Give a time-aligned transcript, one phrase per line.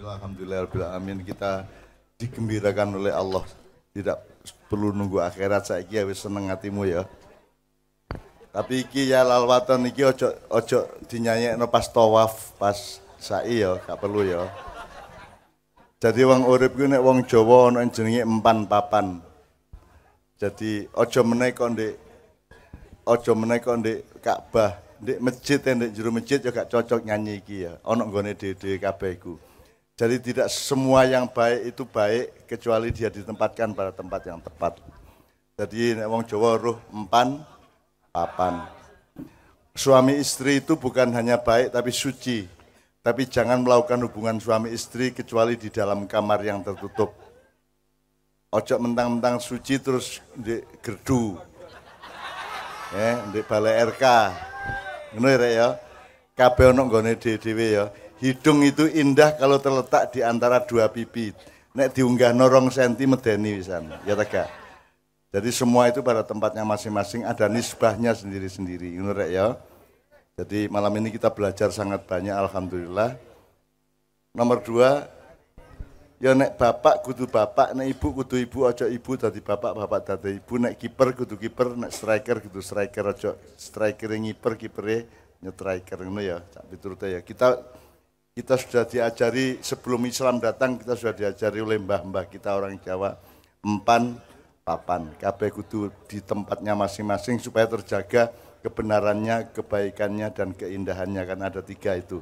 [0.00, 0.96] Bismillahirrahmanirrahim.
[0.96, 1.18] Amin.
[1.20, 1.68] Kita
[2.16, 3.44] digembirakan oleh Allah.
[3.92, 4.16] Tidak
[4.72, 7.04] perlu nunggu akhirat saya ya wis seneng hatimu ya.
[8.48, 14.24] Tapi iki ya lalwatan iki ojo ojo dinyanyekno pas tawaf, pas sa'i ya, gak perlu
[14.24, 14.48] ya.
[16.00, 19.20] Jadi wong urip ku nek wong Jawa ana jenenge empan papan.
[20.40, 21.94] Jadi ojo meneh kok ndek
[23.04, 27.76] ojo meneh kok ndek Ka'bah, ndek masjid ndek jero masjid ya cocok nyanyi iki ya.
[27.84, 29.49] Ana nggone dhewe-dhewe kabeh.
[30.00, 34.80] Jadi tidak semua yang baik itu baik kecuali dia ditempatkan pada tempat yang tepat.
[35.60, 37.44] Jadi wong Jawa roh empan
[38.08, 38.64] papan.
[39.76, 42.48] Suami istri itu bukan hanya baik tapi suci.
[43.04, 47.12] Tapi jangan melakukan hubungan suami istri kecuali di dalam kamar yang tertutup.
[48.56, 51.36] Ojo mentang-mentang suci terus di gerdu.
[52.96, 54.04] Ya, di balai RK.
[55.12, 55.76] Ngono ya.
[56.32, 57.84] Kabeh ono nggone dhewe ya
[58.20, 61.32] Hidung itu indah kalau terletak di antara dua pipi.
[61.72, 63.88] Nek diunggah norong senti medeni wisan.
[64.04, 64.52] Ya tegak.
[65.30, 68.92] Jadi semua itu pada tempatnya masing-masing ada nisbahnya sendiri-sendiri.
[68.92, 69.56] Rek ya.
[70.36, 73.16] Jadi malam ini kita belajar sangat banyak alhamdulillah.
[74.36, 75.06] Nomor dua,
[76.20, 80.38] ya nek bapak kudu bapak, nek ibu kudu ibu, ojo ibu tadi bapak, bapak tadi
[80.38, 85.08] ibu, nek kiper kudu kiper, nek striker kudu striker, ojo striker ngiper, kipernya
[85.40, 86.38] nyetriker ngono ya.
[86.40, 86.76] Tapi
[87.08, 87.20] ya.
[87.24, 87.48] Kita
[88.34, 93.18] kita sudah diajari sebelum Islam datang kita sudah diajari oleh mbah-mbah kita orang Jawa
[93.60, 94.16] empan
[94.62, 101.96] papan kabeh kudu di tempatnya masing-masing supaya terjaga kebenarannya, kebaikannya dan keindahannya kan ada tiga
[101.96, 102.20] itu.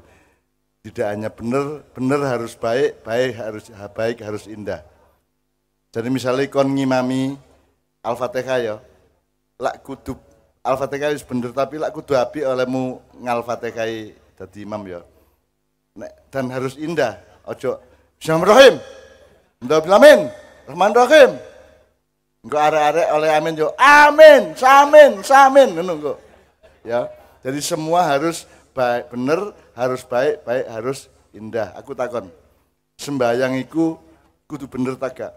[0.87, 4.81] Tidak hanya benar, benar harus baik, baik harus baik harus indah.
[5.91, 7.35] Jadi misalnya kon ngimami
[8.01, 8.77] Al-Fatihah ya,
[9.59, 10.15] lak kudu
[10.63, 15.03] Al-Fatihah wis bener tapi lak kudu api olehmu ngal-Fatihah dadi imam ya
[16.31, 17.19] dan harus indah.
[17.49, 17.83] Ojo
[18.19, 18.75] Bismillahirrahmanirrahim.
[19.63, 20.21] Ndak amin.
[20.69, 21.31] Rahman Rahim.
[22.45, 26.19] Engko arek-arek oleh amin yo amin, samin, samin kok.
[26.87, 27.11] Ya.
[27.43, 28.47] Jadi semua harus
[28.77, 31.75] baik bener, harus baik, baik harus indah.
[31.75, 32.31] Aku takon.
[32.99, 33.99] Sembayang iku
[34.47, 35.35] kudu bener tak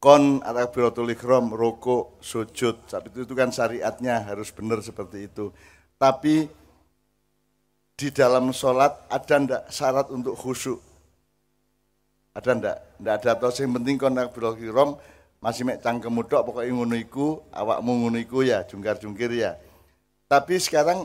[0.00, 2.88] Kon atakbiratul ikram, rokok, sujud.
[2.88, 5.52] Saat itu, itu kan syariatnya harus benar seperti itu.
[6.00, 6.48] Tapi
[8.00, 10.80] di dalam sholat ada ndak syarat untuk khusyuk?
[12.32, 12.76] Ada ndak?
[12.96, 14.96] Ndak ada atau yang penting kon nak kirom
[15.44, 19.60] masih mek cangkem mudok pokoknya ngono iku, awakmu ngono ya, jungkar-jungkir ya.
[20.24, 21.04] Tapi sekarang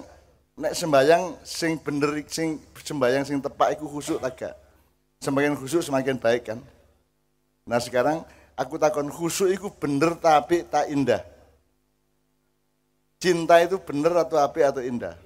[0.56, 4.56] nek sembayang sing bener sing sembayang sing tepak iku khusyuk tak gak?
[5.20, 6.60] Semakin khusyuk semakin baik kan?
[7.68, 8.24] Nah sekarang
[8.56, 11.20] aku takon khusyuk iku bener tapi tak indah.
[13.20, 15.25] Cinta itu bener atau api atau indah?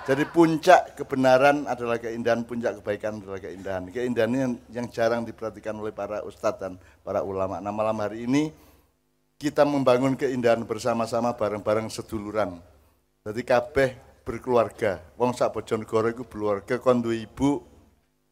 [0.00, 3.84] Jadi puncak kebenaran adalah keindahan, puncak kebaikan adalah keindahan.
[3.92, 6.72] Keindahan yang, yang jarang diperhatikan oleh para ustadz dan
[7.04, 7.60] para ulama.
[7.60, 8.48] Nah malam hari ini
[9.36, 12.56] kita membangun keindahan bersama-sama bareng-bareng seduluran.
[13.28, 13.90] Jadi kabeh
[14.24, 15.04] berkeluarga.
[15.20, 17.60] Wong sak Bojonegoro itu berkeluarga, kondu ibu,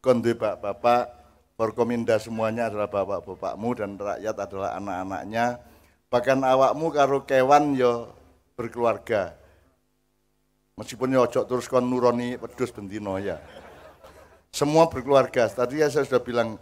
[0.01, 1.21] kondu bapak-bapak,
[1.59, 5.59] Forkominda semuanya adalah bapak-bapakmu dan rakyat adalah anak-anaknya.
[6.07, 8.15] Bahkan awakmu karo kewan yo
[8.55, 9.35] berkeluarga
[10.79, 13.35] Meskipun ya ojo terus kon nuroni wedus bendino ya.
[14.47, 15.51] Semua berkeluarga.
[15.51, 16.55] Tadi ya saya sudah bilang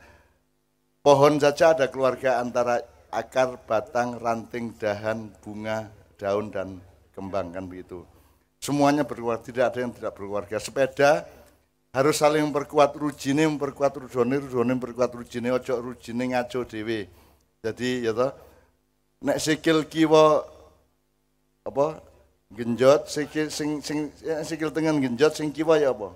[1.06, 2.82] pohon saja ada keluarga antara
[3.14, 6.82] akar, batang, ranting, dahan, bunga, daun dan
[7.14, 8.02] kembang kan begitu.
[8.58, 10.58] Semuanya berkeluarga, tidak ada yang tidak berkeluarga.
[10.58, 11.30] Sepeda
[11.94, 17.06] harus saling memperkuat rujine, memperkuat rujone, rujone memperkuat rujine, ojo rujine ngaco dewe.
[17.62, 18.34] Jadi ya toh,
[19.22, 20.42] nek sikil kiwa
[21.66, 22.07] apa
[22.54, 26.16] genjot sikil sing sing ya, sikil tengen genjot sing kiwa ya apa?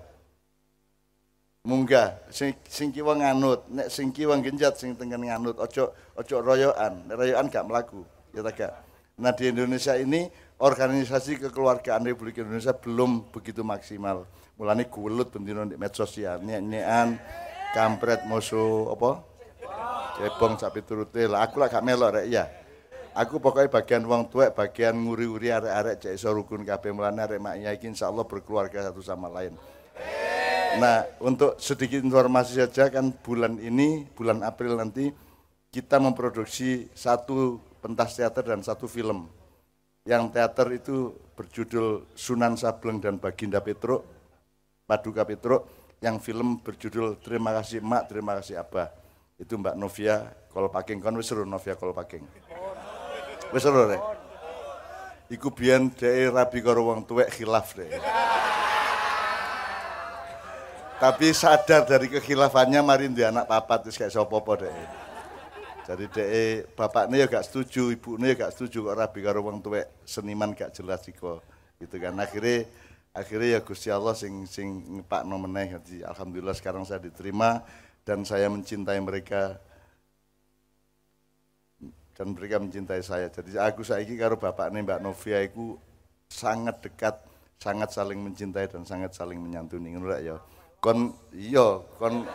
[1.68, 2.18] Munggah.
[2.32, 3.68] Sing sing kiwa nganut.
[3.68, 8.54] Nek sing kiwa genjot sing tengen nganut ojo ojo royoan royoan gak melaku ya tak
[8.58, 8.74] gak?
[9.20, 14.26] Nah di Indonesia ini organisasi kekeluargaan Republik Indonesia belum begitu maksimal.
[14.56, 16.40] Mulane gulut bendino di medsos ya.
[16.40, 17.20] Nyek-nyekan
[17.76, 19.12] kampret musuh apa?
[20.18, 22.61] Cebong sapi turute aku lah gak melok rek ya
[23.12, 27.76] Aku pokoknya bagian wong tua, bagian nguri-uri arek-arek cek iso rukun kabeh mulane arek maknya
[27.76, 29.52] iki insyaallah berkeluarga satu sama lain.
[30.80, 35.12] Nah, untuk sedikit informasi saja kan bulan ini, bulan April nanti
[35.68, 39.28] kita memproduksi satu pentas teater dan satu film.
[40.08, 44.08] Yang teater itu berjudul Sunan Sableng dan Baginda Petruk,
[44.88, 45.68] Paduka Petruk.
[46.02, 48.90] Yang film berjudul Terima kasih Mak, Terima kasih Abah.
[49.38, 52.41] Itu Mbak Novia Kolpaking, kan wis Novia Kolpaking.
[53.52, 54.02] Wis ora rek.
[55.32, 57.92] Iku biyen dhek rabi karo wong tuwek khilaf deh.
[61.02, 64.70] tapi sadar dari kekhilafannya mari dia anak papat terus kayak sopo-sopo deh.
[65.82, 69.90] Jadi deh bapaknya ya gak setuju, ibunya ya gak setuju kok rabi karo wong tuwek
[70.06, 71.42] seniman gak jelas iko.
[71.82, 72.70] Gitu kan akhirnya
[73.18, 75.74] akhirnya ya Gusti Allah sing sing no meneh
[76.06, 77.66] alhamdulillah sekarang saya diterima
[78.06, 79.58] dan saya mencintai mereka
[82.16, 83.28] dan mereka mencintai saya.
[83.32, 85.80] Jadi aku saiki karo bapaknya Mbak Novia itu
[86.28, 87.16] sangat dekat,
[87.60, 89.96] sangat saling mencintai dan sangat saling menyantuni.
[89.96, 90.38] Ngono ya.
[90.82, 92.26] Kon iya kon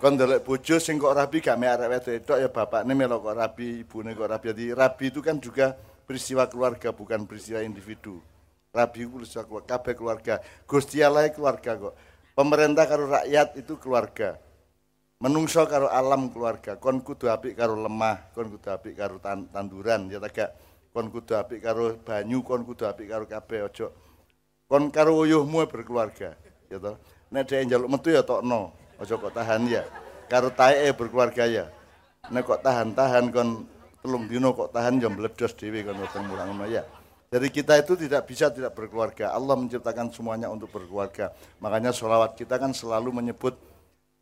[0.00, 3.66] kon ndelok bojo sing kok rabi gak mek arek wedok ya bapakne melok kok rabi
[3.84, 4.46] ibune kok rabi.
[4.56, 5.76] Jadi rabi itu kan juga
[6.08, 8.16] peristiwa keluarga bukan peristiwa individu.
[8.72, 10.34] Rabi itu peristiwa keluarga kabeh keluarga.
[10.64, 11.94] Gusti Allah keluarga kok.
[12.36, 14.36] Pemerintah karo rakyat itu keluarga
[15.16, 20.20] menungso karo alam keluarga kon kudu apik karo lemah kon kudu apik karo tanduran ya
[20.20, 20.52] tak
[20.92, 23.88] kon kudu apik karo banyu kon kudu apik karo kabeh aja.
[24.66, 26.36] Kon karo uyuhmu berkeluarga
[26.68, 27.00] ya toh
[27.32, 29.82] nek dhek njaluk metu ya tokno aja kok tahan ya?
[30.26, 31.64] Karo taeke berkeluarga ya?
[32.28, 33.64] Nek kok tahan-tahan kon
[34.02, 36.84] telung dino kok tahan ya meledos dhewe kon wonten mulang ya?
[37.26, 39.34] Jadi kita itu tidak bisa tidak berkeluarga.
[39.34, 41.34] Allah menciptakan semuanya untuk berkeluarga.
[41.58, 43.58] Makanya sholawat kita kan selalu menyebut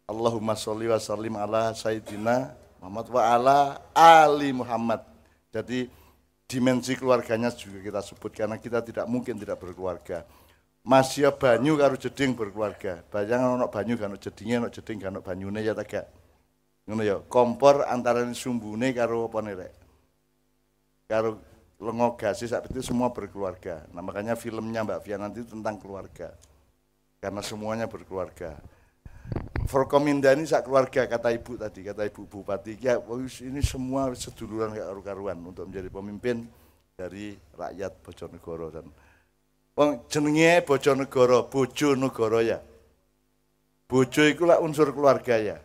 [0.05, 2.53] Allahumma sholli wa sallim ala Sayyidina
[2.85, 3.59] Muhammad wa ala
[3.97, 5.01] Ali Muhammad.
[5.49, 5.89] Jadi
[6.45, 10.29] dimensi keluarganya juga kita sebut karena kita tidak mungkin tidak berkeluarga.
[10.85, 13.01] Masya banyu karo jeding berkeluarga.
[13.09, 16.07] Bayang ono banyu kan jedinge ono jeding kan banyune ya tak gak.
[16.85, 19.73] Ngono ya, kompor antara sumbune karo apa rek.
[21.09, 21.41] Karo
[21.81, 23.89] lengo gasis itu semua berkeluarga.
[23.97, 26.37] Nah makanya filmnya Mbak Fia nanti tentang keluarga.
[27.25, 28.61] Karena semuanya berkeluarga.
[29.65, 32.77] Forkominda ini sak keluarga kata ibu tadi, kata ibu bupati.
[32.79, 33.01] Ya
[33.43, 36.45] ini semua seduluran karu-karuan untuk menjadi pemimpin
[36.95, 38.87] dari rakyat Bojonegoro dan
[39.75, 42.63] Wong jenenge Bojonegoro, Bojonegoro ya.
[43.85, 45.57] Bojo iku lah unsur keluarga ya.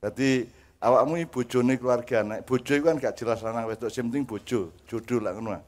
[0.00, 0.44] Jadi
[0.80, 2.24] awakmu iki bojone keluarga.
[2.24, 5.60] Nek bojo kan gak jelas lanang wedok, sing penting bojo, jodoh lah ngono.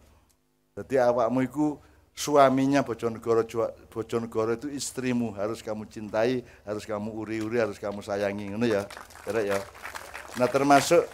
[0.73, 1.76] Jadi awakmu iku
[2.12, 3.43] suaminya Bojonegoro
[3.88, 8.85] Bojonegoro itu istrimu harus kamu cintai, harus kamu uri-uri, harus kamu sayangi ngono ya.
[9.25, 9.59] Kira ya.
[10.37, 11.05] Nah termasuk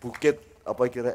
[0.00, 1.12] bukit apa kira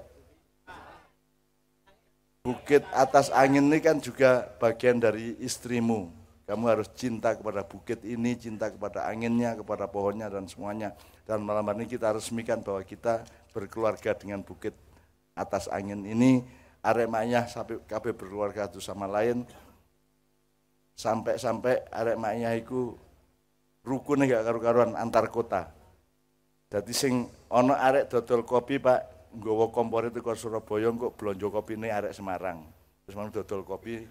[2.46, 6.14] Bukit atas angin ini kan juga bagian dari istrimu.
[6.46, 10.94] Kamu harus cinta kepada bukit ini, cinta kepada anginnya, kepada pohonnya dan semuanya.
[11.26, 14.78] Dan malam hari ini kita resmikan bahwa kita berkeluarga dengan bukit
[15.34, 16.46] atas angin ini.
[16.86, 19.42] Aremanya sampai KB berkeluarga satu sama lain.
[20.94, 22.94] Sampai-sampai aremanya itu
[23.82, 25.74] rukun gak karu-karuan antar kota.
[26.70, 31.90] Jadi sing ono arek dodol kopi Pak nggawa kompor itu ke Surabaya kok blonjo kopine
[31.90, 32.62] arek Semarang.
[33.06, 34.06] Terus mau dodol kopi.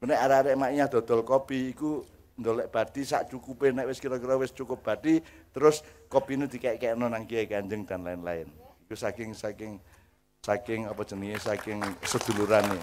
[0.00, 2.00] Nek arek-arek maknya dodol kopi iku
[2.40, 5.20] ndolek badi sak cukupe nek wis kira-kira wis cukup badi
[5.52, 8.48] terus kopine dikek-kekno nang Kiai Kanjeng dan lain-lain.
[8.88, 9.76] Iku saking saking
[10.40, 12.80] saking apa jenenge saking sedulurane.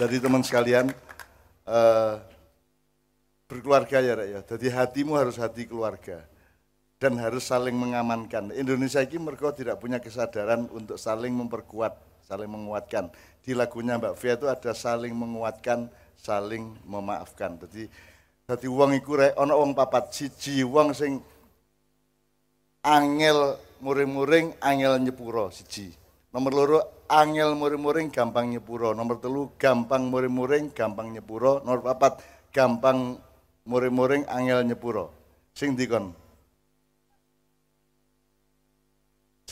[0.00, 0.88] Jadi teman sekalian
[1.68, 2.16] uh,
[3.44, 4.40] berkeluarga ya Rek ya.
[4.56, 6.24] Jadi hatimu harus hati keluarga
[6.96, 8.56] dan harus saling mengamankan.
[8.56, 11.92] Indonesia ini mereka tidak punya kesadaran untuk saling memperkuat,
[12.24, 13.12] saling menguatkan.
[13.44, 17.60] Di lagunya Mbak Fia itu ada saling menguatkan, saling memaafkan.
[17.68, 17.90] Jadi
[18.48, 21.20] jadi uang iku rek ana wong papat siji wong sing
[22.82, 25.90] angel muring-muring angel nyepuro siji.
[26.32, 28.94] Nomor loro angel muring-muring gampang nyepuro.
[28.94, 31.60] Nomor telu gampang muring-muring gampang nyepuro.
[31.66, 32.22] Nomor papat
[32.54, 33.18] gampang
[33.66, 35.10] muring-muring angel nyepuro.
[35.52, 36.22] Sing dikon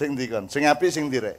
[0.00, 0.48] Sing ndi kon?
[0.48, 1.36] Sing apik sing direk.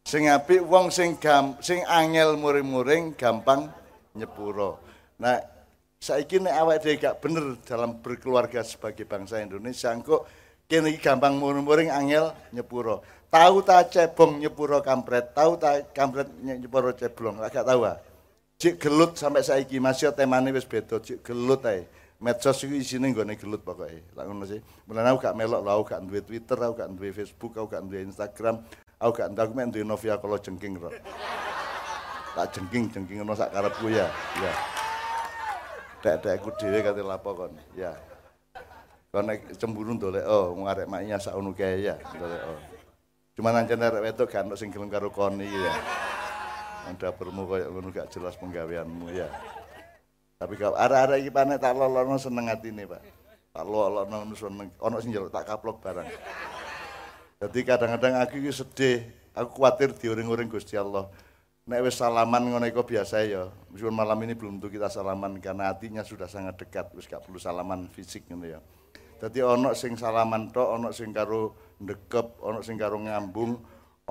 [0.00, 3.68] Sing apik wong sing gam, sing angel muring-muring gampang
[4.16, 4.80] nyepuro.
[5.20, 5.36] Nah,
[6.00, 10.24] saiki nek awak dhewe gak bener dalam berkeluarga sebagai bangsa Indonesia kok
[10.72, 13.04] kene iki gampang muring-muring angel nyepuro.
[13.28, 18.00] Tahu ta cebong nyepuro kampret, tahu ta kampret nyepuro ceblong, gak tahu ah.
[18.56, 21.84] Cik gelut sampai saiki masih temane wis beda, cik gelut ae.
[22.22, 24.62] Medsos itu isinya nggone gelut pokoknya lah ngono sih.
[24.86, 27.82] Mulane aku gak melok lah aku gak duwe Twitter aku gak duwe Facebook aku gak
[27.82, 28.62] duwe Instagram
[29.02, 30.94] aku gak aku mek duwe Novia kalau jengking kok
[32.38, 34.06] tak jengking jengking ngono sak karepku ya.
[34.38, 34.52] Ya.
[35.98, 37.90] Dek aku dhewe kate lapo kon ya
[39.12, 39.28] kon
[39.60, 42.60] cemburu ndolek oh ngarek maknya sak ngono kae ya ndolek oh
[43.36, 45.74] cuma ancen arek wedok gak ono sing gelem karo kon iki ya
[46.82, 49.28] Anda bermu koyo ngono gak jelas penggaweanmu ya
[50.42, 52.98] tapi kalau arah-arah iki panek tak lolono seneng atine, Pak.
[53.54, 56.08] Tak lolono seneng ono sing njaluk tak kaplok barang.
[57.46, 59.06] Jadi kadang-kadang aku iki sedih,
[59.38, 61.06] aku khawatir diuring-uring Gusti Allah.
[61.62, 63.46] nek wis salaman ngono iku biasa ya.
[63.70, 67.38] Meskipun malam ini belum tentu kita salaman karena hatinya sudah sangat dekat, wis gak perlu
[67.38, 68.58] salaman fisik ngono ya.
[69.22, 73.54] Dadi ana sing salaman tok, ana sing karo ndekep, ana sing karo ngambung,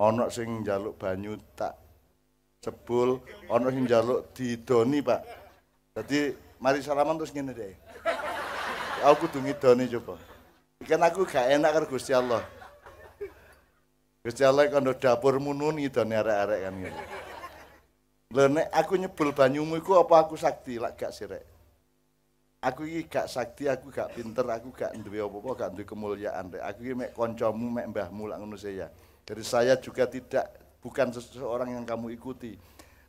[0.00, 1.76] ana sing njaluk banyu tak
[2.64, 3.20] cebul,
[3.52, 5.20] ana sing njaluk didoni, Pak.
[5.92, 6.32] Dadi
[6.64, 7.76] mari salaman terus ngene deh.
[9.04, 10.16] Aku kudu ngidoni coba.
[10.80, 12.40] Ikan aku gak enak karo Gusti Allah.
[14.24, 17.02] Gusti Allah kono dapurmu nun ngidoni arek-arek kan ngene.
[18.32, 21.51] Lho aku nyebul banyumu iku apa aku sakti lak gak sirek.
[22.62, 26.46] Aku iki gak sakti, aku gak pinter, aku gak duwe apa-apa, gak duwe kemuliaan.
[26.62, 28.86] Aku iki mek kancamu, mek mbahmu lak ngono saya.
[29.26, 30.46] Jadi saya juga tidak
[30.78, 32.54] bukan seseorang yang kamu ikuti.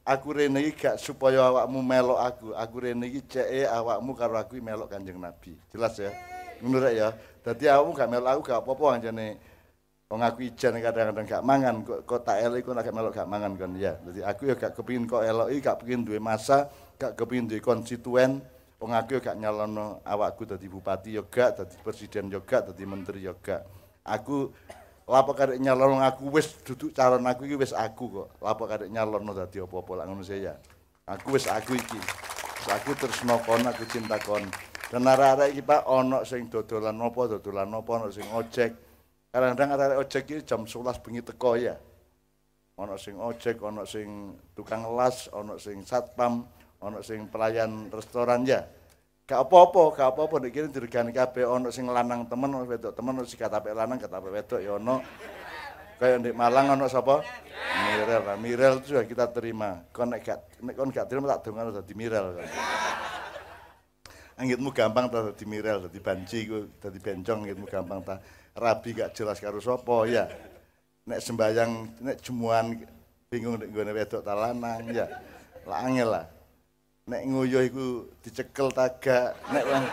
[0.01, 2.47] Aku rene iki gak supaya awakmu melok aku.
[2.57, 5.53] Aku rene iki ceke awakmu karo aku melok Kanjeng Nabi.
[5.69, 6.09] Jelas ya?
[6.57, 7.09] Ngono rek ya.
[7.45, 9.27] Dadi awakmu gak melok aku gak apa-apa anjane
[10.09, 13.57] Wong aku ijan kadang-kadang gak mangan, kok, kok tak elok iku nek melok gak mangan
[13.57, 13.97] kan ya.
[14.01, 16.69] Jadi aku ya gak kepingin kok eloki, gak kepingin duwe masa,
[17.01, 18.41] gak kepingin duwe konstituen.
[18.83, 23.63] Wong aku gak nyalono awakku dadi bupati gak, dadi presiden gak, dadi menteri gak.
[24.03, 24.51] Aku
[25.07, 28.43] lapo karek nyalono aku wis duduk calon aku iki wis aku kok.
[28.43, 30.59] Lapo karek nyalono dadi apa-apa lak ngono ya.
[31.07, 31.95] Aku wis aku iki.
[32.59, 34.43] Wis aku tresno kon, aku cinta kon.
[34.91, 35.87] Dan arek-arek iki Pak
[36.27, 38.75] sing dodolan apa, dodolan apa, ana sing ojek,
[39.31, 41.79] Kadang-kadang arek ojek iki jam 11 bengi teko ya.
[42.75, 46.43] Ana sing ojek, ana sing tukang las, ana sing satpam,
[46.83, 48.67] ana sing pelayan restoran ya.
[49.23, 51.11] Gak apa-apa, gak apa-apa nek kene
[51.47, 54.99] ana sing lanang temen, ana wedok temen, ana sing katapek lanang, katapek wedok ya ana.
[56.03, 57.23] Kayak di Malang ana sapa?
[57.73, 58.21] Mirel.
[58.27, 59.87] Nah, Mirel itu juga kita terima.
[59.95, 62.43] Kon nek gak nek kon gak terima tak dongano dadi Mirel.
[64.35, 68.19] Anggitmu gampang ta dadi Mirel, dadi banci ku, dadi bencong anggitmu gampang ta
[68.59, 70.27] rabi gak jelas karo sapa ya.
[71.07, 71.71] Nek sembayang
[72.03, 72.75] nek jemuan
[73.31, 75.07] bingung nek nggone wedok ta lanang ya.
[75.63, 76.25] Lah angel lah.
[77.03, 79.85] Nek nguyuh iku dicekel taga, nek wong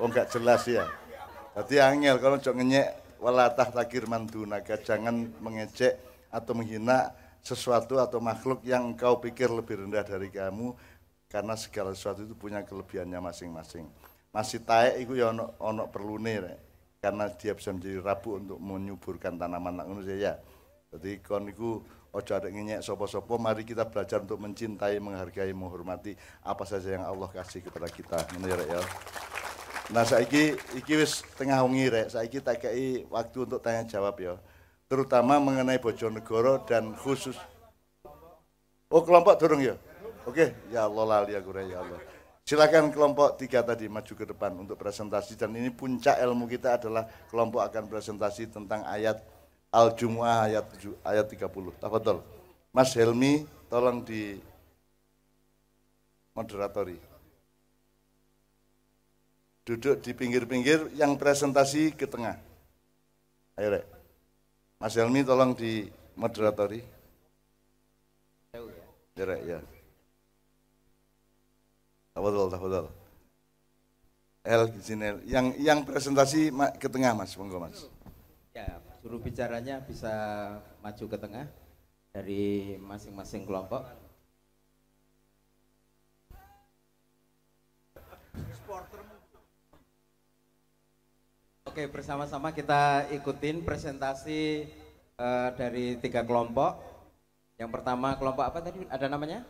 [0.00, 0.88] wong gak jelas ya.
[1.52, 2.88] Dadi angel kalau cok ngenyek
[3.20, 6.00] walatah takir mandunaga jangan mengejek
[6.32, 7.12] atau menghina
[7.44, 10.72] sesuatu atau makhluk yang kau pikir lebih rendah dari kamu
[11.28, 13.84] karena segala sesuatu itu punya kelebihannya masing-masing.
[14.32, 16.56] Masih taek iku ya ono ono perlune
[17.04, 20.40] karena dia bisa menjadi rabu untuk menyuburkan tanaman ngono ya.
[20.96, 26.12] Jadi kon niku ojo ada ngenyek sopo-sopo, mari kita belajar untuk mencintai, menghargai, menghormati
[26.44, 28.20] apa saja yang Allah kasih kepada kita.
[28.36, 28.80] Ngono ya, ya.
[29.90, 34.36] Nah, saiki iki wis tengah wengi rek, saiki tak kei waktu untuk tanya jawab ya.
[34.86, 37.34] Terutama mengenai Bojonegoro dan khusus
[38.92, 39.72] Oh, kelompok dorong ya?
[40.28, 41.96] Oke, ya Allah lali aku ya Allah.
[42.44, 47.08] Silakan kelompok tiga tadi maju ke depan untuk presentasi dan ini puncak ilmu kita adalah
[47.32, 49.24] kelompok akan presentasi tentang ayat
[49.72, 51.80] Al-Jumu'ah ayat 7, ayat 30.
[51.80, 52.20] Tafadhol.
[52.76, 54.36] Mas Helmi tolong di
[56.36, 57.00] moderatori.
[59.64, 62.36] Duduk di pinggir-pinggir yang presentasi ke tengah.
[63.56, 63.84] Ayo rek.
[64.76, 65.88] Mas Helmi tolong di
[66.20, 66.84] moderatori.
[69.16, 69.58] Ya rek ya.
[72.12, 72.86] Tafadhol, tafadhol.
[74.44, 74.68] El.
[75.24, 77.88] Yang yang presentasi ke tengah Mas, monggo Mas.
[78.52, 78.68] Ya,
[79.02, 80.14] juru bicaranya bisa
[80.78, 81.46] maju ke tengah
[82.14, 83.82] dari masing-masing kelompok.
[91.66, 94.70] Oke, bersama-sama kita ikutin presentasi
[95.18, 96.78] uh, dari tiga kelompok.
[97.58, 98.86] Yang pertama kelompok apa tadi?
[98.86, 99.42] Ada namanya?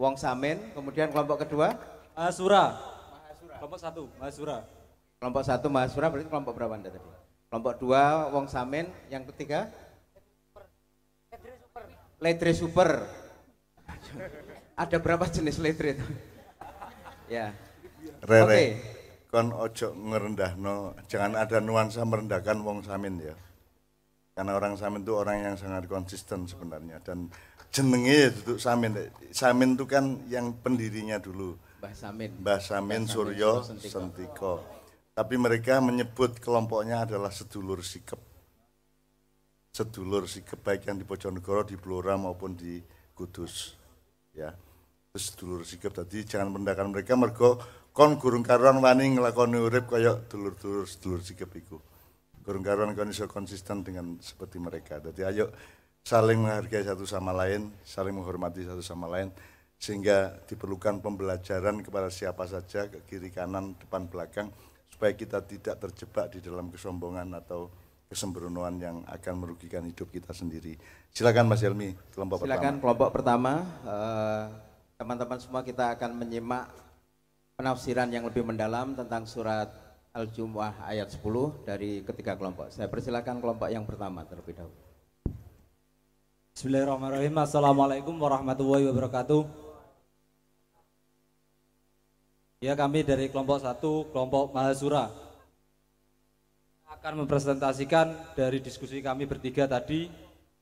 [0.00, 1.78] Wong Samin, kemudian kelompok kedua
[2.18, 2.74] Mahasura.
[3.60, 4.66] Kelompok satu Mahasura.
[5.22, 7.21] Kelompok satu Mahasura berarti kelompok berapa anda tadi?
[7.52, 9.68] Kelompok dua Wong Samin, yang ketiga
[12.16, 13.04] Ledre Super.
[14.72, 16.06] Ada berapa jenis ledre itu?
[17.28, 17.52] ya.
[18.24, 18.48] Rere.
[18.48, 18.68] Okay.
[19.28, 23.36] Kon ojo ngerendahno, jangan ada nuansa merendahkan Wong Samin ya.
[24.32, 27.28] Karena orang Samin itu orang yang sangat konsisten sebenarnya dan
[27.68, 28.96] jenenge duduk Samin.
[29.28, 31.60] Samin itu kan yang pendirinya dulu.
[31.84, 32.32] Mbah Samin.
[32.40, 33.92] Mbah Samin, Suryo Sentiko.
[33.92, 34.52] Sentiko.
[35.12, 38.16] Tapi mereka menyebut kelompoknya adalah sedulur sikep.
[39.68, 42.80] Sedulur sikep baik yang di Bojonegoro, di Blora maupun di
[43.12, 43.76] Kudus.
[44.32, 44.56] Ya.
[45.12, 47.60] Sedulur sikep tadi jangan merendahkan mereka mergo
[47.92, 51.76] kon gurung karuan wani ngelakoni urip kaya dulur-dulur sedulur sikep iku.
[52.40, 54.96] Gurung karuan kon iso konsisten dengan seperti mereka.
[55.04, 55.52] Jadi ayo
[56.00, 59.28] saling menghargai satu sama lain, saling menghormati satu sama lain,
[59.76, 64.48] sehingga diperlukan pembelajaran kepada siapa saja, ke kiri kanan, depan belakang,
[65.02, 67.66] supaya kita tidak terjebak di dalam kesombongan atau
[68.06, 70.78] kesembronoan yang akan merugikan hidup kita sendiri.
[71.10, 72.82] Silakan Mas Helmi, kelompok Silakan pertama.
[72.86, 73.52] kelompok pertama.
[73.82, 74.44] Eh,
[75.02, 76.70] Teman-teman semua kita akan menyimak
[77.58, 79.74] penafsiran yang lebih mendalam tentang surat
[80.14, 82.70] Al-Jumu'ah ayat 10 dari ketiga kelompok.
[82.70, 84.78] Saya persilakan kelompok yang pertama terlebih dahulu.
[86.54, 87.34] Bismillahirrahmanirrahim.
[87.42, 89.61] Assalamualaikum warahmatullahi wabarakatuh.
[92.62, 95.10] Ya kami dari kelompok satu, kelompok Mahasura
[96.86, 100.06] akan mempresentasikan dari diskusi kami bertiga tadi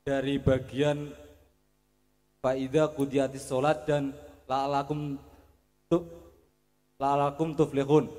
[0.01, 1.13] dari bagian
[2.41, 4.17] Faidah kudiatis sholat dan
[4.49, 5.21] la'alakum
[5.85, 6.01] tu
[6.97, 8.09] la'alakum tuflihun.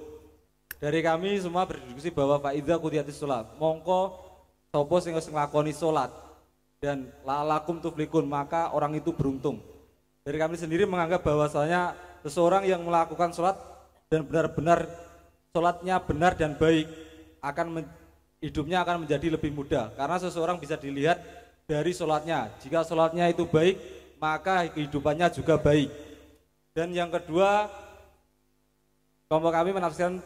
[0.79, 3.51] Dari kami semua berdiskusi bahwa Faidah kudiatis sholat.
[3.59, 4.15] Mongko
[4.71, 6.15] sopo sing wis nglakoni sholat
[6.79, 9.59] dan la'alakum tuflihun maka orang itu beruntung.
[10.23, 13.72] Dari kami sendiri menganggap bahwasanya seseorang yang melakukan sholat
[14.12, 14.85] dan benar-benar
[15.57, 16.85] sholatnya benar dan baik
[17.40, 17.88] akan
[18.45, 21.16] hidupnya akan menjadi lebih mudah karena seseorang bisa dilihat
[21.64, 22.52] dari sholatnya.
[22.61, 23.81] Jika sholatnya itu baik,
[24.21, 25.88] maka kehidupannya juga baik.
[26.76, 27.73] Dan yang kedua,
[29.33, 30.21] kelompok kami menafsirkan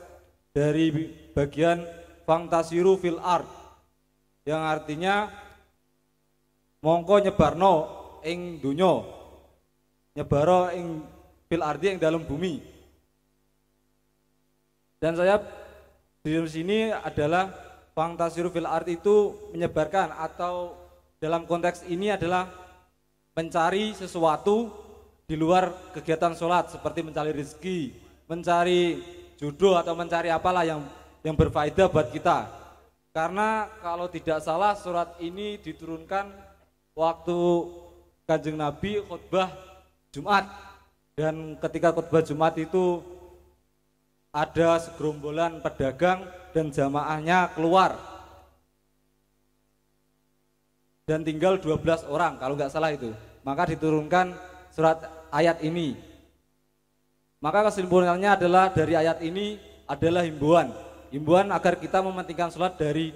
[0.51, 0.91] dari
[1.31, 1.87] bagian
[2.27, 3.47] fantasiru fil art
[4.43, 5.31] yang artinya
[6.83, 7.75] mongko nyebarno
[8.27, 9.07] ing dunyo
[10.19, 11.07] nyebaro ing
[11.47, 12.76] fil ardi ing dalam bumi
[15.07, 15.39] dan saya
[16.27, 17.55] di sini adalah
[17.95, 20.75] fantasiru fil art itu menyebarkan atau
[21.23, 22.51] dalam konteks ini adalah
[23.39, 24.67] mencari sesuatu
[25.31, 27.95] di luar kegiatan sholat seperti mencari rezeki,
[28.27, 28.99] mencari
[29.39, 30.83] jodoh atau mencari apalah yang
[31.23, 32.51] yang berfaedah buat kita.
[33.15, 36.35] Karena kalau tidak salah surat ini diturunkan
[36.99, 37.39] waktu
[38.27, 39.55] kanjeng Nabi khutbah
[40.11, 40.51] Jumat
[41.15, 43.15] dan ketika khutbah Jumat itu
[44.37, 47.97] ada segerombolan pedagang dan jamaahnya keluar.
[51.09, 53.17] Dan tinggal 12 orang kalau nggak salah itu.
[53.41, 54.37] Maka diturunkan
[54.77, 55.01] surat
[55.33, 55.97] ayat ini.
[57.41, 60.75] Maka kesimpulannya adalah dari ayat ini adalah himbauan
[61.15, 63.15] himbauan agar kita mementingkan sholat dari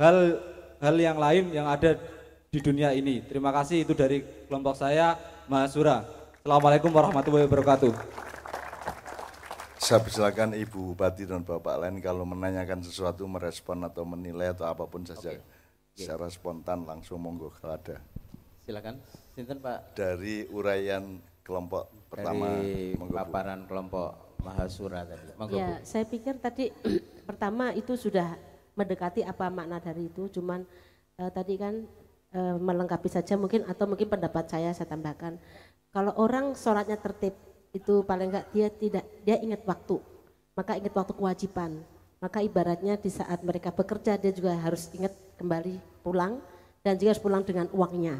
[0.00, 0.40] hal
[0.80, 1.94] hal yang lain yang ada
[2.48, 3.20] di dunia ini.
[3.28, 5.14] Terima kasih itu dari kelompok saya
[5.48, 6.04] Mahasura
[6.40, 8.27] Assalamualaikum warahmatullahi wabarakatuh
[9.78, 14.82] Saya persilakan Ibu Bupati dan Bapak lain kalau menanyakan sesuatu, merespon atau menilai atau apa
[14.90, 15.38] pun saja
[15.94, 18.02] secara spontan langsung monggo kalau ada.
[18.66, 18.98] Silakan.
[19.38, 23.18] Sinten Pak Dari uraian kelompok pertama, dari monggo Bu.
[23.22, 24.08] paparan kelompok
[24.42, 25.30] Mahasura tadi.
[25.38, 25.62] Monggo Bu.
[25.62, 26.74] Ya, saya pikir tadi
[27.28, 28.34] pertama itu sudah
[28.74, 30.66] mendekati apa makna dari itu, cuman
[31.22, 31.86] eh, tadi kan
[32.34, 35.38] eh, melengkapi saja mungkin atau mungkin pendapat saya saya tambahkan.
[35.94, 40.00] Kalau orang sholatnya tertib itu paling enggak dia tidak dia ingat waktu,
[40.56, 41.82] maka ingat waktu kewajiban.
[42.18, 46.42] Maka ibaratnya di saat mereka bekerja dia juga harus ingat kembali pulang
[46.82, 48.18] dan juga harus pulang dengan uangnya.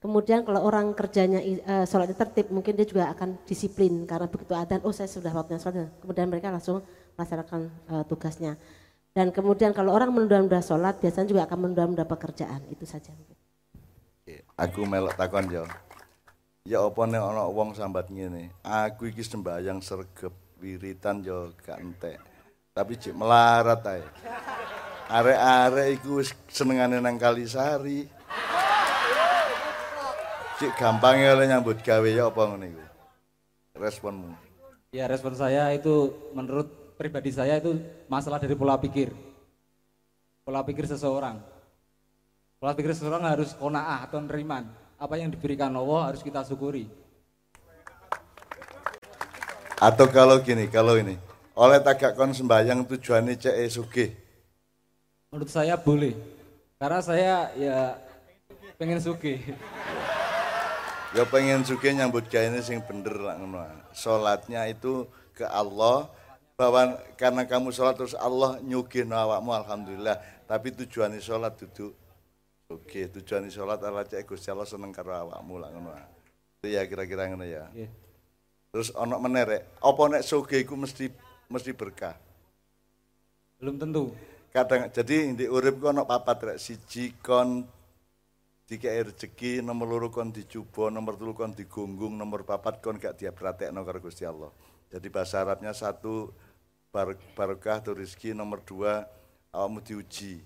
[0.00, 4.84] Kemudian kalau orang kerjanya eh, sholatnya tertib, mungkin dia juga akan disiplin karena begitu adzan,
[4.84, 5.88] oh saya sudah waktunya sholat.
[6.04, 6.84] Kemudian mereka langsung
[7.16, 8.52] melaksanakan eh, tugasnya.
[9.16, 12.66] Dan kemudian kalau orang menunda-nunda sholat, biasanya juga akan menunda-nunda pekerjaan.
[12.68, 13.14] Itu saja.
[14.60, 15.64] Aku melok takon yo.
[16.64, 18.48] Ya apa nek ana wong sambat ngene.
[18.64, 20.32] Aku iki sembayang sregep
[20.64, 22.16] wiritan yo gak entek.
[22.72, 24.00] Tapi cek melarat ae.
[25.12, 28.08] Arek-arek iku senengane nang Kalisari.
[30.56, 32.84] Cek gampang oleh nyambut gawe ya apa ngene iku.
[33.76, 34.32] Responmu.
[34.88, 37.76] Ya respon saya itu menurut pribadi saya itu
[38.08, 39.12] masalah dari pola pikir.
[40.48, 41.44] Pola pikir seseorang.
[42.56, 44.83] Pola pikir seseorang harus kona'ah atau neriman.
[44.98, 46.86] Apa yang diberikan Allah harus kita syukuri.
[49.82, 51.18] Atau kalau gini, kalau ini
[51.54, 54.10] oleh tagak kon sembayang tujuannya cek sugih.
[55.30, 56.14] Menurut saya boleh.
[56.82, 57.94] Karena saya ya
[58.74, 59.38] pengen sugih.
[61.14, 63.62] Ya pengen juga nyambut gawe ini sing bener lah ngono.
[63.94, 66.10] Salatnya itu ke Allah
[66.58, 70.18] bahwa karena kamu sholat terus Allah nyugih awakmu alhamdulillah.
[70.50, 71.94] Tapi tujuannya sholat duduk
[72.74, 75.94] Oke, tujuan sholat Allah cek Gusti Allah seneng karo awakmu lah ngono.
[76.58, 77.70] Itu ya kira-kira ngono ya.
[77.70, 77.90] Nggih.
[78.74, 81.06] Terus ono meneh rek, apa nek sugih iku mesti
[81.46, 82.18] mesti berkah.
[83.62, 84.10] Belum tentu.
[84.50, 87.62] Kadang jadi di urip ku ono papat rek siji kon
[88.66, 93.30] dikei rezeki, nomor loro kon dicoba, nomor telu kon digunggung, nomor papat kon gak dia
[93.30, 94.50] pratekno karo Gusti Allah.
[94.90, 96.34] Jadi bahasa Arabnya satu
[96.90, 99.06] bar- barokah atau rezeki, nomor dua
[99.54, 100.42] awakmu diuji,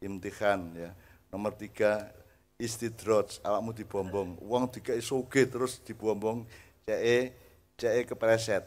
[0.00, 0.96] imtihan ya.
[1.36, 2.08] Nomor tiga
[2.56, 4.40] istidroj, awakmu dibombong.
[4.40, 6.48] Uang dikei soge terus dibombong,
[6.88, 7.36] cee
[7.76, 8.64] cee kepreset.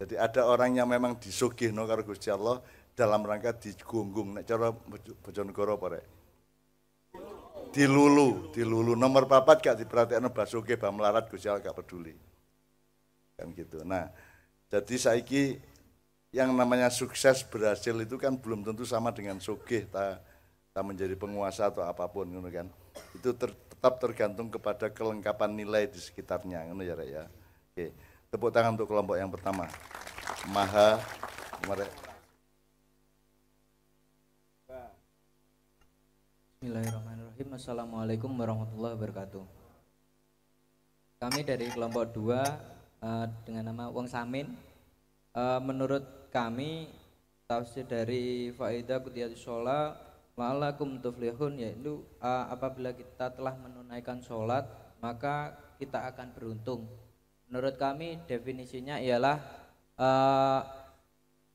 [0.00, 2.64] Jadi ada orang yang memang disugihno karo Gusti Allah,
[2.96, 4.72] dalam rangka digunggung nek cara
[5.20, 6.04] Bojonegoro apa rek?
[7.74, 12.14] Dilulu, dilulu nomor papat gak diperhatikan Basuki Bang Melarat Gus gak peduli.
[13.34, 13.82] Kan gitu.
[13.82, 14.08] Nah,
[14.70, 15.58] jadi saiki
[16.30, 19.90] yang namanya sukses berhasil itu kan belum tentu sama dengan sugih
[20.74, 22.66] ta menjadi penguasa atau apa pun gitu kan.
[23.14, 27.24] Itu ter, tetap tergantung kepada kelengkapan nilai di sekitarnya gitu ya rek ya.
[27.70, 27.94] Oke.
[28.34, 29.70] Tepuk tangan untuk kelompok yang pertama.
[30.50, 30.98] Maha
[31.70, 31.94] mereka
[36.58, 37.48] Bismillahirrahmanirrahim.
[37.54, 39.44] Assalamualaikum warahmatullahi wabarakatuh.
[41.22, 44.48] Kami dari kelompok 2 uh, eh, dengan nama Wong Samin.
[45.36, 46.90] Uh, menurut kami
[47.46, 54.66] tafsir dari faidah kutiyatus sholat la'alakum tuflihun yaitu uh, apabila kita telah menunaikan sholat
[54.98, 56.86] maka kita akan beruntung.
[57.46, 59.36] Menurut kami definisinya ialah
[60.00, 60.60] uh,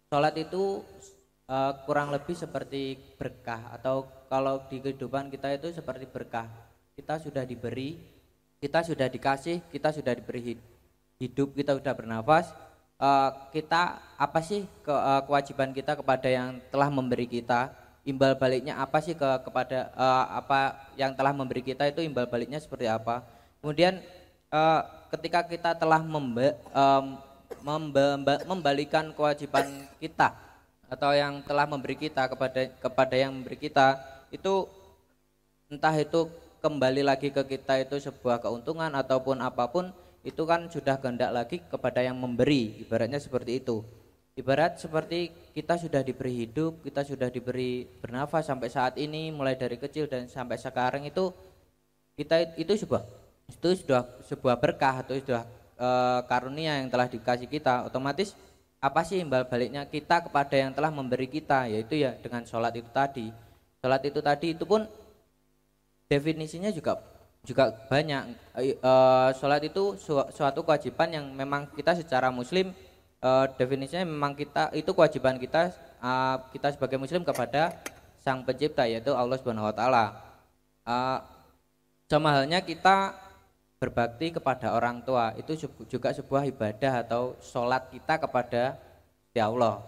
[0.07, 0.85] sholat itu
[1.49, 6.47] uh, kurang lebih seperti berkah atau kalau di kehidupan kita itu seperti berkah.
[6.93, 7.97] Kita sudah diberi,
[8.59, 10.59] kita sudah dikasih, kita sudah diberi
[11.17, 12.53] hidup, kita sudah bernafas.
[12.99, 17.71] Uh, kita apa sih ke, uh, kewajiban kita kepada yang telah memberi kita?
[18.07, 22.57] Imbal baliknya apa sih ke kepada uh, apa yang telah memberi kita itu imbal baliknya
[22.57, 23.21] seperti apa?
[23.59, 23.99] Kemudian
[24.49, 24.81] uh,
[25.13, 27.19] ketika kita telah membe, um,
[27.61, 29.67] membe, membalikan kewajiban
[29.99, 30.31] kita
[30.89, 33.99] atau yang telah memberi kita kepada kepada yang memberi kita
[34.33, 34.65] itu
[35.69, 36.25] entah itu
[36.65, 39.93] kembali lagi ke kita itu sebuah keuntungan ataupun apa pun
[40.25, 43.85] itu kan sudah kehendak lagi kepada yang memberi ibaratnya seperti itu
[44.39, 49.75] ibarat seperti kita sudah diberi hidup kita sudah diberi bernafas sampai saat ini mulai dari
[49.75, 51.35] kecil dan sampai sekarang itu
[52.15, 53.03] kita itu sebuah
[53.49, 55.43] itu sudah sebuah berkah atau sudah
[55.79, 55.87] e,
[56.29, 57.87] karunia yang telah dikasih kita.
[57.89, 58.37] Otomatis
[58.79, 61.65] apa sih imbal baliknya kita kepada yang telah memberi kita?
[61.67, 63.31] Yaitu ya dengan sholat itu tadi.
[63.81, 64.85] Sholat itu tadi itu pun
[66.11, 67.01] definisinya juga
[67.47, 68.23] juga banyak.
[68.59, 68.93] E,
[69.39, 72.69] sholat itu su, suatu kewajiban yang memang kita secara muslim
[73.19, 73.29] e,
[73.59, 76.11] definisinya memang kita itu kewajiban kita e,
[76.55, 77.75] kita sebagai muslim kepada
[78.19, 80.05] sang pencipta yaitu Allah Subhanahu Wa Taala.
[80.83, 80.95] E,
[82.09, 83.13] sama halnya kita
[83.79, 85.55] berbakti kepada orang tua itu
[85.87, 88.75] juga sebuah ibadah atau sholat kita kepada
[89.31, 89.79] ya Allah.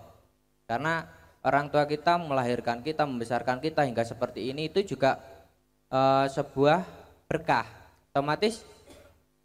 [0.64, 1.04] Karena
[1.44, 5.20] orang tua kita melahirkan kita membesarkan kita hingga seperti ini itu juga
[5.92, 6.88] uh, sebuah
[7.28, 7.68] berkah.
[8.12, 8.64] Otomatis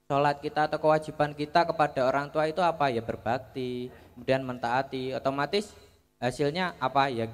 [0.06, 2.90] sholat kita atau kewajiban kita kepada orang tua itu apa?
[2.94, 5.12] Ya berbakti kemudian mentaati.
[5.18, 5.74] Otomatis
[6.22, 7.10] hasilnya apa?
[7.10, 7.26] Ya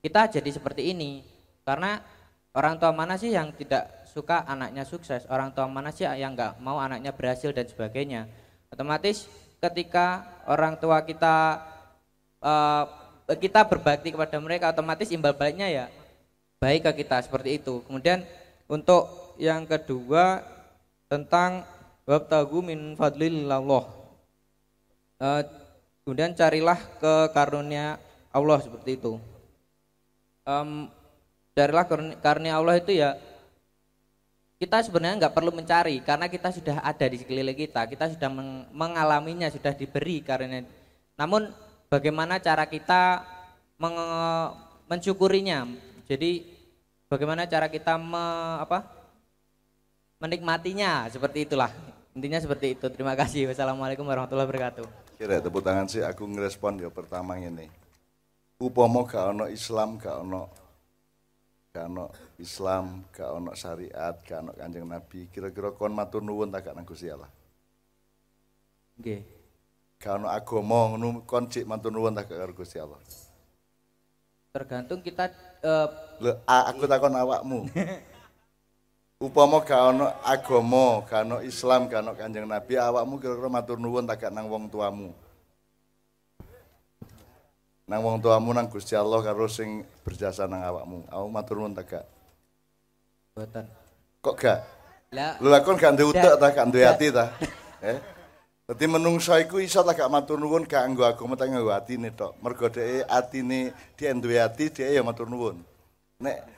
[0.00, 1.20] kita jadi seperti ini.
[1.64, 2.00] Karena
[2.56, 5.28] orang tua mana sih yang tidak suka anaknya sukses?
[5.28, 8.24] Orang tua mana sih yang nggak mau anaknya berhasil dan sebagainya?
[8.72, 9.28] Otomatis
[9.60, 11.60] ketika orang tua kita
[12.40, 12.84] uh,
[13.36, 15.86] kita berbakti kepada mereka otomatis imbal baliknya ya
[16.60, 17.84] baik ke kita seperti itu.
[17.84, 18.24] Kemudian
[18.68, 20.40] untuk yang kedua
[21.08, 21.64] tentang
[22.04, 25.42] wabtagu min fadlillah uh,
[26.04, 27.96] kemudian carilah ke karunia
[28.32, 29.16] Allah seperti itu
[30.44, 30.88] um,
[31.56, 31.84] carilah
[32.20, 33.16] karunia Allah itu ya
[34.64, 38.30] kita sebenarnya nggak perlu mencari karena kita sudah ada di sekeliling kita, kita sudah
[38.72, 40.64] mengalaminya, sudah diberi karena
[41.20, 41.52] namun
[41.90, 43.22] bagaimana cara kita
[44.88, 45.68] mensyukurinya.
[46.08, 46.46] Jadi
[47.10, 48.24] bagaimana cara kita me,
[48.62, 49.04] apa?
[50.22, 51.68] menikmatinya seperti itulah.
[52.14, 52.86] Intinya seperti itu.
[52.94, 53.50] Terima kasih.
[53.50, 54.86] Wassalamualaikum warahmatullahi wabarakatuh.
[55.18, 57.66] Kira tepuk tangan sih aku ngerespon ya pertama ini.
[58.62, 60.46] Upomo gak ono Islam gak ono
[61.74, 62.06] gak ono
[62.38, 66.86] Islam, gak ono syariat, gak ono Kanjeng Nabi, kira-kira kon matur nuwun tak gak nang
[66.86, 67.26] Gusti Allah.
[68.94, 69.26] Nggih.
[69.98, 73.02] Gak ono agama ngono kon cik matur nuwun tak karo Gusti Allah.
[74.54, 75.34] Tergantung kita
[75.66, 75.90] uh,
[76.22, 77.66] Lho, aku takon awakmu.
[79.24, 84.04] Upama gak ono agama, gak ono Islam, gak ono Kanjeng Nabi, awakmu kira-kira matur nuwun
[84.04, 85.16] tak nang wong tuamu
[87.84, 91.04] nang wong tuamu nang Gusti Allah karo sing berjasa nang awakmu.
[91.08, 92.04] Aku matur nuwun tak gak?
[93.36, 93.64] Mboten.
[94.24, 94.58] Kok gak?
[95.12, 97.26] Lah, lha kon gak duwe utek ta, gak duwe ati ta?
[97.84, 98.00] Eh?
[98.64, 102.40] Dadi menungso iku iso tak gak matur nuwun gak nggo agama tak nggo atine tok.
[102.40, 105.60] Mergo dhek atine dia duwe ati, dhek ya matur nuwun.
[106.24, 106.53] Nek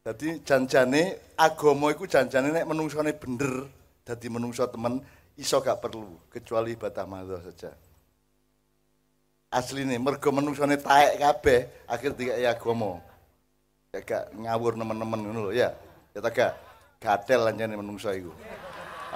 [0.00, 3.68] dadi janjane agama iku janjane nek menungsone bener
[4.00, 5.04] dadi menungso temen
[5.36, 7.72] iso gak perlu kecuali ibadah mahdoh saja.
[9.52, 12.96] Asli nih mergo menungsone taek kabeh akhir tiga ya agama
[13.92, 15.68] gak ngawur teman-teman ngono lho ya.
[16.16, 16.52] Ya tak gak
[16.96, 18.32] gatel anjane menungso iku.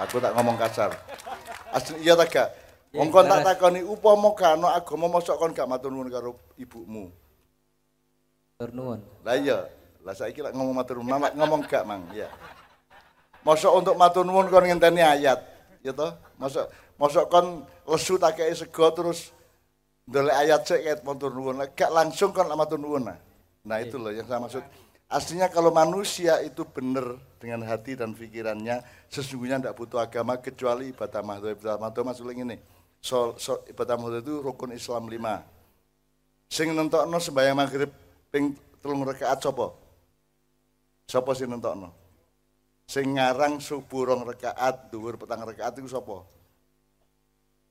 [0.05, 0.93] Aku tak ngomong kasar.
[1.73, 2.49] Asli iya tak gak?
[2.93, 7.09] Wong kon tak takoni upama gak ana agama mosok kon gak matur nuwun karo ibumu.
[8.55, 9.03] Turnuun.
[9.27, 9.67] Lah iya,
[10.05, 12.05] lah saiki lek ngomong matur nuwun, ngomong gak, Mang.
[12.13, 12.29] Iya.
[13.41, 15.41] Mosok untuk matur nuwun kon ngenteni ayat,
[15.81, 16.13] ya toh?
[16.37, 16.69] Mosok
[17.01, 19.33] mosok kon lesu tak kei sego terus
[20.05, 21.57] ndolek ayat sik ket matur nuwun.
[21.73, 23.17] Gak langsung kon matur nuwun nah.
[23.65, 24.61] Nah itu loh yang saya maksud.
[25.05, 31.21] Aslinya kalau manusia itu benar dengan hati dan pikirannya, sesungguhnya tidak butuh agama kecuali ibadah
[31.21, 31.53] mahdoh.
[31.53, 32.57] Ibadah mahdoh maksudnya ini,
[32.97, 35.45] so, so, ibadah mahdoh itu rukun Islam lima.
[36.49, 37.93] Sing nentokno sembahyang maghrib
[38.33, 39.84] ping telung rakaat sapa?
[41.05, 41.93] Sapa sing nentokno?
[42.85, 46.21] Sing ngarang subuh rong rakaat, dhuwur petang rakaat iku sapa?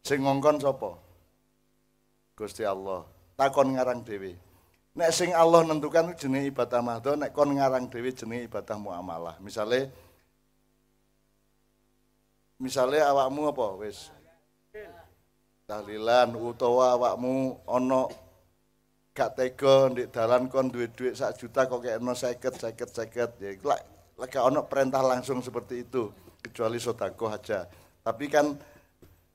[0.02, 0.98] Sing ngongkon sapa?
[2.34, 3.06] Gusti Allah.
[3.38, 4.34] Takon ngarang dhewe.
[4.94, 9.38] Nek sing Allah nentukan jenenge ibadah mahdo, nek kon ngarang dhewe jenenge ibadah muamalah.
[9.42, 9.90] Misale
[12.58, 14.14] misale awakmu apa wis
[15.66, 18.06] tahlilan utawa awakmu ana
[19.14, 23.50] gak tega ndek dalan kon duwe dhuwit sak juta kok kekno 50 50 50 ya
[23.54, 23.82] iku lek
[24.18, 26.10] lek gak ana perintah langsung seperti itu
[26.42, 27.60] kecuali sedekah aja.
[28.04, 28.58] Tapi kan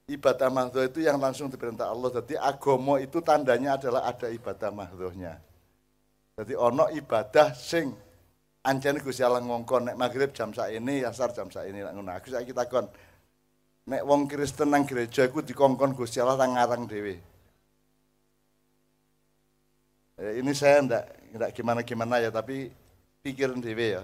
[0.06, 2.12] ibadah mahdoh itu yang langsung diperintah Allah.
[2.22, 5.42] Jadi agama itu tandanya adalah ada ibadah mahdohnya.
[6.38, 7.96] Jadi ono ibadah sing
[8.68, 12.12] ancen Gusti Allah ngongkon nek maghrib jam ini, asar jam ini nek ngono.
[12.13, 12.86] Aku saiki takon.
[13.89, 17.38] Nek wong Kristen nang gereja iku dikongkon Gusti Allah nang ngarang dhewe.
[20.19, 22.67] Eh, ini saya ndak ndak gimana-gimana ya, tapi
[23.23, 24.03] pikirin dhewe ya.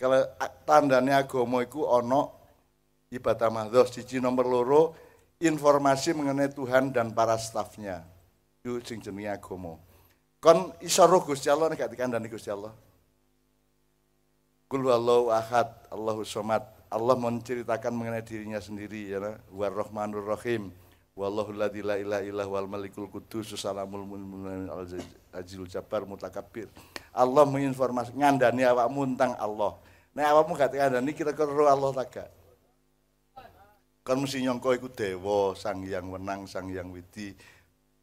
[0.00, 0.24] Kalau
[0.64, 2.32] tandanya agama iku ono
[3.12, 4.82] ibadah mahdoh siji nomor loro
[5.40, 8.04] informasi mengenai Tuhan dan para stafnya.
[8.60, 9.76] Itu sing jenenge agama.
[10.40, 12.72] Kon iso roh Gusti Allah nek dikandani Gusti Allah.
[14.66, 16.64] Kul wallahu ahad, Allahu somad.
[16.86, 19.20] Allah menceritakan mengenai dirinya sendiri ya
[19.52, 20.72] War Rahmanur Rahim.
[21.16, 24.84] Wallahu la ilaha illa wal malikul kudus salamul mu'min al
[25.32, 26.68] azil jabbar mutakabbir.
[27.16, 29.80] Allah menginformasi ngandani awakmu tentang Allah.
[30.12, 32.28] Nek awakmu gak ngandani kira-kira roh Allah tak gak?
[34.04, 37.32] Kan mesti nyongko iku dewa, sang yang menang, sang yang widi.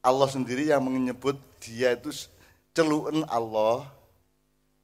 [0.02, 2.10] Allah sendiri yang menyebut dia itu
[2.74, 3.86] celuken Allah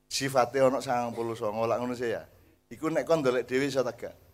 [0.06, 2.30] sifatnya ono sangang puluh songo lak ngono ya.
[2.70, 4.29] Iku nek kon dolek dewi iso gak?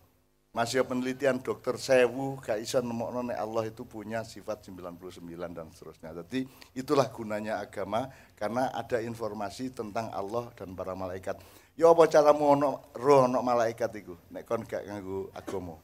[0.56, 6.16] Masih penelitian dokter sewu gak iso nemokno Allah itu punya sifat 99 dan seterusnya.
[6.16, 11.36] Jadi itulah gunanya agama karena ada informasi tentang Allah dan para malaikat.
[11.76, 15.76] Ya apa caramu ono roh ono malaikat iku nek kon gak nganggo agama.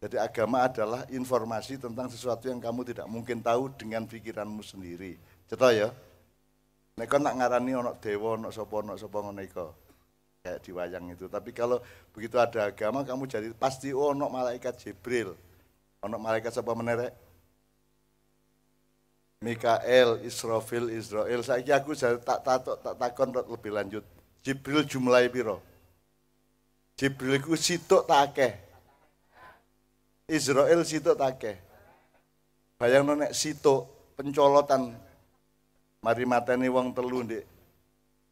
[0.00, 5.20] Jadi agama adalah informasi tentang sesuatu yang kamu tidak mungkin tahu dengan pikiranmu sendiri.
[5.52, 5.92] Cetok ya.
[6.96, 9.87] Nek nak ngarani ono dewa, ono sapa, ono sapa ngono iku.
[10.48, 11.28] Kayak di wayang itu.
[11.28, 11.76] Tapi kalau
[12.16, 15.36] begitu ada agama kamu jadi pasti oh, ono malaikat Jibril.
[16.00, 17.12] Ono malaikat sapa menerek?
[19.44, 21.44] Mikael, Israfil, Israel.
[21.44, 24.04] Saiki aku tak tak tak, tak takon lebih lanjut.
[24.40, 25.60] Jibril jumlahe piro?
[26.96, 27.36] Jibril
[28.08, 28.52] tak akeh.
[30.32, 31.60] Israel situ take.
[32.80, 33.84] Bayang nek situ
[34.16, 34.96] pencolotan
[36.00, 37.40] mari mateni wong telu di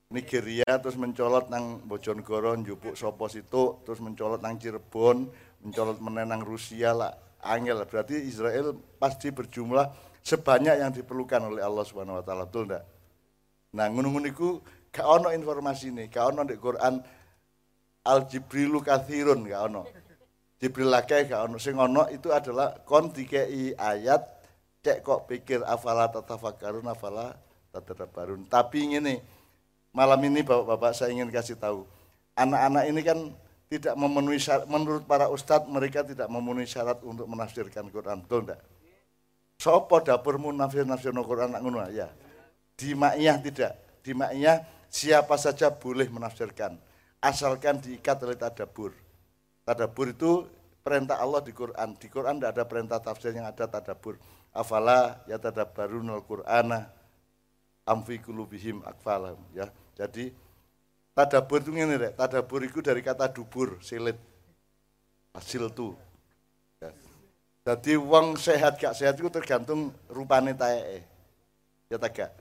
[0.07, 5.27] Nigeria terus mencolot nang Bojonegoro njupuk sopo situ terus mencolot nang Cirebon
[5.67, 7.11] mencolot menenang Rusia lah
[7.43, 7.83] angel.
[7.91, 9.91] Berarti Israel pasti berjumlah
[10.23, 12.85] sebanyak yang diperlukan oleh Allah Subhanahu wa taala betul ndak?
[13.75, 14.63] Nah ngono-ngono iku
[14.95, 16.95] gak ono informasi ini gak ono di Quran
[18.07, 19.83] al jibrilu kathirun gak ono.
[20.63, 21.59] Jibril lagi gak ono.
[21.59, 24.23] Sing ono itu adalah kon dikei ayat
[24.87, 27.35] cek kok pikir afala tatafakkarun afala
[27.75, 28.47] tatadabbarun.
[28.47, 29.19] Tapi ini
[29.97, 31.89] malam ini Bapak-bapak saya ingin kasih tahu.
[32.37, 33.19] Anak-anak ini kan
[33.73, 38.61] tidak memenuhi syarat, menurut para ustadz mereka tidak memenuhi syarat untuk menafsirkan Quran, betul enggak?
[39.57, 42.13] Sopo dapurmu nafsir nafsir Quran nak ngono ya.
[42.77, 43.73] Di tidak.
[44.05, 44.13] Di
[44.93, 46.77] siapa saja boleh menafsirkan
[47.25, 48.93] asalkan diikat oleh tadabur.
[49.67, 50.47] Tadabur itu
[50.85, 51.99] perintah Allah di Quran.
[51.99, 54.21] Di Quran tidak ada perintah tafsir yang ada tadabur.
[54.55, 56.87] Afala ya tadabbarun al-Qur'ana
[57.89, 59.67] amfi kulubihim akfalam ya.
[59.97, 60.29] Jadi
[61.17, 62.13] tadabur itu ini deh.
[62.13, 64.21] Tadabur itu dari kata dubur, silit.
[65.33, 65.97] Hasil tu.
[66.81, 66.93] Ya.
[67.65, 71.01] Jadi uang sehat gak sehat itu tergantung rupane tae.
[71.89, 72.33] Ya tak gak?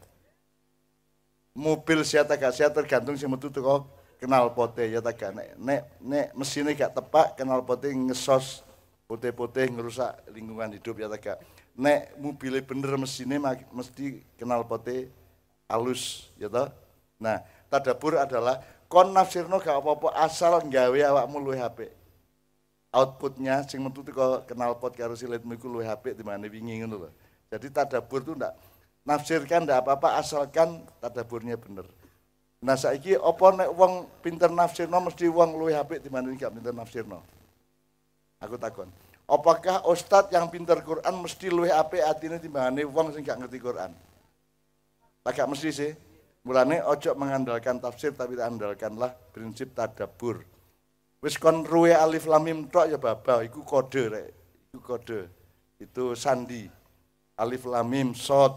[1.55, 3.87] Mobil sehat gak sehat tergantung si metu tuh
[4.19, 8.63] kenal pote ya tak nek nek nek mesinnya gak tepak kenal pote ngesos
[9.05, 11.43] putih-putih ngerusak lingkungan hidup ya tak
[11.75, 13.37] nek mobilnya bener mesinnya
[13.69, 15.11] mesti kenal pote
[15.67, 16.71] halus ya toh
[17.21, 18.59] nah tadabur adalah
[18.91, 21.91] kon nafsirno gak apa-apa asal nggawe awakmu luwe HP
[22.95, 27.07] outputnya sing metu kok kenal pot karo silitmu iku luwe HP di mana wingi ngono
[27.07, 27.09] lho
[27.51, 28.53] jadi tadabur itu ndak
[29.07, 31.87] nafsirkan ndak apa-apa asalkan tadaburnya bener
[32.65, 37.21] Nah saiki apa nek wong pinter nafsirno mesti wong luwih apik dibanding gak pinter nafsirno?
[38.41, 38.89] Aku takon.
[39.29, 43.93] Apakah ustadz yang pinter Quran mesti luwih apik atine timbangane wong sing gak ngerti Quran?
[45.21, 45.91] Tak mesti sih.
[46.45, 50.45] Mulane ojo mengandalkan tafsir tapi andalkanlah prinsip tadabur.
[51.17, 54.27] Wis kon ruwe alif lam mim tok ya baba, iku kode rek.
[54.69, 55.25] Iku kode.
[55.81, 56.69] Itu sandi.
[57.41, 58.53] Alif lam mim sod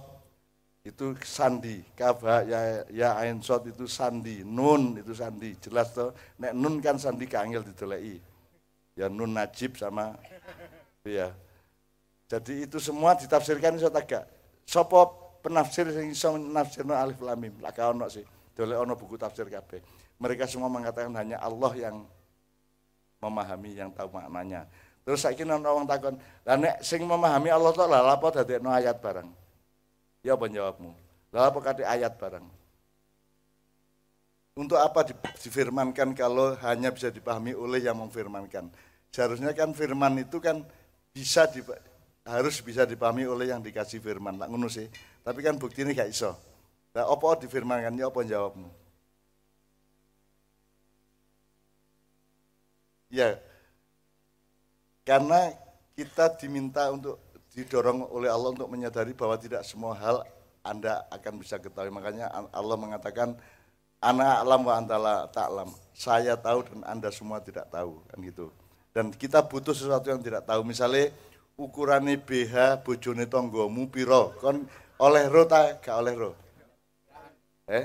[0.85, 1.81] itu sandi.
[1.97, 4.45] Kaf ya ya ain sod itu sandi.
[4.45, 5.57] Nun itu sandi.
[5.57, 6.13] Jelas toh.
[6.37, 8.21] Nek nun kan sandi kangil ditoleki.
[9.01, 10.13] Ya nun najib sama
[11.09, 11.33] ya.
[12.29, 14.29] Jadi itu semua ditafsirkan iso tagak.
[14.69, 17.55] Sopo penafsir yang iso nafsirno alif lam mim.
[17.63, 18.25] Lah ono sih.
[18.55, 19.81] Dole ono buku tafsir kabeh.
[20.19, 21.97] Mereka semua mengatakan hanya Allah yang
[23.23, 24.67] memahami yang tahu maknanya.
[25.07, 28.29] Terus saya kira orang takon, lah nek sing memahami Allah tuh lah apa
[28.61, 29.31] no ayat bareng.
[30.21, 30.93] Ya apa jawabmu?
[31.33, 31.49] Lah
[31.89, 32.45] ayat bareng?
[34.59, 35.07] Untuk apa
[35.39, 38.69] difirmankan kalau hanya bisa dipahami oleh yang memfirmankan?
[39.09, 40.67] Seharusnya kan firman itu kan
[41.15, 41.47] bisa
[42.27, 44.37] harus bisa dipahami oleh yang dikasih firman.
[44.37, 44.91] Lah ngono sih.
[45.29, 46.33] Tapi kan bukti ini gak iso.
[46.97, 48.73] Nah, apa difirmankannya apa jawabmu?
[53.13, 53.37] Ya,
[55.05, 55.53] karena
[55.93, 57.21] kita diminta untuk
[57.53, 60.25] didorong oleh Allah untuk menyadari bahwa tidak semua hal
[60.65, 61.93] Anda akan bisa ketahui.
[61.93, 63.37] Makanya Allah mengatakan,
[64.01, 65.69] anak alam wa antala ta'lam.
[65.93, 68.01] Saya tahu dan Anda semua tidak tahu.
[68.09, 68.49] kan gitu.
[68.97, 70.65] Dan kita butuh sesuatu yang tidak tahu.
[70.65, 71.13] Misalnya
[71.59, 74.33] ukurannya BH bojone tonggomu piro.
[74.41, 74.65] Kon
[74.99, 76.35] oleh roh tak gak oleh roh?
[77.71, 77.85] Eh?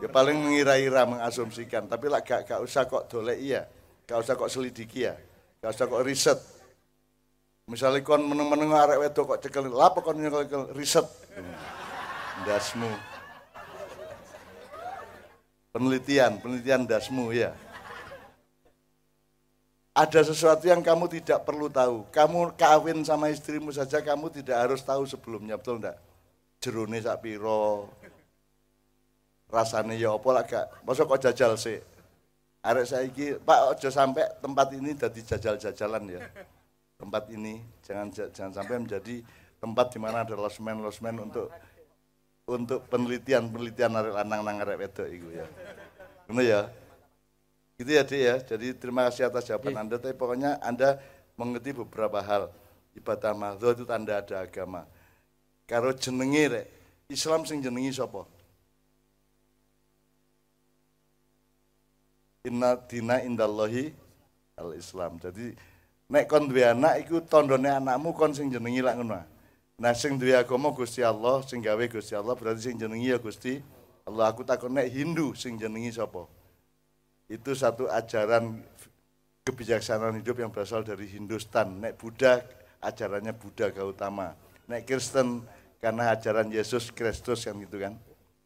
[0.00, 3.66] Ya paling mengira-ira mengasumsikan, tapi lah gak, gak usah kok dolek iya,
[4.06, 5.18] gak usah kok selidiki ya,
[5.58, 6.38] gak usah kok riset.
[7.66, 11.06] Misalnya kon meneng-meneng arek wedok kok cekel, apa kon nyekel riset?
[12.46, 12.90] Dasmu.
[15.70, 17.54] Penelitian, penelitian dasmu ya.
[19.94, 22.06] Ada sesuatu yang kamu tidak perlu tahu.
[22.10, 26.09] Kamu kawin sama istrimu saja kamu tidak harus tahu sebelumnya, betul enggak?
[26.60, 27.88] Jerone sak pira?
[29.50, 31.82] Rasane ya apa lah gak masa kok jajal sih
[32.62, 36.20] arek saiki Pak aja sampai tempat ini jadi jajal-jajalan ya.
[37.00, 39.24] Tempat ini jangan jangan sampai menjadi
[39.58, 41.48] tempat di mana ada losmen losmen untuk
[42.46, 45.46] untuk penelitian penelitian arek lanang nang arek wedok iku ya.
[46.30, 46.60] Benar ya?
[47.80, 48.36] Gitu ya Dik ya.
[48.44, 49.96] Jadi terima kasih atas jawaban Anda.
[49.96, 51.00] Tapi pokoknya Anda
[51.34, 52.52] mengerti beberapa hal.
[52.92, 54.84] Ibadah mahdoh itu tanda ada agama
[55.70, 56.66] karo jenenge rek.
[57.06, 58.26] Islam sing jenengi sapa?
[62.42, 63.94] Inna dina indallahi
[64.58, 65.22] al-Islam.
[65.22, 65.54] Jadi
[66.10, 69.22] nek kon duwe anak iku tandane anakmu kon sing jenengi lak ngono.
[69.80, 73.62] Nah sing duwe agama Gusti Allah, sing gawe Gusti Allah berarti sing jenengi ya Gusti
[74.06, 74.34] Allah.
[74.34, 76.26] Aku takon nek Hindu sing jenengi sapa?
[77.30, 78.58] Itu satu ajaran
[79.46, 81.78] kebijaksanaan hidup yang berasal dari Hindustan.
[81.78, 82.42] Nek Buddha
[82.82, 84.34] ajarannya Buddha Gautama.
[84.70, 85.42] Nek Kristen
[85.80, 87.96] karena ajaran Yesus Kristus kan gitu kan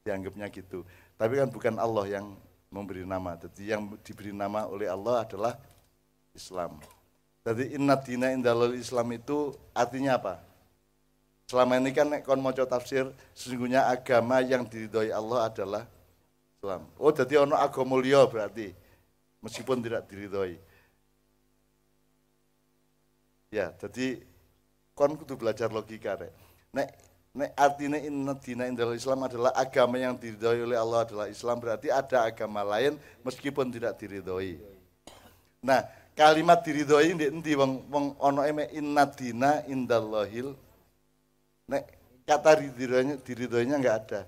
[0.07, 0.87] dianggapnya gitu.
[1.19, 2.27] Tapi kan bukan Allah yang
[2.71, 3.35] memberi nama.
[3.39, 5.55] Jadi yang diberi nama oleh Allah adalah
[6.35, 6.79] Islam.
[7.45, 10.35] Jadi inna dina indalul Islam itu artinya apa?
[11.45, 13.05] Selama ini kan kon mau tafsir
[13.37, 15.83] sesungguhnya agama yang diridhoi Allah adalah
[16.57, 16.89] Islam.
[16.97, 18.73] Oh jadi ono agama berarti
[19.45, 20.57] meskipun tidak diridhoi.
[23.53, 24.25] Ya jadi
[24.97, 26.33] kon kudu belajar logika rek.
[26.73, 26.97] Nek
[27.35, 31.91] Nek artinya inna dina indal Islam adalah agama yang diridhoi oleh Allah adalah Islam berarti
[31.91, 32.95] ada agama lain
[33.27, 34.55] meskipun tidak diridhoi.
[35.67, 35.83] Nah,
[36.15, 40.55] kalimat diridhoi di endi wong wong ono eme inna dina indallahil
[41.67, 41.85] nek
[42.23, 44.21] kata diridhoinya diridhoinya enggak ada.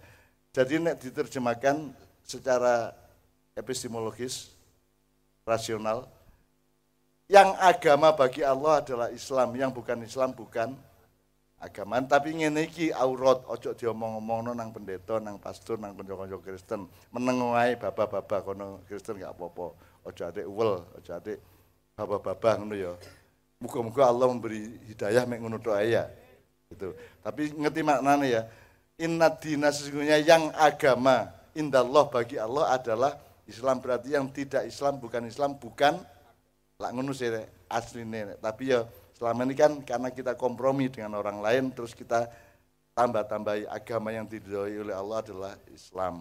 [0.51, 1.95] Jadi nek diterjemahkan
[2.27, 2.91] secara
[3.55, 4.51] epistemologis
[5.47, 6.11] rasional
[7.31, 10.75] yang agama bagi Allah adalah Islam, yang bukan Islam bukan
[11.61, 12.05] agaman.
[12.05, 16.89] Tapi ngene iki aurat ojo diomong-omongno nang pendeta nang pastor nang kanca-kanca Kristen.
[17.13, 19.67] Meneng wae baba-baba kono Kristen gak apa-apa.
[20.07, 21.41] Ojo ade uwel ojo ade
[21.97, 22.93] baba-baba ngono ya.
[23.57, 26.05] Muga-muga Allah memberi hidayah mek ngono tok ya.
[26.69, 26.93] Gitu.
[27.25, 28.43] Tapi ngerti maknanya ya.
[28.97, 33.13] Inna dina sesungguhnya yang agama indallah bagi Allah adalah
[33.45, 33.81] Islam.
[33.81, 36.01] Berarti yang tidak Islam bukan Islam bukan.
[36.77, 37.33] Lak ngono sih
[37.73, 38.87] asline tapi ya
[39.17, 42.29] Selama ini kan karena kita kompromi dengan orang lain, terus kita
[42.93, 46.21] tambah-tambahi agama yang diridhoi oleh Allah adalah Islam.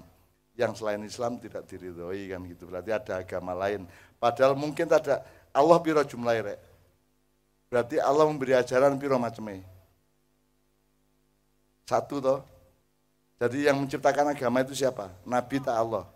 [0.55, 2.71] Yang selain Islam tidak diridhoi kan gitu.
[2.71, 3.83] Berarti ada agama lain.
[4.15, 6.59] Padahal mungkin ada Allah piro jumlah rek.
[7.67, 9.59] Berarti Allah memberi ajaran piro macamnya.
[11.83, 12.39] Satu toh.
[13.35, 15.11] Jadi yang menciptakan agama itu siapa?
[15.27, 16.07] Nabi tak Allah.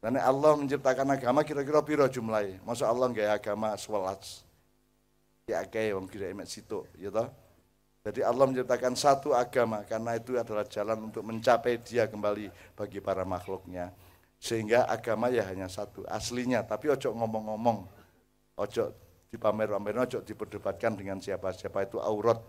[0.00, 2.64] Dan Allah menciptakan agama kira-kira piro jumlahnya.
[2.64, 4.45] Masa Allah nggak agama sewelas.
[5.46, 7.30] Ya akeh wong kira emek situ, ya toh.
[8.02, 13.22] Jadi Allah menciptakan satu agama karena itu adalah jalan untuk mencapai dia kembali bagi para
[13.22, 13.94] makhluknya.
[14.42, 16.66] Sehingga agama ya hanya satu, aslinya.
[16.66, 17.78] Tapi ojo ngomong-ngomong,
[18.58, 18.84] ojo
[19.30, 22.42] dipamer-pamer, ojo diperdebatkan dengan siapa-siapa itu aurat.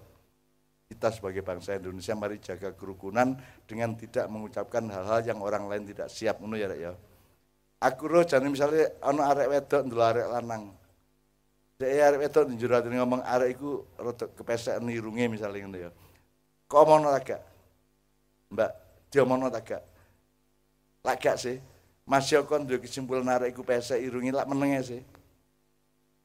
[0.89, 3.37] Kita sebagai bangsa Indonesia mari jaga kerukunan
[3.69, 6.41] dengan tidak mengucapkan hal-hal yang orang lain tidak siap.
[6.41, 6.93] Ngono ya, Rek, ya.
[7.77, 10.63] Aku roh jane misalnya ana arek wedok ndelok arek lanang,
[11.77, 15.89] Dek arek wedok njero atine ngomong arek iku rada kepesek nirunge misalnya ngono ya.
[16.65, 17.41] Kok omongno ta gak?
[18.49, 18.71] Mbak,
[19.13, 19.83] diomongno ta gak?
[21.05, 21.61] Lak gak sih?
[22.09, 25.01] Mas yo kon duwe kesimpulan arek iku pesek irunge lak menenge sih.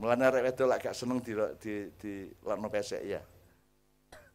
[0.00, 2.12] Mulane arek wedok lak gak seneng di di di
[2.48, 3.20] lakno pesek ya.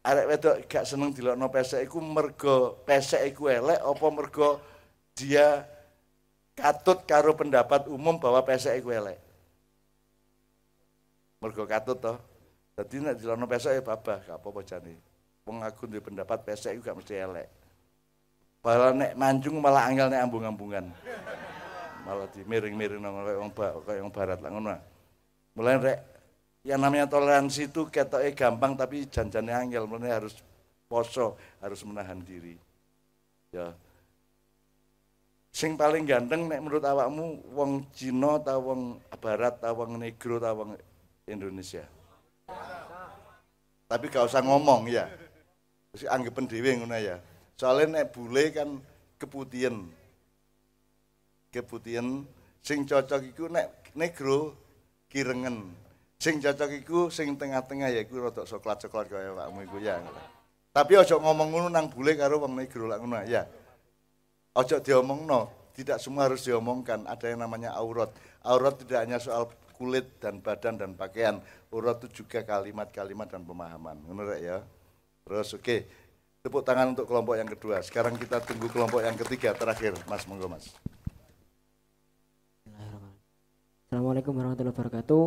[0.06, 4.62] Arek wedok gak seneng dilokno pesek iku mergo pesek iku elek apa mergo
[5.18, 5.66] dia
[6.54, 9.27] katut karo pendapat umum bahwa pesek iku elek
[11.42, 12.18] mergo katut toh.
[12.78, 14.94] Dadi nek dilono pesek ya babah, gak apa-apa jane.
[15.50, 17.48] Wong aku pendapat pesek iku gak mesti elek.
[18.62, 20.86] Malah nek manjung malah angel nek ambung-ambungan.
[22.06, 24.76] Malah di miring-miring nang kaya wong kaya wong barat lah ngono.
[25.58, 26.00] Mulai rek
[26.68, 30.36] yang namanya toleransi itu ketoknya gampang tapi janjane angel mulai harus
[30.86, 32.60] poso, harus menahan diri.
[33.56, 33.72] Ya.
[35.50, 40.54] Sing paling ganteng nek menurut awakmu wong Cina ta wong barat ta wong negro ta
[40.54, 40.78] wong
[41.28, 41.84] Indonesia.
[43.88, 45.08] Tapi gak usah ngomong ya.
[45.92, 47.20] Terus anggap pendewe ngono ya.
[47.60, 48.80] Soalnya nek bule kan
[49.20, 49.88] keputihan.
[51.52, 52.24] Keputihan
[52.64, 54.56] sing cocok iku nek negro
[55.08, 55.72] kirengen.
[56.20, 60.04] Sing cocok iku sing tengah-tengah ya iku rada coklat-coklat kaya pakmu iku ya.
[60.76, 63.48] Tapi ojo ngomong ngono nang bule karo wong negro lak ngono ya.
[64.58, 67.06] Ojo diomongno, tidak semua harus diomongkan.
[67.06, 68.10] Ada yang namanya aurat.
[68.42, 71.38] Aurat tidak hanya soal kulit dan badan dan pakaian.
[71.70, 74.02] Urat itu juga kalimat-kalimat dan pemahaman.
[74.10, 74.66] Menurut ya.
[75.24, 75.64] Terus oke.
[75.64, 75.80] Okay.
[76.42, 77.84] Tepuk tangan untuk kelompok yang kedua.
[77.84, 79.94] Sekarang kita tunggu kelompok yang ketiga terakhir.
[80.08, 80.72] Mas monggo Mas.
[83.88, 85.26] Assalamualaikum warahmatullahi wabarakatuh.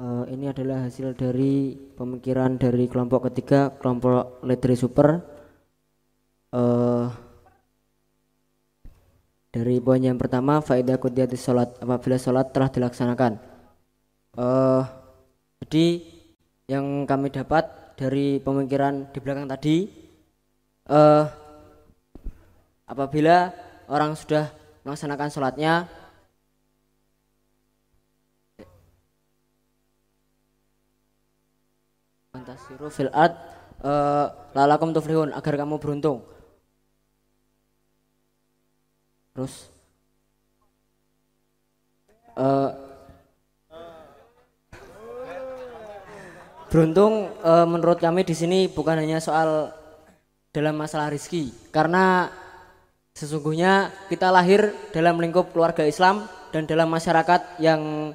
[0.00, 5.20] Uh, ini adalah hasil dari pemikiran dari kelompok ketiga, kelompok Ledri Super.
[6.52, 7.12] Uh,
[9.52, 13.36] dari poin yang pertama, faedah kudiyati sholat apabila sholat telah dilaksanakan.
[14.32, 14.80] Uh,
[15.60, 16.00] jadi
[16.72, 17.68] yang kami dapat
[18.00, 19.92] dari pemikiran di belakang tadi,
[20.88, 21.28] uh,
[22.88, 23.52] apabila
[23.92, 24.48] orang sudah
[24.88, 25.84] melaksanakan sholatnya,
[32.32, 33.36] fantasiru fil ad
[33.84, 36.24] uh, lalakum tuflihun agar kamu beruntung
[39.32, 39.72] terus
[42.36, 42.72] uh,
[46.72, 49.72] beruntung uh, menurut kami di sini bukan hanya soal
[50.52, 52.28] dalam masalah rizki karena
[53.12, 58.12] sesungguhnya kita lahir dalam lingkup keluarga Islam dan dalam masyarakat yang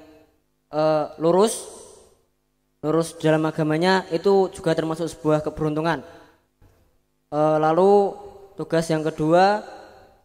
[0.73, 1.65] uh, lurus
[2.85, 6.05] lurus dalam agamanya itu juga termasuk sebuah keberuntungan.
[7.27, 8.13] Uh, lalu
[8.55, 9.65] tugas yang kedua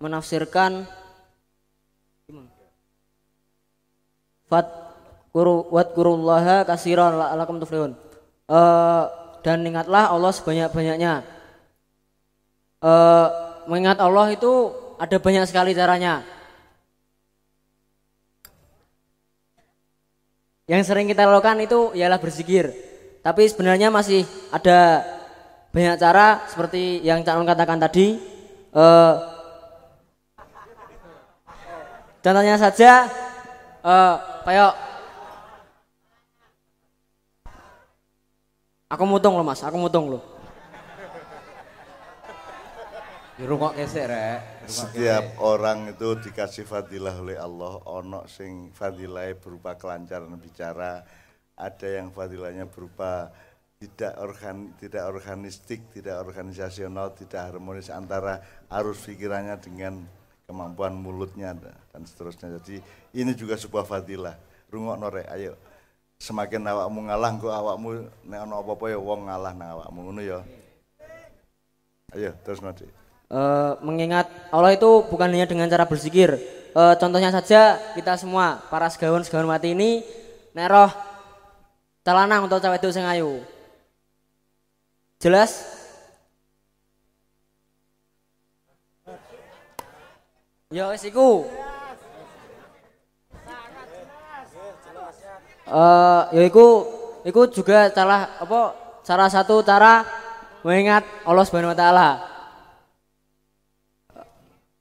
[0.02, 0.82] menafsirkan
[4.50, 4.66] fat
[5.30, 7.94] kuru wat kurullaha kasiron la'alakum tuflihun.
[8.50, 9.06] Uh,
[9.46, 11.22] dan ingatlah Allah sebanyak-banyaknya.
[12.82, 13.26] Uh,
[13.70, 16.26] mengingat Allah itu ada banyak sekali caranya.
[20.66, 22.74] Yang sering kita lakukan itu ialah berzikir.
[23.22, 25.06] Tapi sebenarnya masih ada
[25.70, 28.18] banyak cara seperti yang Cak katakan tadi.
[28.72, 29.31] Uh,
[32.22, 33.10] Contohnya saja
[33.82, 34.14] uh,
[34.46, 34.72] kayak
[38.86, 40.22] aku mutung loh mas, aku mutung loh.
[43.34, 44.38] Di rumah kesek rek.
[44.70, 47.82] Setiap orang itu dikasih fadilah oleh Allah.
[47.90, 51.02] Ono sing fadilah berupa kelancaran bicara,
[51.58, 53.34] ada yang fadilahnya berupa
[53.82, 58.38] tidak organ tidak organistik, tidak organisasional, tidak harmonis antara
[58.70, 61.54] arus pikirannya dengan kemampuan mulutnya
[61.92, 62.60] dan seterusnya.
[62.60, 62.82] Jadi
[63.16, 64.36] ini juga sebuah fadilah.
[64.72, 65.56] Rungok norek, ayo.
[66.22, 67.88] Semakin awakmu ngalah, kok awakmu
[68.30, 70.38] nek ono apa-apa ya wong ngalah nang awakmu ngono ya.
[72.14, 72.86] Ayo terus nanti.
[73.32, 76.36] Uh, mengingat Allah itu bukan hanya dengan cara berzikir.
[76.76, 80.04] Uh, contohnya saja kita semua para segawan segawan mati ini
[80.52, 80.92] neroh
[82.04, 83.40] celanang untuk cawe itu sing ayu.
[85.16, 85.71] Jelas?
[90.72, 91.44] Ya wis iku.
[95.68, 96.66] Eh ya iku
[97.28, 98.72] iku juga salah apa
[99.04, 100.02] salah satu cara
[100.64, 102.08] mengingat Allah Subhanahu wa taala.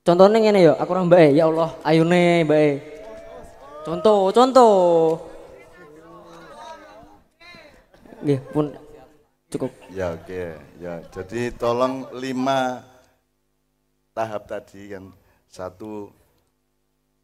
[0.02, 2.82] Contohnya ngene yo, aku ora mbake, ya Allah, ayune mbake.
[3.86, 4.74] Contoh, contoh.
[8.26, 8.74] Nggih, pun
[9.54, 9.70] cukup.
[9.94, 10.58] Ya oke, okay.
[10.82, 11.06] ya.
[11.14, 12.82] Jadi tolong lima
[14.18, 15.21] tahap tadi yang
[15.52, 16.08] satu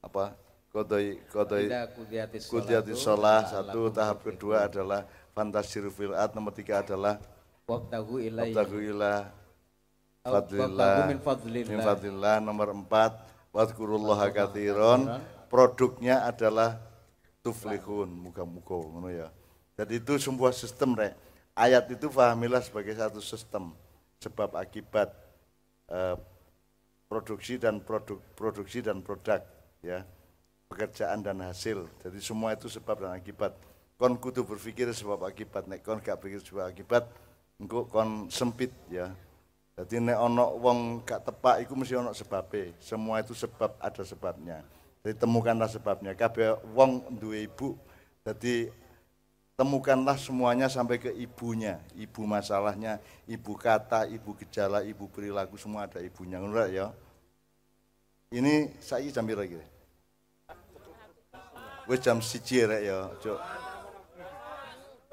[0.04, 0.36] apa
[0.70, 3.48] kodoi kodoi Idza qudiyatis kudiati sholah.
[3.48, 7.18] la'allakum satu tahap kedua adalah fantasiru fil art nomor tiga adalah
[7.66, 8.52] wabtagu ilaihi.
[8.54, 9.14] Wabtagu ila
[10.28, 10.96] Au- fadlillah.
[11.08, 11.20] min
[11.80, 12.36] fadlillah.
[12.44, 13.16] nomor empat
[13.56, 15.08] wadkurullaha kathiron
[15.48, 16.76] produknya adalah
[17.40, 18.12] tuflihun.
[18.12, 19.32] Muka-muka ngono ya.
[19.80, 21.16] Jadi itu sebuah sistem rek.
[21.58, 23.72] Ayat itu pahamilah sebagai satu sistem
[24.22, 25.10] sebab akibat
[25.90, 26.16] eh,
[27.08, 29.44] produksi dan produk produksi dan produk
[29.84, 30.04] ya.
[30.68, 31.88] Pekerjaan dan hasil.
[32.04, 33.56] Jadi semua itu sebab dan akibat.
[33.96, 35.64] Kon kudu berpikir sebab akibat.
[35.64, 37.08] Nek kon gak pikir sebab akibat
[37.58, 39.16] engko kon sempit ya.
[39.80, 44.60] Jadi nek ono wong gak tepak iku mesti ono sebabnya semua itu sebab ada sebabnya.
[45.02, 46.12] Jadi temukanlah sebabnya.
[46.20, 47.80] Kabeh wong duwe ibu
[48.28, 48.68] jadi
[49.58, 51.82] temukanlah semuanya sampai ke ibunya.
[51.98, 56.38] Ibu masalahnya ibu kata ibu gejala ibu perilaku semua ada ibunya.
[56.38, 56.94] Rek, ya.
[58.30, 59.58] Ini saya jam piro iki?
[61.90, 63.40] Wis jam siji rek ya cuk.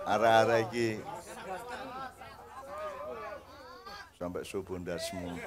[0.05, 1.01] Arah-arah iki
[4.21, 5.41] sampai subuh ndasmu.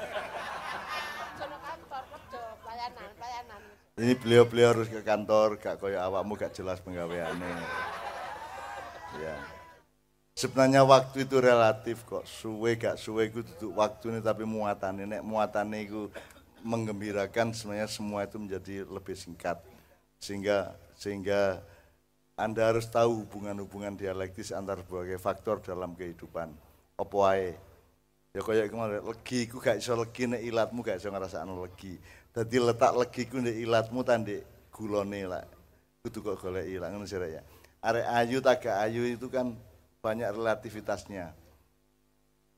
[3.97, 7.53] Ini beliau-beliau harus ke kantor gak koyo awakmu gak jelas penggaweane
[9.21, 9.35] ya.
[10.37, 12.25] Sebenarnya waktu itu relatif kok.
[12.29, 16.13] Suwe gak suwe itu duduk waktu ini tapi muatannya nek muatannya itu
[16.61, 19.57] menggembirakan sebenarnya semua itu menjadi lebih singkat.
[20.21, 21.61] Sehingga sehingga
[22.37, 26.53] anda harus tahu hubungan-hubungan dialektis antar berbagai faktor dalam kehidupan.
[27.01, 27.57] Opo ae
[28.37, 31.97] ya kaya kemarin legi ku gak iso legi nek ilatmu gak iso ngrasakno legi.
[32.29, 35.41] Dadi letak legi ku nek ilatmu tandek gulone lah
[36.07, 37.43] kudu kok golek ilang ngono ya
[37.87, 39.55] arek ayu tak gak ayu itu kan
[40.03, 41.31] banyak relativitasnya.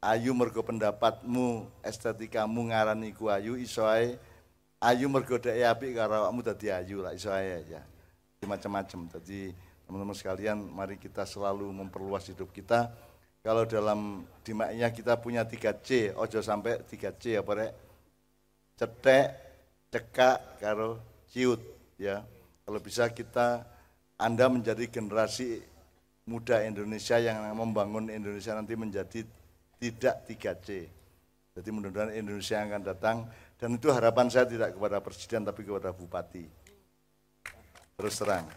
[0.01, 4.17] Ayu mergo pendapatmu estetikamu ngarani ku ayu iso ae.
[4.81, 9.11] Ayu mergo dhek apik karo awakmu dadi ayu lah ya Jadi macam-macam.
[9.19, 9.51] Jadi
[9.85, 12.89] teman-teman sekalian mari kita selalu memperluas hidup kita.
[13.43, 17.71] Kalau dalam dimaknya kita punya 3C ojo sampai 3C apa rek?
[18.79, 19.27] Cetek
[19.91, 20.95] cekak karo
[21.27, 21.59] ciut
[21.99, 22.23] ya.
[22.63, 23.67] Kalau bisa kita
[24.19, 25.63] anda menjadi generasi
[26.27, 29.25] muda Indonesia yang membangun Indonesia nanti menjadi
[29.79, 30.99] tidak 3C
[31.59, 33.17] jadi mudah-mudahan Indonesia yang akan datang
[33.59, 36.47] dan itu harapan saya tidak kepada presiden tapi kepada bupati.
[37.99, 38.47] Terus terang.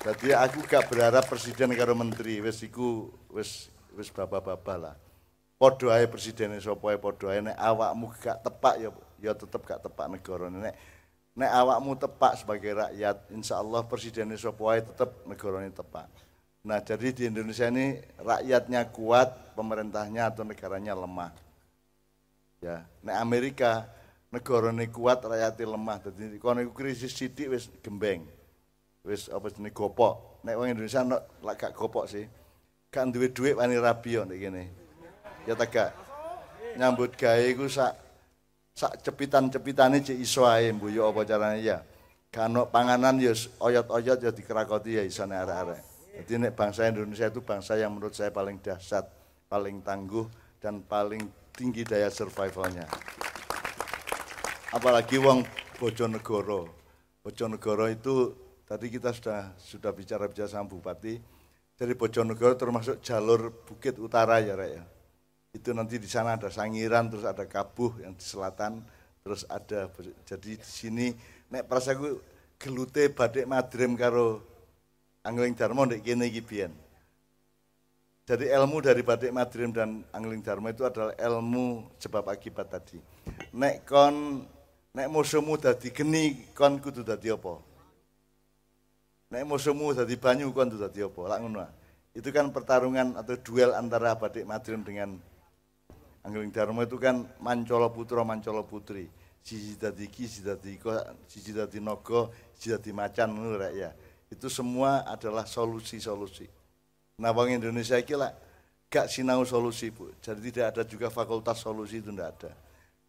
[0.00, 4.96] Jadi aku gak berharap presiden karo menteri wis iku wis wis baba-baba lah.
[5.60, 7.44] Padha presiden sapa padha ae.
[7.44, 8.88] Nek awakmu gak tepak ya
[9.20, 10.48] ya tetep gak tepak negara.
[10.48, 10.74] Nek
[11.32, 16.08] nek awakmu tepak sebagai rakyat insya Allah presiden sapa ae tetep negarane tepak.
[16.62, 21.32] Nah jadi di Indonesia ini rakyatnya kuat pemerintahnya atau negaranya lemah.
[22.60, 23.88] Ya nek Amerika
[24.28, 25.98] negarane kuat rakyatnya lemah.
[26.04, 28.28] Jadi iku krisis sithik wis gembeng.
[29.02, 30.44] Wis apa jenenge gopok.
[30.44, 32.28] Nek wong Indonesia nek lak gak gopok sih.
[32.92, 34.64] Gak duwe dhuwit wani rabi nek kene.
[35.48, 35.90] Ya tak gak
[36.76, 38.01] nyambut gawe iku sak
[38.72, 41.60] sak cepitan-cepitane cek iso ae mbuyu apa carane?
[41.60, 41.84] Ya
[42.40, 45.82] ono panganan ya oyot-oyot ya dikerakoti ya isone arek-arek.
[46.12, 49.04] Jadi nek bangsa Indonesia itu bangsa yang menurut saya paling dahsyat
[49.48, 50.24] paling tangguh
[50.56, 52.88] dan paling tinggi daya survivalnya.
[54.72, 55.44] Apalagi wong
[55.76, 56.72] Bojonegoro.
[57.20, 58.32] Bojonegoro itu
[58.64, 61.20] tadi kita sudah sudah bicara bicara sama bupati.
[61.76, 64.84] Dari Bojonegoro termasuk jalur Bukit Utara ya Rek ya
[65.52, 68.80] itu nanti di sana ada Sangiran terus ada Kabuh yang di selatan
[69.20, 69.84] terus ada
[70.24, 71.12] jadi di sini
[71.52, 72.16] nek prasaku
[72.56, 74.40] gelute Badik Madrem karo
[75.22, 76.72] Angling Darmo ndek kene iki biyen
[78.22, 83.02] jadi ilmu dari Badik Madrim dan Angling Dharma itu adalah ilmu sebab akibat tadi.
[83.58, 84.46] Nek kon
[84.94, 87.58] nek musuhmu dadi geni kon kudu dadi apa?
[89.34, 91.20] Nek musuhmu dadi banyu kon kudu dadi apa?
[91.34, 91.58] Lak ngono.
[91.66, 91.70] ah.
[92.14, 95.18] Itu kan pertarungan atau duel antara Badik Madrim dengan
[96.22, 99.10] Angling Dharma itu kan Mancolo Putra Mancolo Putri.
[99.42, 100.94] Siji dadi ki, siji dadi ko,
[101.26, 103.90] siji dadi naga, siji dadi macan rek ya.
[104.30, 106.46] Itu semua adalah solusi-solusi.
[107.18, 108.30] Nah, Bank Indonesia iki lah
[108.86, 110.14] gak sinau solusi, Bu.
[110.22, 112.52] Jadi tidak ada juga fakultas solusi itu tidak ada.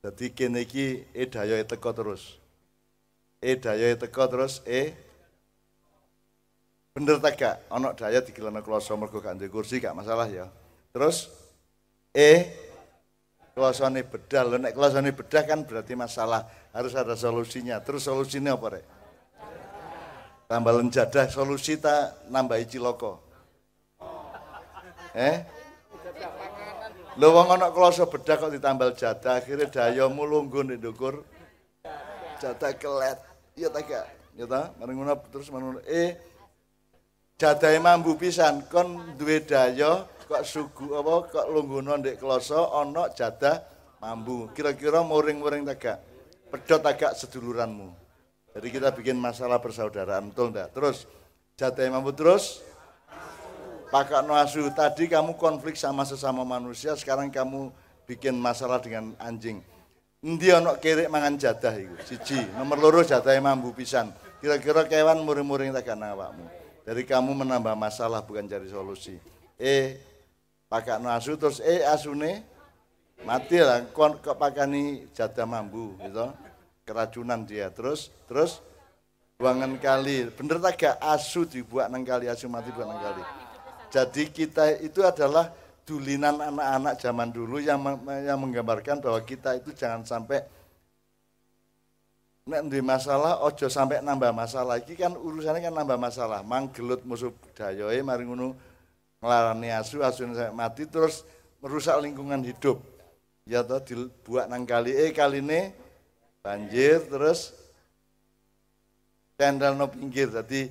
[0.09, 2.41] Jadi kene iki e daya teko terus.
[3.37, 5.13] E daya teko terus e
[6.93, 7.55] Bener tak gak?
[7.73, 10.49] Ono daya di kelana kloso mergo gak kursi gak masalah ya.
[10.93, 11.29] Terus
[12.13, 12.45] E
[13.53, 14.43] klosone bedah.
[14.49, 16.43] Lho nek klosone bedah kan berarti masalah,
[16.73, 17.79] harus ada solusinya.
[17.79, 18.85] Terus solusinya apa rek?
[20.49, 23.21] Tambah lenjadah solusi ta nambahi ciloko.
[25.13, 25.35] Eh?
[27.17, 31.21] Lho wong ana kloso bedah kok ditambal jadah, akhirnya dayamu lungguh nek ndukur.
[32.41, 33.17] Jadah kelet.
[33.53, 34.05] Ya ta gak?
[34.33, 34.73] Ya ta?
[34.81, 35.77] Mari ngono terus ngono.
[35.85, 36.17] Eh
[37.37, 43.61] jadahe mambu pisan kon duwe daya kok sugu apa kok lungguhno ndek kloso ana jadah
[44.03, 44.51] mambu.
[44.51, 45.97] Kira-kira muring-muring ta gak?
[46.51, 47.89] Pedot agak seduluranmu.
[48.53, 50.69] Jadi kita bikin masalah persaudaraan, betul enggak?
[50.75, 51.09] Terus
[51.57, 52.61] jatah mampu terus
[53.89, 54.69] pakai asu.
[54.69, 57.73] Tadi kamu konflik sama sesama manusia, sekarang kamu
[58.05, 59.63] bikin masalah dengan anjing.
[60.21, 61.95] Endi ana kerek mangan jadah iku?
[62.05, 64.13] Siji, nomor loro jatah mambu pisan.
[64.37, 66.45] Kira-kira kewan muring-muring tak awakmu.
[66.83, 69.15] Dari kamu menambah masalah bukan cari solusi.
[69.55, 70.12] Eh,
[70.73, 72.41] pakai asu terus eh asune
[73.21, 76.33] mati lah kok pakani jadah mambu gitu.
[76.81, 77.69] Keracunan dia.
[77.69, 78.57] Terus terus
[79.37, 80.33] buangan kali.
[80.33, 83.23] Bener tak gak asu dibuat nang kali asu mati buat nang kali?
[83.93, 85.53] Jadi kita itu adalah
[85.85, 87.77] dulinan anak-anak zaman dulu yang
[88.25, 90.41] yang menggambarkan bahwa kita itu jangan sampai
[92.43, 94.81] nek di masalah ojo sampai nambah masalah.
[94.81, 96.41] Iki kan urusannya kan nambah masalah.
[96.41, 98.25] Manggelut musuh dayoe mari
[99.23, 101.23] ngelarani asu asu sampai mati terus
[101.63, 102.83] merusak lingkungan hidup.
[103.47, 105.71] Ya toh dibuat nang kali eh kali ini
[106.43, 107.55] banjir terus
[109.39, 110.27] tendal no pinggir.
[110.27, 110.67] Jadi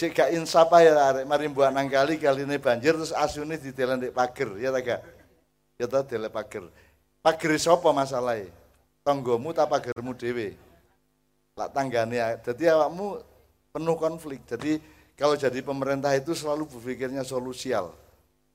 [0.00, 1.28] cek gak insapa ya arek.
[1.28, 4.56] Mari buat nang kali kali ini banjir terus asune ditelan di pager.
[4.56, 5.00] Ya tak gak?
[5.76, 6.64] Ya tak dele pager.
[7.20, 8.48] Pager sapa masalahnya
[9.04, 10.58] tonggomu tak pagermu dewe
[11.54, 13.22] lak tanggane jadi awakmu
[13.70, 14.40] penuh konflik.
[14.48, 14.80] Jadi
[15.16, 17.90] kalau jadi pemerintah itu selalu berpikirnya solusial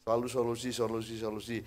[0.05, 1.57] selalu solusi solusi solusi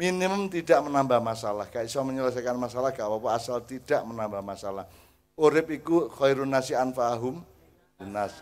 [0.00, 1.68] minimum tidak menambah masalah.
[1.68, 4.88] Gak bisa menyelesaikan masalah gak apa-apa asal tidak menambah masalah.
[5.36, 7.44] Urip iku khairun nasi anfa'ahum
[8.08, 8.32] nas.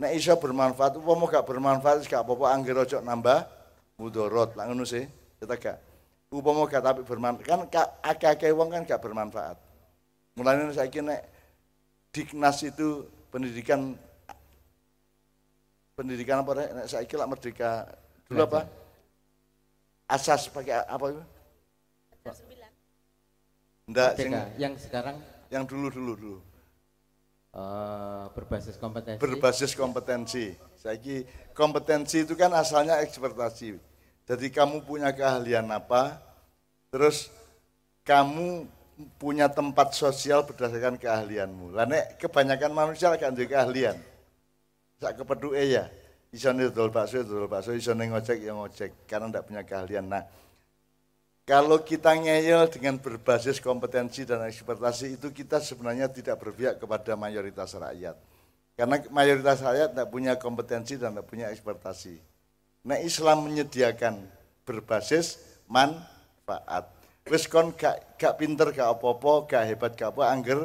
[0.00, 3.38] Nek iso bermanfaat, upama gak bermanfaat gak apa-apa anggere nambah
[4.00, 4.56] mudorot.
[4.56, 5.04] Lah sih,
[5.36, 5.78] kita gak.
[6.32, 7.60] Upama gak tapi bermanfaat kan
[8.00, 9.60] akeh-akeh wong kan gak bermanfaat.
[10.32, 11.28] Mulane saiki nek
[12.12, 13.96] Diknas itu pendidikan
[15.92, 17.86] pendidikan apa nek saiki lak merdeka
[18.28, 18.60] dulu apa?
[20.12, 21.22] asas pakai apa itu?
[23.88, 25.16] Enggak, sing, yang sekarang
[25.50, 26.38] yang dulu dulu dulu.
[27.52, 29.20] Uh, berbasis kompetensi.
[29.20, 30.46] Berbasis kompetensi.
[30.80, 30.96] Saya
[31.52, 33.76] kompetensi itu kan asalnya ekspertasi.
[34.24, 36.16] Jadi kamu punya keahlian apa,
[36.88, 37.28] terus
[38.06, 38.64] kamu
[39.20, 41.74] punya tempat sosial berdasarkan keahlianmu.
[41.74, 41.84] Lah
[42.16, 43.96] kebanyakan manusia akan jadi keahlian.
[45.02, 45.90] Sak kepeduke ya
[46.30, 50.06] iso dodol bakso dodol bakso iso ngojek ya ngojek karena tidak punya keahlian.
[50.06, 50.22] Nah
[51.42, 57.74] kalau kita ngeyel dengan berbasis kompetensi dan ekspertasi itu kita sebenarnya tidak berpihak kepada mayoritas
[57.74, 58.14] rakyat.
[58.78, 62.32] Karena mayoritas rakyat tidak punya kompetensi dan tidak punya ekspertasi
[62.82, 64.26] nah Islam menyediakan
[64.66, 65.38] berbasis
[65.70, 66.90] manfaat.
[67.22, 70.60] Wis kon gak, gak pinter gak apa-apa gak hebat gak apa angger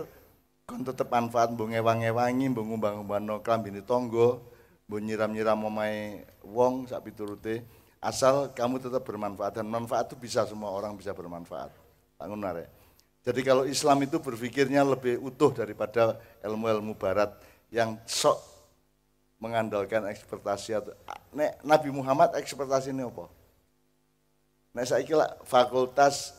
[0.68, 4.44] kon tetep manfaat mbok ngewang-ngewangi mbok ngumbang-ngumbangno klambine tonggo
[4.84, 7.64] mbok nyiram-nyiram omahe wong sak piturute
[8.04, 11.72] asal kamu tetap bermanfaat dan manfaat itu bisa semua orang bisa bermanfaat.
[12.20, 12.68] Bangun nare.
[13.24, 17.32] Jadi kalau Islam itu berpikirnya lebih utuh daripada ilmu-ilmu barat
[17.72, 18.36] yang sok
[19.40, 20.92] mengandalkan ekspertasi atau
[21.32, 23.32] nek Nabi Muhammad ekspertasi ini apa?
[24.76, 26.36] Nek saya fakultas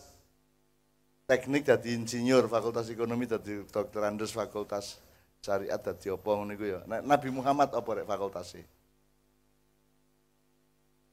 [1.28, 4.96] teknik jadi insinyur, fakultas ekonomi jadi dokter Andes, fakultas
[5.44, 6.80] syariat dadi apa ngono iku ya.
[6.88, 8.64] Nabi Muhammad apa rek fakultasi?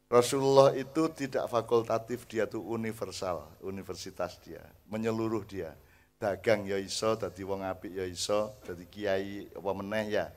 [0.07, 5.75] Rasulullah itu tidak fakultatif, dia tuh universal, universitas dia, menyeluruh dia.
[6.15, 10.31] Dagang ya iso, dadi wong apik ya iso, dadi kiai apa meneh ya.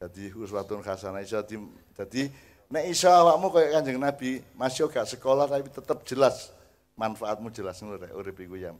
[0.00, 1.44] Dadi uswatun hasanah iso
[1.92, 2.24] dadi
[2.72, 6.48] nek iso awakmu kaya Kanjeng Nabi, masih gak sekolah tapi tetap jelas
[6.96, 8.72] manfaatmu jelas ngono rek urip iku ya.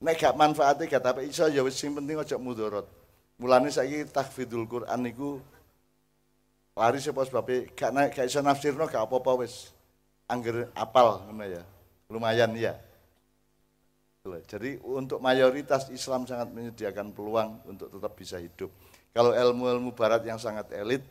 [0.00, 2.88] Nek gak manfaatnya gak tapi iso ya wis sing penting aja mudarat.
[3.40, 5.40] Mulane saiki tahfidzul Quran niku
[6.76, 9.72] lari sapa sebabe gak gak iso nafsirno gak apa-apa wis.
[10.30, 11.62] Angger apal ngono ya.
[12.08, 12.74] Lumayan ya.
[14.20, 18.68] Jadi untuk mayoritas Islam sangat menyediakan peluang untuk tetap bisa hidup.
[19.16, 21.02] Kalau ilmu-ilmu barat yang sangat elit,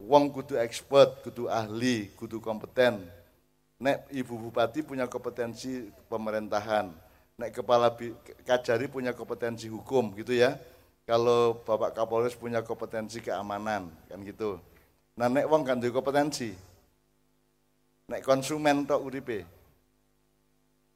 [0.00, 3.04] wong kudu expert, kudu ahli, kudu kompeten.
[3.80, 6.92] Nek ibu bupati punya kompetensi pemerintahan,
[7.40, 7.88] nek kepala
[8.44, 10.60] kajari punya kompetensi hukum gitu ya
[11.08, 14.60] kalau Bapak Kapolres punya kompetensi keamanan kan gitu.
[15.16, 16.52] Nah nek wong kan kompetensi.
[18.12, 19.42] Nek konsumen tok uripe.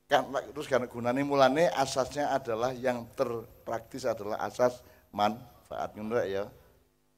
[0.05, 6.45] Kan terus kan gunane mulane asasnya adalah yang terpraktis adalah asas manfaat ngono ya.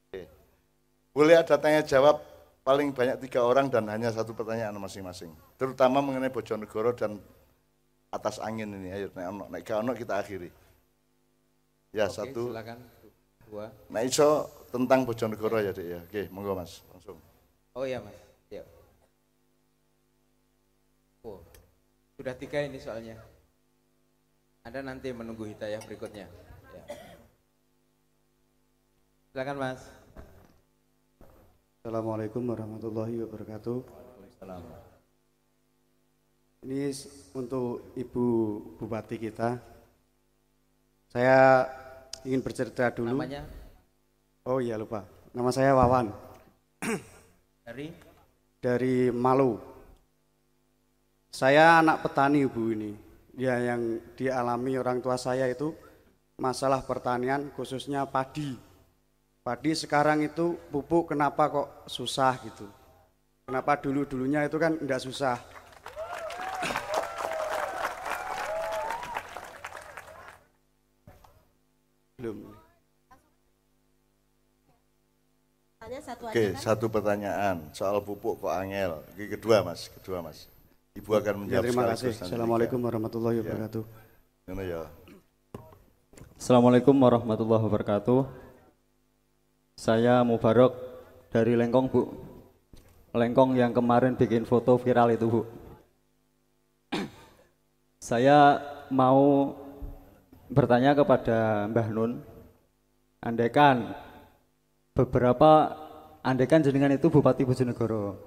[0.07, 0.25] Oke.
[1.11, 2.23] Boleh ada tanya jawab
[2.67, 5.31] paling banyak tiga orang dan hanya satu pertanyaan masing-masing.
[5.55, 7.15] Terutama mengenai Bojonegoro dan
[8.11, 8.91] atas angin ini.
[8.91, 10.51] Ayo nek ono gak ono kita akhiri.
[11.95, 12.51] Ya Oke, satu.
[12.51, 12.83] silakan
[13.47, 13.71] dua.
[13.87, 15.99] Nah iso tentang Bojonegoro ya dek ya.
[16.03, 17.15] Oke, monggo mas langsung.
[17.71, 18.19] Oh iya mas.
[18.51, 18.67] Ya.
[21.23, 21.39] Oh,
[22.19, 23.15] sudah tiga ini soalnya.
[24.67, 26.27] Anda nanti menunggu hidayah berikutnya.
[26.75, 26.83] Ya.
[29.31, 29.79] Silakan mas.
[31.87, 33.79] Assalamualaikum warahmatullahi wabarakatuh.
[34.35, 34.59] Salam.
[36.67, 36.91] Ini
[37.31, 38.25] untuk Ibu
[38.75, 39.55] Bupati kita.
[41.07, 41.63] Saya
[42.27, 43.07] ingin bercerita dulu.
[43.15, 43.47] Namanya
[44.43, 45.07] Oh iya lupa.
[45.31, 46.11] Nama saya Wawan
[47.71, 47.87] dari
[48.59, 49.55] dari Malu.
[51.31, 52.91] Saya anak petani Ibu ini.
[53.39, 55.71] Ya yang dialami orang tua saya itu
[56.35, 58.66] masalah pertanian khususnya padi.
[59.47, 62.67] Padi sekarang itu pupuk kenapa kok susah gitu.
[63.47, 65.39] Kenapa dulu-dulunya itu kan enggak susah.
[72.19, 72.51] Belum.
[76.03, 76.59] Satu Oke, aja kan?
[76.59, 78.99] satu pertanyaan soal pupuk kok angel.
[79.15, 80.51] Oke, kedua mas, kedua mas.
[80.99, 82.13] Ibu akan Ya, menjawab terima sekaligus kasih.
[82.27, 83.83] Assalamualaikum warahmatullahi wabarakatuh.
[84.51, 84.83] Ngono ya.
[86.35, 88.46] Assalamualaikum warahmatullahi wabarakatuh.
[89.77, 90.73] Saya Mubarok
[91.29, 92.01] dari Lengkong, Bu.
[93.13, 95.41] Lengkong yang kemarin bikin foto viral itu, Bu.
[98.01, 98.57] Saya
[98.89, 99.53] mau
[100.49, 102.11] bertanya kepada Mbah Nun.
[103.21, 103.93] Andaikan
[104.97, 105.77] beberapa
[106.25, 108.17] andaikan jenengan itu Bupati Bojonegoro.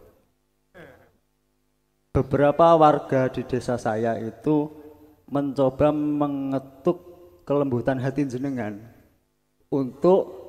[2.14, 4.70] Beberapa warga di desa saya itu
[5.26, 6.98] mencoba mengetuk
[7.42, 8.82] kelembutan hati jenengan
[9.70, 10.39] untuk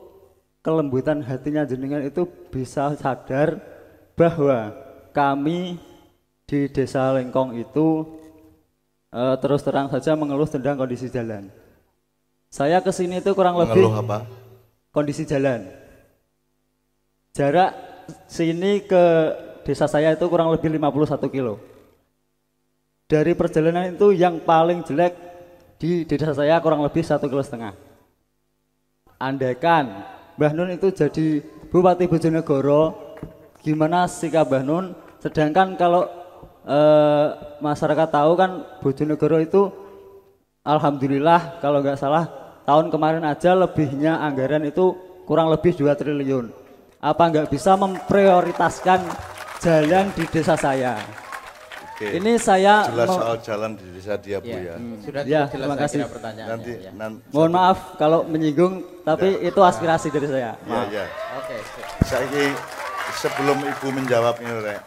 [0.61, 3.57] kelembutan hatinya jenengan itu bisa sadar
[4.13, 4.73] bahwa
[5.11, 5.81] kami
[6.45, 8.05] di desa Lengkong itu
[9.09, 11.49] eh, terus terang saja mengeluh tentang kondisi jalan.
[12.51, 14.19] Saya ke sini itu kurang lebih Mengeluh apa?
[14.93, 15.65] kondisi jalan.
[17.31, 17.71] Jarak
[18.27, 19.03] sini ke
[19.63, 21.57] desa saya itu kurang lebih 51 kilo.
[23.07, 25.15] Dari perjalanan itu yang paling jelek
[25.79, 27.73] di desa saya kurang lebih satu kilo setengah.
[29.15, 30.03] Andaikan
[30.41, 31.37] Mbah Nun itu jadi
[31.69, 33.13] Bupati Bojonegoro,
[33.61, 34.97] gimana sikap Mbah Nun?
[35.21, 36.09] Sedangkan kalau
[36.65, 37.27] eh,
[37.61, 39.69] masyarakat tahu kan Bojonegoro itu
[40.65, 42.25] Alhamdulillah kalau nggak salah
[42.65, 44.97] tahun kemarin aja lebihnya anggaran itu
[45.29, 46.49] kurang lebih 2 triliun.
[46.97, 48.97] Apa nggak bisa memprioritaskan
[49.61, 50.97] jalan di desa saya?
[52.01, 52.17] Oke.
[52.17, 54.75] Ini saya jelas mau- soal jalan di desa dia Bu Ya, ya.
[55.05, 55.99] sudah Ya, jelas terima saya kasih.
[56.49, 56.91] Nanti ya.
[56.97, 58.73] nan- mohon maaf kalau menyinggung,
[59.05, 60.57] tapi itu aspirasi dari saya.
[60.57, 60.89] Ya, Maaf.
[60.89, 61.05] ya.
[61.37, 61.85] Oke, sip.
[62.01, 62.45] Saiki
[63.15, 64.81] sebelum Ibu menjawab ini rek.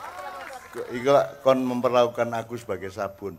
[0.90, 1.14] Iku
[1.46, 3.38] kon memperlakukan aku sebagai sabun.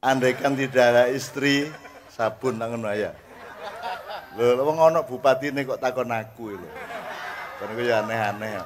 [0.00, 1.68] Andaikan tidak ada istri,
[2.08, 3.12] sabun nang ngono ya.
[4.32, 6.68] Lho, wong ono bupati ini kok takon aku lho.
[7.60, 8.64] Kan ya aneh-aneh ya.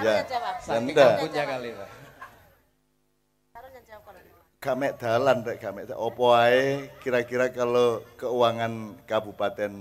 [0.00, 0.24] Ya.
[0.24, 0.54] Jawab.
[0.64, 1.97] Saking kabutnya kali Pak.
[4.74, 9.72] Mek dalan rek, gak mek da- opo ae kira-kira kalau keuangan kabupaten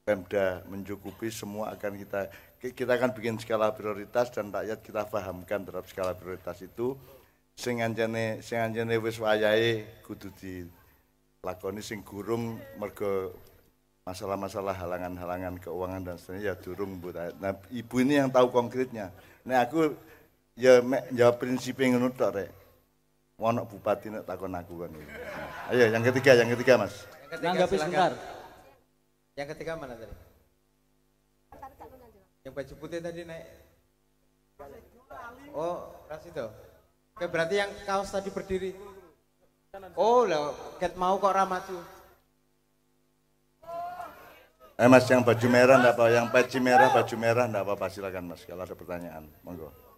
[0.00, 2.20] Pemda mencukupi semua akan kita
[2.60, 6.96] kita akan bikin skala prioritas dan rakyat kita pahamkan terhadap skala prioritas itu
[7.54, 13.32] sing anjene sing anjene wis wayahe kudu dilakoni sing gurung mergo
[14.08, 17.12] masalah-masalah halangan-halangan keuangan dan seterusnya ya durung Bu.
[17.14, 19.12] Nah, ibu ini yang tahu konkretnya.
[19.46, 19.94] Nah, aku
[20.56, 22.59] ya mek jawab prinsipnya ngono tok rek.
[23.40, 24.92] Ono bupati nek takon aku kan.
[24.92, 26.92] Nah, Ayo yang ketiga, yang ketiga Mas.
[27.24, 27.88] Yang ketiga, Nanggapi silakan.
[27.88, 28.12] sebentar.
[29.32, 30.14] Yang ketiga mana tadi?
[32.44, 33.46] Yang baju putih tadi naik.
[35.56, 36.46] Oh, ras itu.
[37.16, 38.76] Oke, berarti yang kaos tadi berdiri.
[39.96, 41.80] Oh, lah, ket mau kok ramaju.
[44.80, 48.32] Eh Mas yang baju merah enggak apa, yang peci merah baju merah enggak apa-apa silakan
[48.32, 49.28] Mas kalau ada pertanyaan.
[49.44, 49.89] Monggo.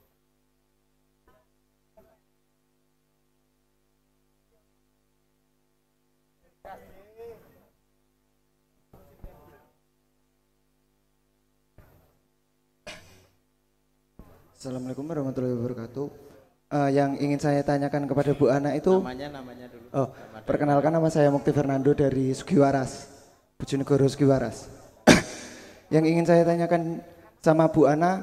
[14.63, 16.07] Assalamualaikum warahmatullahi wabarakatuh.
[16.71, 19.91] Eh, yang ingin saya tanyakan kepada Bu Ana itu, Namanya namanya dulu.
[19.91, 20.07] oh,
[20.47, 23.11] perkenalkan nama saya Mukti Fernando dari Sugiwaras,
[23.59, 24.71] Bojonegoro Sugiwaras.
[25.95, 27.03] yang ingin saya tanyakan
[27.43, 28.23] sama Bu Ana,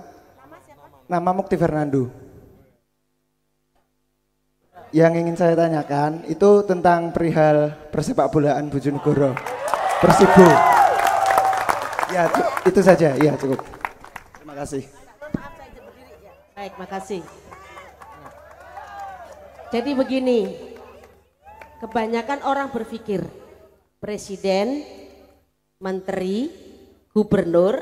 [1.12, 2.08] Nama Mukti Fernando.
[4.96, 9.36] Yang ingin saya tanyakan itu tentang perihal persepak bolaan Bojonegoro.
[10.00, 10.48] Persibo.
[12.16, 12.32] Ya,
[12.64, 13.20] itu saja.
[13.20, 13.60] Ya, cukup.
[14.40, 14.99] Terima kasih.
[16.60, 17.24] Baik, makasih.
[19.72, 20.60] Jadi begini,
[21.80, 23.24] kebanyakan orang berpikir
[24.04, 24.84] presiden,
[25.80, 26.52] menteri,
[27.16, 27.80] gubernur,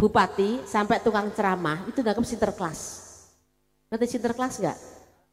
[0.00, 2.80] bupati, sampai tukang ceramah itu dianggap sinterklas.
[3.92, 4.80] Nanti sinterklas enggak?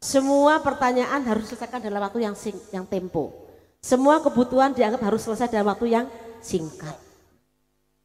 [0.04, 3.48] Semua pertanyaan harus diselesaikan dalam waktu yang sing, yang tempo.
[3.80, 6.04] Semua kebutuhan dianggap harus selesai dalam waktu yang
[6.44, 7.00] singkat.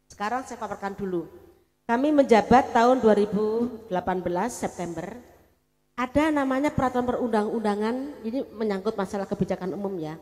[0.07, 1.48] Sekarang saya paparkan dulu.
[1.89, 3.89] Kami menjabat tahun 2018
[4.53, 5.09] September.
[5.97, 10.13] Ada namanya peraturan perundang-undangan, ini menyangkut masalah kebijakan umum ya.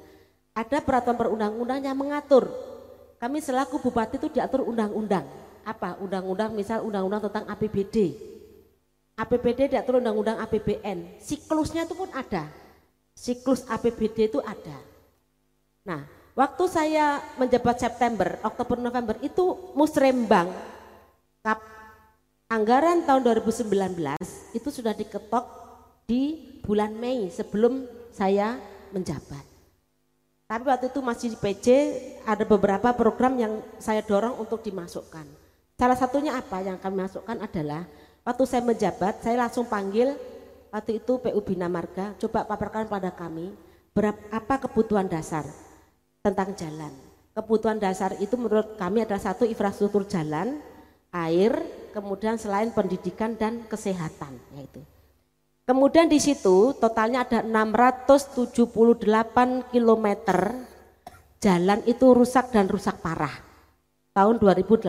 [0.55, 2.47] Ada peraturan perundang-undang yang mengatur.
[3.19, 5.27] Kami selaku bupati itu diatur undang-undang.
[5.67, 5.99] Apa?
[5.99, 8.15] Undang-undang misal undang-undang tentang APBD.
[9.19, 11.19] APBD diatur undang-undang APBN.
[11.19, 12.47] Siklusnya itu pun ada.
[13.11, 14.79] Siklus APBD itu ada.
[15.83, 20.76] Nah, waktu saya menjabat September, Oktober, November itu musrembang
[21.47, 21.63] kap
[22.51, 23.71] anggaran tahun 2019
[24.51, 25.47] itu sudah diketok
[26.03, 28.59] di bulan Mei sebelum saya
[28.91, 29.47] menjabat.
[30.43, 31.67] Tapi waktu itu masih di PJ
[32.27, 35.23] ada beberapa program yang saya dorong untuk dimasukkan.
[35.79, 37.87] Salah satunya apa yang kami masukkan adalah
[38.27, 40.19] waktu saya menjabat saya langsung panggil
[40.67, 43.55] waktu itu PU Bina Marga coba paparkan pada kami
[43.95, 45.47] berapa apa kebutuhan dasar
[46.19, 46.91] tentang jalan.
[47.31, 50.59] Kebutuhan dasar itu menurut kami adalah satu infrastruktur jalan,
[51.25, 51.57] air,
[51.95, 54.85] kemudian selain pendidikan dan kesehatan yaitu.
[55.67, 58.71] Kemudian di situ totalnya ada 678
[59.67, 60.07] km
[61.43, 63.35] jalan itu rusak dan rusak parah
[64.15, 64.87] tahun 2018.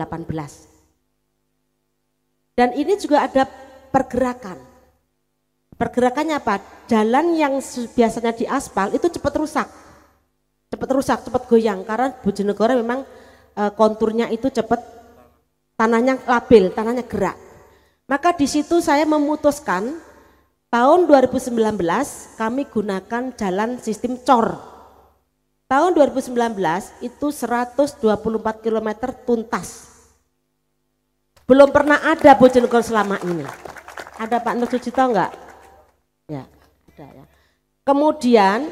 [2.55, 3.43] Dan ini juga ada
[3.91, 4.57] pergerakan.
[5.79, 6.59] Pergerakannya apa?
[6.87, 7.59] Jalan yang
[7.95, 9.67] biasanya di aspal itu cepat rusak.
[10.71, 13.03] Cepat rusak, cepat goyang karena Bojonegoro memang
[13.55, 14.98] eh, konturnya itu cepat
[15.79, 17.39] tanahnya labil, tanahnya gerak.
[18.03, 19.95] Maka di situ saya memutuskan
[20.67, 21.55] tahun 2019
[22.35, 24.59] kami gunakan jalan sistem cor.
[25.69, 26.35] Tahun 2019
[27.05, 28.01] itu 124
[28.59, 28.89] km
[29.23, 29.87] tuntas.
[31.45, 33.45] Belum pernah ada Bojonegoro selama ini.
[34.19, 35.31] Ada Pak Nur Sucito enggak?
[36.25, 36.49] Ya,
[36.89, 37.25] ada ya.
[37.85, 38.69] Kemudian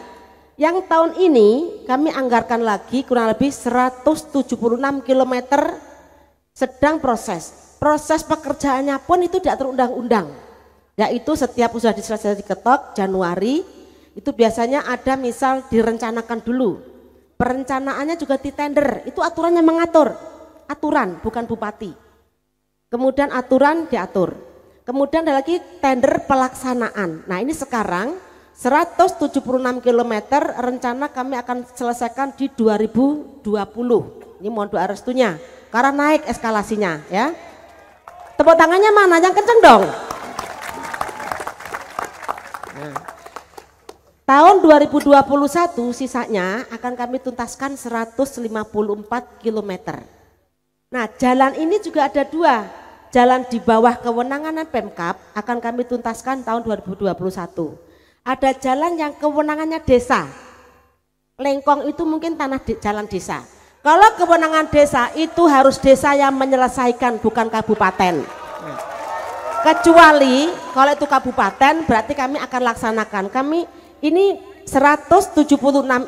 [0.58, 4.58] yang tahun ini kami anggarkan lagi kurang lebih 176
[5.06, 5.34] km
[6.58, 7.78] sedang proses.
[7.78, 10.34] Proses pekerjaannya pun itu diatur undang-undang.
[10.98, 13.62] Yaitu setiap usaha diselesaikan diketok Januari
[14.18, 16.82] itu biasanya ada misal direncanakan dulu.
[17.38, 20.10] Perencanaannya juga di tender, itu aturannya mengatur.
[20.66, 21.94] Aturan, bukan bupati.
[22.90, 24.34] Kemudian aturan diatur.
[24.82, 27.30] Kemudian ada lagi tender pelaksanaan.
[27.30, 28.18] Nah ini sekarang
[28.58, 29.46] 176
[29.86, 30.14] km
[30.58, 33.46] rencana kami akan selesaikan di 2020.
[34.42, 35.38] Ini mohon doa restunya.
[35.68, 37.36] Karena naik eskalasinya ya.
[38.38, 39.18] Tepuk tangannya mana?
[39.18, 39.84] Yang kenceng dong.
[42.78, 42.98] Nah,
[44.30, 45.18] tahun 2021
[45.92, 48.46] sisanya akan kami tuntaskan 154
[49.42, 49.72] km.
[50.88, 52.64] Nah jalan ini juga ada dua.
[53.08, 57.12] Jalan di bawah kewenangan Pemkap akan kami tuntaskan tahun 2021.
[58.28, 60.28] Ada jalan yang kewenangannya desa.
[61.40, 63.57] Lengkong itu mungkin tanah de- jalan desa.
[63.86, 68.26] Kalau kewenangan desa itu harus desa yang menyelesaikan bukan kabupaten.
[69.64, 73.26] Kecuali kalau itu kabupaten berarti kami akan laksanakan.
[73.32, 73.68] Kami
[74.04, 75.48] ini 176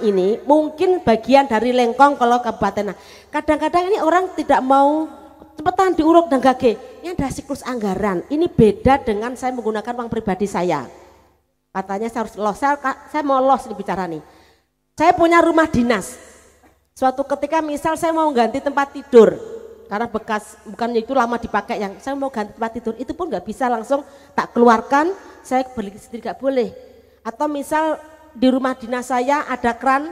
[0.03, 2.91] ini mungkin bagian dari lengkong kalau kabupaten.
[2.91, 2.97] Nah,
[3.29, 5.05] Kadang-kadang ini orang tidak mau
[5.53, 6.75] cepetan diuruk dan gage.
[7.05, 8.25] Ini ada siklus anggaran.
[8.25, 10.89] Ini beda dengan saya menggunakan uang pribadi saya.
[11.69, 12.57] Katanya saya harus los.
[12.57, 14.23] Saya, saya mau los nih bicara nih.
[14.97, 16.28] Saya punya rumah dinas.
[16.99, 19.39] Suatu ketika misal saya mau ganti tempat tidur
[19.87, 23.47] karena bekas bukan itu lama dipakai yang saya mau ganti tempat tidur itu pun nggak
[23.47, 24.03] bisa langsung
[24.35, 26.75] tak keluarkan saya beli nggak boleh.
[27.23, 27.95] Atau misal
[28.35, 30.11] di rumah dinas saya ada keran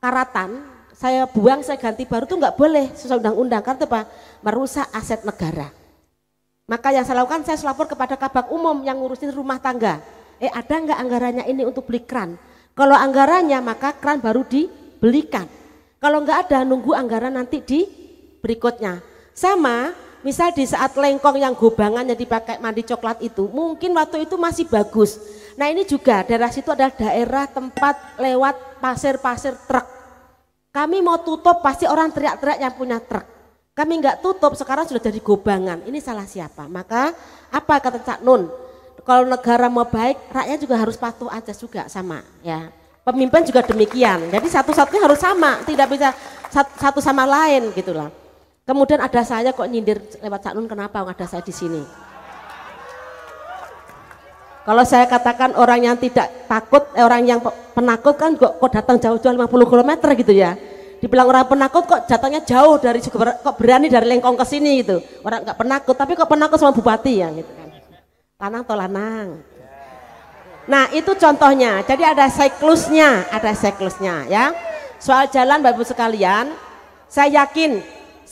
[0.00, 0.64] karatan
[0.96, 4.00] saya buang saya ganti baru tuh nggak boleh sesuai undang-undang karena apa?
[4.40, 5.68] Merusak aset negara.
[6.64, 10.00] Maka yang saya lakukan saya lapor kepada kabak umum yang ngurusin rumah tangga.
[10.40, 12.40] Eh ada nggak anggarannya ini untuk beli keran?
[12.72, 15.63] Kalau anggarannya maka keran baru dibelikan
[16.04, 17.88] kalau nggak ada nunggu anggaran nanti di
[18.44, 19.00] berikutnya.
[19.32, 24.68] Sama misal di saat lengkong yang gobangannya dipakai mandi coklat itu mungkin waktu itu masih
[24.68, 25.16] bagus.
[25.56, 29.88] Nah ini juga daerah situ adalah daerah tempat lewat pasir-pasir truk.
[30.76, 33.24] Kami mau tutup pasti orang teriak-teriak yang punya truk.
[33.72, 35.88] Kami nggak tutup, sekarang sudah jadi gobangan.
[35.88, 36.68] Ini salah siapa?
[36.68, 37.16] Maka
[37.48, 38.52] apa kata Cak Nun?
[39.08, 42.83] Kalau negara mau baik, rakyat juga harus patuh aja juga sama ya.
[43.04, 44.32] Pemimpin juga demikian.
[44.32, 46.16] Jadi satu-satunya harus sama, tidak bisa
[46.52, 48.08] satu sama lain gitulah.
[48.64, 51.84] Kemudian ada saya kok nyindir lewat Cak Nun, kenapa ada saya di sini?
[54.64, 57.44] Kalau saya katakan orang yang tidak takut, eh, orang yang
[57.76, 60.56] penakut kan kok, kok datang jauh-jauh 50 km gitu ya
[61.04, 65.44] dibilang orang penakut kok jatuhnya jauh dari kok berani dari lengkong ke sini gitu orang
[65.44, 67.68] nggak penakut tapi kok penakut sama bupati ya gitu kan
[68.40, 69.26] lanang atau lanang
[70.64, 74.54] nah itu contohnya jadi ada siklusnya ada siklusnya ya
[74.96, 76.52] soal jalan bapak ibu sekalian
[77.08, 77.84] saya yakin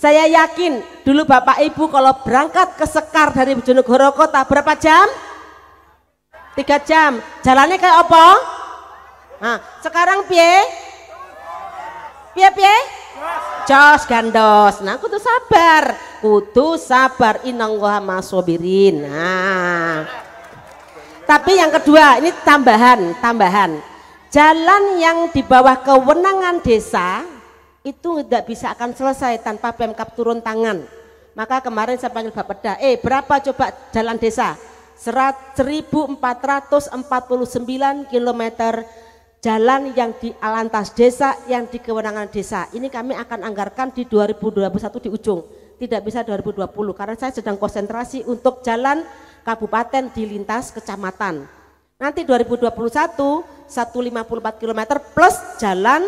[0.02, 5.06] saya yakin dulu bapak ibu kalau berangkat ke Sekar dari Bojonegoro kota berapa jam?
[6.58, 7.22] Tiga jam.
[7.46, 8.26] Jalannya kayak apa?
[9.38, 10.58] Nah, sekarang pie
[12.34, 12.76] Piye piye?
[13.68, 14.80] Jos gandos.
[14.80, 15.94] Nah, kudu sabar.
[16.24, 19.04] Kudu sabar innallaha masobirin.
[19.04, 20.31] Nah.
[21.32, 23.80] Tapi yang kedua, ini tambahan, tambahan.
[24.28, 27.24] Jalan yang di bawah kewenangan desa
[27.80, 30.84] itu tidak bisa akan selesai tanpa Pemkap turun tangan.
[31.32, 34.60] Maka kemarin saya panggil Bapak Peda, eh berapa coba jalan desa?
[35.00, 36.20] 1449
[38.12, 38.84] kilometer
[39.40, 44.68] jalan yang di alantas desa yang di kewenangan desa ini kami akan anggarkan di 2021
[45.02, 45.40] di ujung
[45.82, 49.02] tidak bisa 2020 karena saya sedang konsentrasi untuk jalan
[49.42, 51.46] kabupaten di lintas kecamatan.
[51.98, 52.72] Nanti 2021
[53.70, 54.80] 154 km
[55.14, 56.02] plus jalan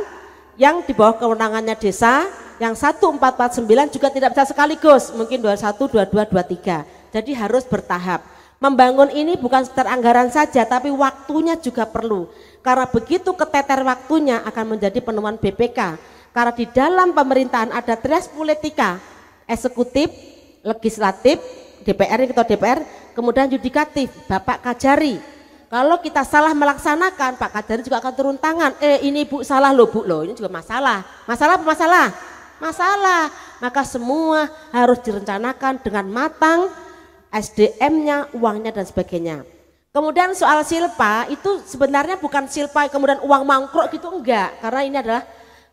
[0.58, 2.26] yang di bawah kewenangannya desa
[2.62, 8.26] yang 1449 juga tidak bisa sekaligus mungkin 21, 22, 23 jadi harus bertahap.
[8.58, 12.26] Membangun ini bukan sekedar anggaran saja tapi waktunya juga perlu.
[12.58, 15.94] Karena begitu keteter waktunya akan menjadi penemuan BPK.
[16.34, 18.98] Karena di dalam pemerintahan ada trias politika,
[19.46, 20.10] eksekutif,
[20.66, 21.38] legislatif,
[21.84, 22.80] DPR, ketua DPR,
[23.12, 25.20] kemudian yudikatif, Bapak Kajari.
[25.68, 28.72] Kalau kita salah melaksanakan, Pak Kajari juga akan turun tangan.
[28.80, 31.04] Eh ini Bu salah loh Bu loh, ini juga masalah.
[31.28, 32.06] Masalah apa masalah?
[32.62, 33.22] Masalah.
[33.60, 36.72] Maka semua harus direncanakan dengan matang,
[37.34, 39.42] SDM-nya, uangnya dan sebagainya.
[39.94, 44.50] Kemudian soal silpa itu sebenarnya bukan silpa kemudian uang mangkruk gitu enggak.
[44.58, 45.22] Karena ini adalah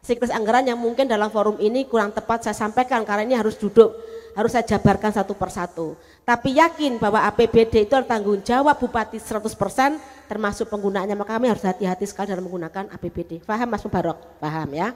[0.02, 3.94] siklus anggaran yang mungkin dalam forum ini kurang tepat saya sampaikan karena ini harus duduk,
[4.36, 6.00] harus saya jabarkan satu persatu.
[6.22, 9.98] Tapi yakin bahwa APBD itu tanggung jawab Bupati 100%
[10.30, 11.16] termasuk penggunaannya.
[11.18, 13.44] Maka kami harus hati-hati sekali dalam menggunakan APBD.
[13.44, 14.40] Paham Mas Mubarok?
[14.40, 14.96] Paham ya?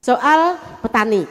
[0.00, 1.28] Soal petani.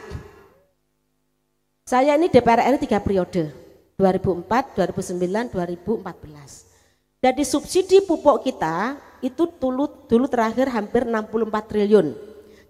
[1.82, 3.50] Saya ini DPR RI tiga periode.
[3.98, 7.20] 2004, 2009, 2014.
[7.20, 12.16] Jadi subsidi pupuk kita itu dulu, dulu terakhir hampir 64 triliun.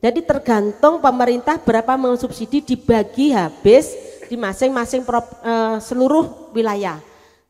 [0.01, 3.95] Jadi tergantung pemerintah berapa mensubsidi dibagi habis
[4.31, 7.03] di masing-masing e, seluruh wilayah.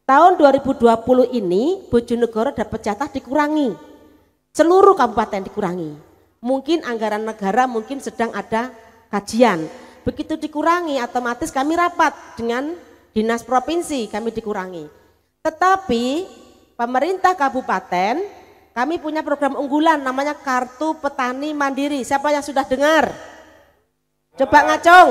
[0.08, 0.80] Tahun 2020
[1.36, 3.76] ini Bojonegoro dapat jatah dikurangi.
[4.56, 5.92] Seluruh kabupaten dikurangi.
[6.40, 8.72] Mungkin anggaran negara mungkin sedang ada
[9.12, 9.68] kajian.
[10.02, 12.72] Begitu dikurangi otomatis kami rapat dengan
[13.12, 14.88] dinas provinsi kami dikurangi.
[15.44, 16.04] Tetapi
[16.80, 18.24] pemerintah kabupaten
[18.72, 22.00] kami punya program unggulan namanya Kartu Petani Mandiri.
[22.00, 23.12] Siapa yang sudah dengar?
[24.40, 25.08] Coba ngacung,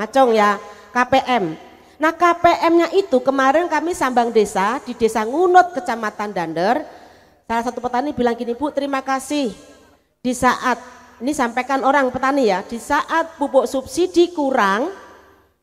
[0.00, 0.56] ngacung ya,
[0.90, 1.54] KPM.
[2.00, 6.80] Nah KPM-nya itu kemarin kami sambang desa di desa Ngunut Kecamatan Dander.
[7.44, 9.50] Salah satu petani bilang gini, Bu terima kasih
[10.22, 10.78] di saat,
[11.18, 14.88] ini sampaikan orang petani ya, di saat pupuk subsidi kurang,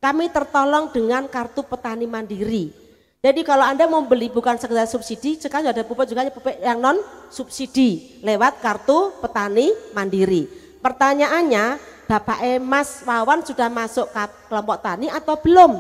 [0.03, 2.75] kami tertolong dengan kartu petani mandiri.
[3.17, 7.01] Jadi kalau Anda mau beli bukan sekedar subsidi, sekarang ada pupuk juga pupuk yang non
[7.34, 10.45] subsidi lewat kartu petani mandiri.
[10.84, 15.76] Pertanyaannya, Bapak Emas Wawan sudah masuk ke kelompok tani atau belum?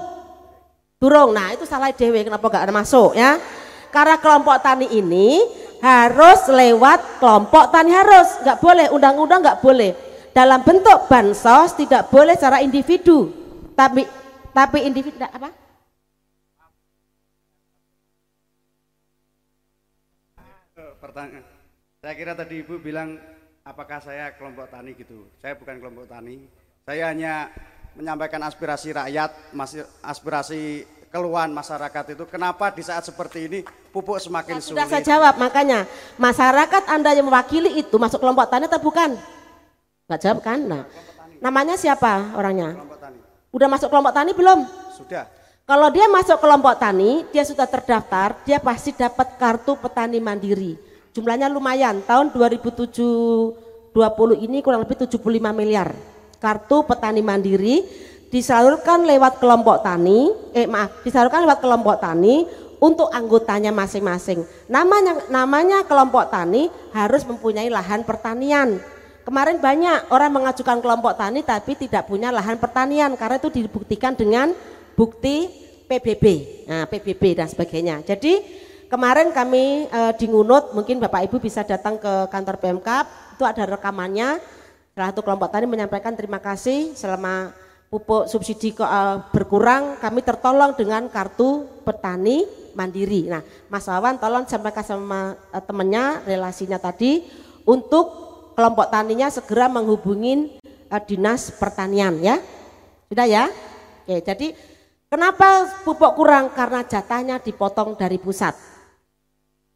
[0.99, 1.31] Durung.
[1.31, 3.39] Nah, itu salah dewe kenapa gak ada masuk ya?
[3.95, 5.39] Karena kelompok tani ini
[5.79, 9.95] harus lewat kelompok tani harus, nggak boleh undang-undang nggak boleh.
[10.35, 13.31] Dalam bentuk bansos tidak boleh secara individu,
[13.73, 14.05] tapi
[14.53, 15.49] tapi individu apa?
[20.97, 21.45] pertanyaan.
[22.01, 23.21] Saya kira tadi Ibu bilang
[23.67, 25.27] apakah saya kelompok tani gitu.
[25.43, 26.47] Saya bukan kelompok tani.
[26.87, 27.51] Saya hanya
[27.99, 29.31] menyampaikan aspirasi rakyat,
[29.99, 33.59] aspirasi keluhan masyarakat itu kenapa di saat seperti ini
[33.91, 34.79] pupuk semakin sulit.
[34.79, 35.83] Sudah saya jawab makanya
[36.15, 39.19] masyarakat Anda yang mewakili itu masuk kelompok tani atau bukan?
[40.07, 40.59] Enggak jawab kan?
[40.63, 40.83] Nah,
[41.43, 42.79] namanya siapa orangnya?
[42.79, 43.19] Kelompok tani.
[43.51, 44.59] Udah masuk kelompok tani belum?
[44.95, 45.25] Sudah.
[45.67, 50.79] Kalau dia masuk kelompok tani, dia sudah terdaftar, dia pasti dapat kartu petani mandiri.
[51.17, 53.97] Jumlahnya lumayan, tahun 2020
[54.37, 55.17] ini kurang lebih 75
[55.49, 55.97] miliar.
[56.37, 57.81] Kartu petani mandiri
[58.29, 62.45] disalurkan lewat kelompok tani, eh maaf, disalurkan lewat kelompok tani
[62.77, 64.45] untuk anggotanya masing-masing.
[64.69, 68.77] Namanya namanya kelompok tani harus mempunyai lahan pertanian.
[69.25, 74.53] Kemarin banyak orang mengajukan kelompok tani tapi tidak punya lahan pertanian karena itu dibuktikan dengan
[74.93, 75.49] bukti
[75.89, 76.25] PBB,
[76.69, 78.05] nah, PBB dan sebagainya.
[78.05, 83.05] Jadi kemarin kami e, di Ngunut, mungkin Bapak Ibu bisa datang ke kantor Pemkap,
[83.37, 84.41] itu ada rekamannya.
[84.97, 87.53] Salah satu kelompok tani menyampaikan terima kasih selama
[87.87, 92.43] pupuk subsidi ke, uh, berkurang, kami tertolong dengan kartu petani
[92.75, 93.31] mandiri.
[93.31, 97.23] Nah, Mas Wawan tolong sampaikan sama uh, temannya relasinya tadi
[97.63, 98.09] untuk
[98.57, 100.59] kelompok taninya segera menghubungi
[100.89, 102.41] uh, dinas pertanian ya.
[103.07, 103.47] Sudah ya?
[104.03, 104.47] Oke, jadi
[105.07, 106.51] kenapa pupuk kurang?
[106.51, 108.76] Karena jatahnya dipotong dari pusat.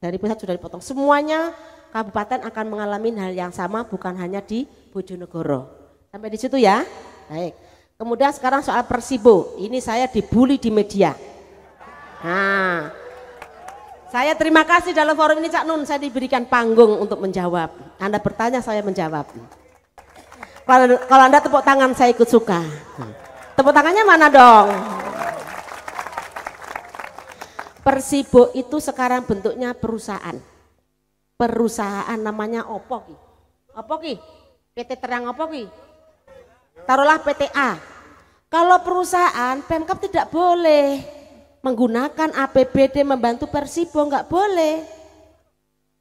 [0.02, 0.82] Dari pusat sudah dipotong.
[0.82, 1.54] Semuanya
[1.94, 5.70] kabupaten akan mengalami hal yang sama bukan hanya di Bojonegoro.
[6.10, 6.82] Sampai di situ ya.
[7.30, 7.54] Baik.
[8.02, 11.14] Kemudian sekarang soal Persibo, ini saya dibully di media.
[12.26, 12.90] Nah,
[14.10, 17.70] saya terima kasih dalam forum ini Cak Nun, saya diberikan panggung untuk menjawab.
[18.02, 19.30] Anda bertanya, saya menjawab.
[20.66, 22.66] Kalau, kalau Anda tepuk tangan, saya ikut suka.
[23.54, 24.68] Tepuk tangannya mana dong?
[27.82, 30.38] Persibo itu sekarang bentuknya perusahaan.
[31.34, 33.16] Perusahaan namanya Opo ki?
[33.74, 34.16] Opo ki?
[34.78, 35.66] PT Terang Opo ki?
[36.86, 37.82] Taruhlah PTA.
[38.54, 41.02] Kalau perusahaan, Pemkap tidak boleh
[41.66, 44.86] menggunakan APBD membantu Persibo, nggak boleh.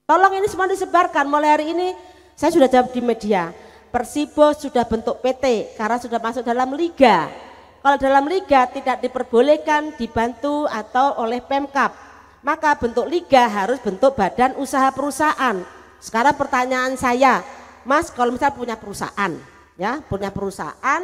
[0.04, 1.94] Tolong ini semua disebarkan, mulai hari ini
[2.36, 3.54] saya sudah jawab di media.
[3.88, 7.49] Persibo sudah bentuk PT karena sudah masuk dalam liga.
[7.80, 11.96] Kalau dalam liga tidak diperbolehkan dibantu atau oleh Pemkap,
[12.44, 15.64] maka bentuk liga harus bentuk badan usaha perusahaan.
[15.96, 17.40] Sekarang pertanyaan saya,
[17.88, 19.32] Mas kalau misalnya punya perusahaan,
[19.80, 21.02] ya punya perusahaan,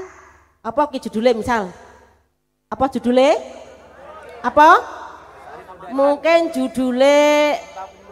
[0.60, 1.72] apa judulnya misal?
[2.68, 3.40] Apa judulnya?
[4.44, 4.68] Apa?
[5.96, 7.56] Mungkin judulnya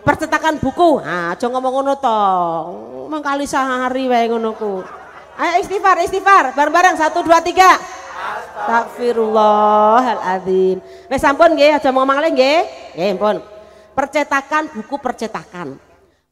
[0.09, 1.05] percetakan buku.
[1.05, 2.21] Ah, aja ngomong ngono to.
[3.13, 4.57] Mengkali sehari wae ngono.
[5.35, 6.57] Ayo istighfar, istighfar.
[6.57, 7.77] Bareng-bareng satu dua tiga.
[8.15, 10.79] Astagfirullahaladzim.
[11.11, 12.65] Wes sampun nggih, aja ngomong malih nggih.
[12.95, 13.43] Nggih, pun.
[13.95, 15.79] Percetakan buku percetakan.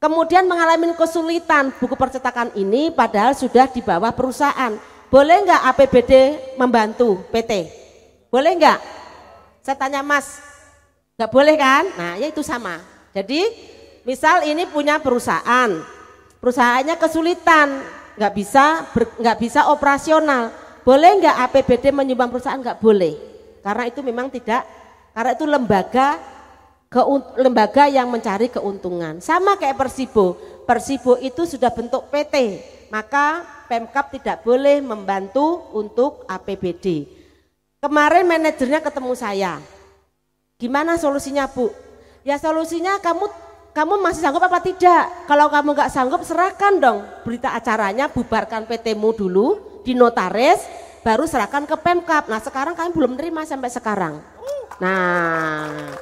[0.02, 4.74] Kemudian mengalami kesulitan buku percetakan ini padahal sudah di bawah perusahaan
[5.06, 6.12] boleh nggak APBD
[6.58, 7.70] membantu PT?
[8.32, 8.80] Boleh nggak?
[9.62, 10.42] Saya tanya Mas,
[11.14, 11.86] nggak boleh kan?
[11.94, 12.82] Nah ya itu sama.
[13.14, 13.46] Jadi
[14.02, 15.70] misal ini punya perusahaan,
[16.42, 17.68] perusahaannya kesulitan,
[18.18, 18.90] nggak bisa
[19.22, 20.50] nggak bisa operasional.
[20.82, 22.58] Boleh nggak APBD menyumbang perusahaan?
[22.58, 23.14] Nggak boleh,
[23.62, 24.66] karena itu memang tidak,
[25.14, 26.18] karena itu lembaga
[26.90, 27.00] ke,
[27.38, 29.22] lembaga yang mencari keuntungan.
[29.22, 30.34] Sama kayak Persibo,
[30.66, 32.58] Persibo itu sudah bentuk PT,
[32.90, 37.08] maka Pemkap tidak boleh membantu untuk APBD.
[37.80, 39.64] Kemarin manajernya ketemu saya.
[40.60, 41.72] Gimana solusinya Bu?
[42.20, 43.32] Ya solusinya kamu
[43.72, 45.08] kamu masih sanggup apa tidak?
[45.24, 50.62] Kalau kamu nggak sanggup serahkan dong berita acaranya, bubarkan PT-mu dulu di notaris,
[51.02, 52.30] baru serahkan ke Pemkap.
[52.30, 54.22] Nah sekarang kami belum terima sampai sekarang.
[54.80, 55.94] Nah,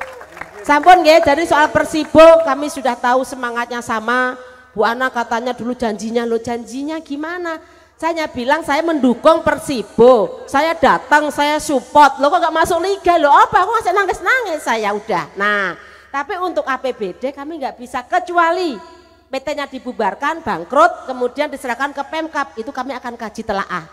[0.64, 4.40] sampun ya, jadi soal Persibo kami sudah tahu semangatnya sama,
[4.72, 7.58] Bu Ana katanya dulu janjinya lo janjinya gimana?
[8.00, 12.16] Saya bilang saya mendukung Persibo, saya datang, saya support.
[12.16, 13.28] Lo kok gak masuk liga lo?
[13.28, 13.68] Apa?
[13.68, 15.28] Aku masih nangis-nangis saya udah.
[15.36, 15.76] Nah,
[16.08, 18.99] tapi untuk APBD kami nggak bisa kecuali
[19.30, 22.58] PT-nya dibubarkan, bangkrut, kemudian diserahkan ke Pemkap.
[22.58, 23.86] Itu kami akan kaji telaah.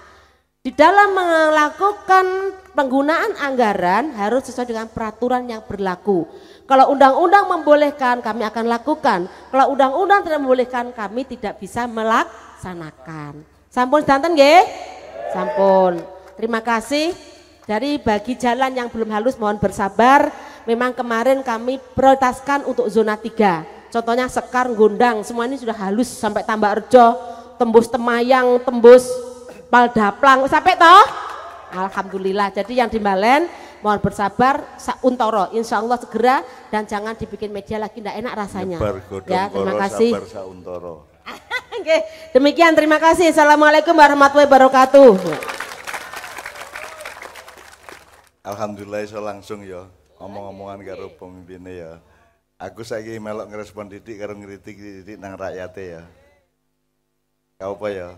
[0.66, 2.26] Di dalam melakukan
[2.76, 6.28] penggunaan anggaran harus sesuai dengan peraturan yang berlaku.
[6.68, 9.32] Kalau undang-undang membolehkan kami akan lakukan.
[9.54, 13.46] Kalau undang-undang tidak membolehkan kami tidak bisa melaksanakan.
[13.72, 14.66] Sampun danten nggih?
[15.32, 16.04] Sampun.
[16.36, 17.16] Terima kasih.
[17.64, 20.34] Dari bagi jalan yang belum halus mohon bersabar.
[20.68, 23.77] Memang kemarin kami prioritaskan untuk zona 3.
[23.88, 27.16] Contohnya Sekar, Gondang, semua ini sudah halus sampai Tambak Rejo,
[27.56, 29.08] tembus Temayang, tembus
[29.68, 31.06] Paldaplang, sampai toh?
[31.72, 32.52] Alhamdulillah.
[32.56, 33.48] Jadi yang di Malen
[33.84, 34.64] mohon bersabar
[35.04, 35.52] untoro.
[35.52, 36.40] Insya Allah segera
[36.72, 38.80] dan jangan dibikin media lagi tidak enak rasanya.
[39.28, 40.12] Ya terima kasih.
[42.36, 42.76] demikian.
[42.76, 43.36] Terima kasih.
[43.36, 45.12] Assalamualaikum warahmatullahi wabarakatuh.
[48.48, 49.92] Alhamdulillah saya langsung ya
[50.24, 51.92] ngomong-ngomongan karo pemimpinnya ya
[52.58, 56.04] aku saiki melok ngerespon didik karo ngeritik didik nang rakyatnya ya
[57.58, 58.10] kau apa ya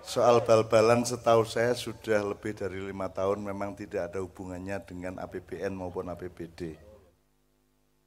[0.00, 5.76] Soal bal-balan setahu saya sudah lebih dari lima tahun memang tidak ada hubungannya dengan APBN
[5.76, 6.80] maupun APBD.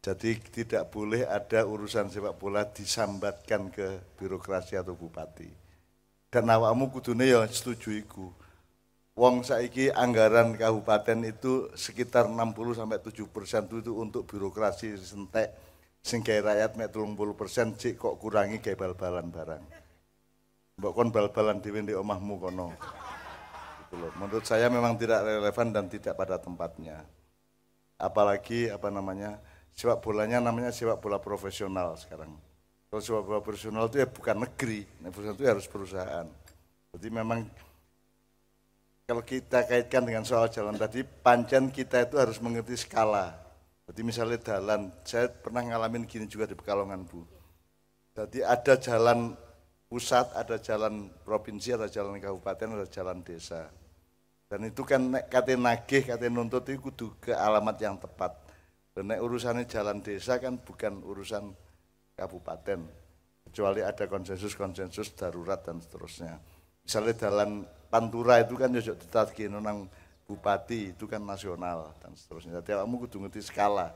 [0.04, 5.48] Jadi tidak boleh ada urusan sepak bola disambatkan ke birokrasi atau bupati.
[6.34, 8.34] Dan awakmu kudune ya setuju iku.
[9.14, 15.54] Wong saiki anggaran kabupaten itu sekitar 60 sampai 7 persen itu untuk birokrasi sentek
[16.04, 19.64] sing gawe rakyat mek 30 persen cik kok kurangi gawe bal-balan barang.
[20.76, 22.76] Mbok kon bal-balan dhewe di omahmu kono.
[23.88, 24.12] Gitu loh.
[24.20, 27.08] Menurut saya memang tidak relevan dan tidak pada tempatnya.
[27.96, 29.40] Apalagi apa namanya
[29.72, 32.36] sepak bolanya namanya sepak bola profesional sekarang.
[32.92, 36.28] Kalau sepak bola profesional itu ya bukan negeri, profesional itu harus perusahaan.
[36.94, 37.48] Jadi memang
[39.04, 43.43] kalau kita kaitkan dengan soal jalan tadi, pancen kita itu harus mengerti skala.
[43.84, 47.28] Jadi misalnya jalan, saya pernah ngalamin gini juga di Pekalongan Bu.
[48.16, 49.36] Jadi ada jalan
[49.92, 53.68] pusat, ada jalan provinsi, ada jalan kabupaten, ada jalan desa.
[54.48, 58.38] Dan itu kan kata nagih, kata nuntut itu kudu ke alamat yang tepat.
[58.94, 61.50] Dan urusannya jalan desa kan bukan urusan
[62.14, 62.86] kabupaten.
[63.50, 66.38] Kecuali ada konsensus-konsensus darurat dan seterusnya.
[66.86, 69.86] Misalnya jalan Pantura itu kan jojok ditagi nang
[70.34, 72.58] bupati itu kan nasional dan seterusnya.
[72.60, 73.94] Jadi kamu kudu ngerti skala.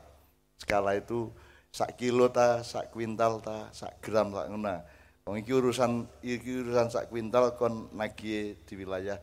[0.54, 1.34] Skala itu
[1.74, 4.86] sak kilo ta, sak kuintal ta, sak gram sak ngena.
[5.26, 9.18] Wong iki urusan iki urusan sak kuintal kon nagih di wilayah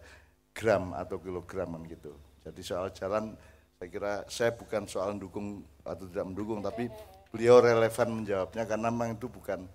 [0.52, 2.12] gram atau kilogram gitu.
[2.44, 3.34] Jadi soal jalan
[3.76, 6.88] saya kira saya bukan soal mendukung atau tidak mendukung tapi
[7.32, 9.68] beliau relevan menjawabnya karena memang itu bukan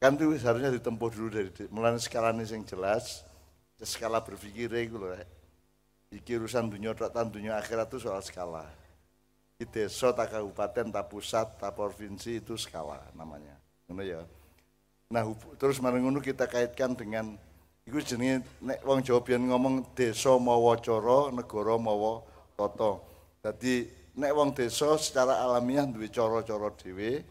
[0.00, 3.24] kan itu seharusnya ditempuh dulu dari mulai skala ini yang jelas
[3.80, 4.96] skala berpikir itu.
[6.10, 8.66] Iki urusan dunia dan dunia akhirat itu soal skala.
[9.54, 13.54] Di desa, tak kabupaten, tak pusat, tak provinsi itu skala namanya.
[13.86, 14.18] Ngono ya.
[15.14, 15.22] Nah,
[15.54, 17.38] terus marang kita kaitkan dengan
[17.86, 22.26] iku jenenge nek wong Jawa biyen ngomong desa mawa cara, negara mawa
[22.58, 22.98] tata.
[23.42, 23.86] Dadi
[24.18, 27.22] nek wong desa secara alamiah duwe cara-cara dhewe.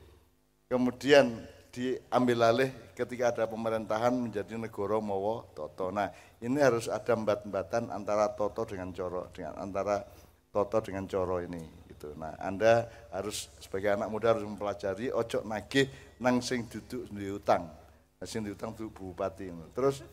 [0.71, 1.43] Kemudian
[1.75, 5.87] diambil alih ketika ada pemerintahan menjadi negara mawa toto.
[5.87, 6.11] Nah,
[6.43, 10.03] ini harus ada embat-embatan antara toto dengan coro, dengan antara
[10.51, 12.11] toto dengan coro ini gitu.
[12.19, 15.87] Nah, Anda harus sebagai anak muda harus mempelajari ojo nagih
[16.19, 17.71] nang sing duduk di utang.
[18.19, 19.47] Nah, sing diutang itu bupati.
[19.71, 20.03] Terus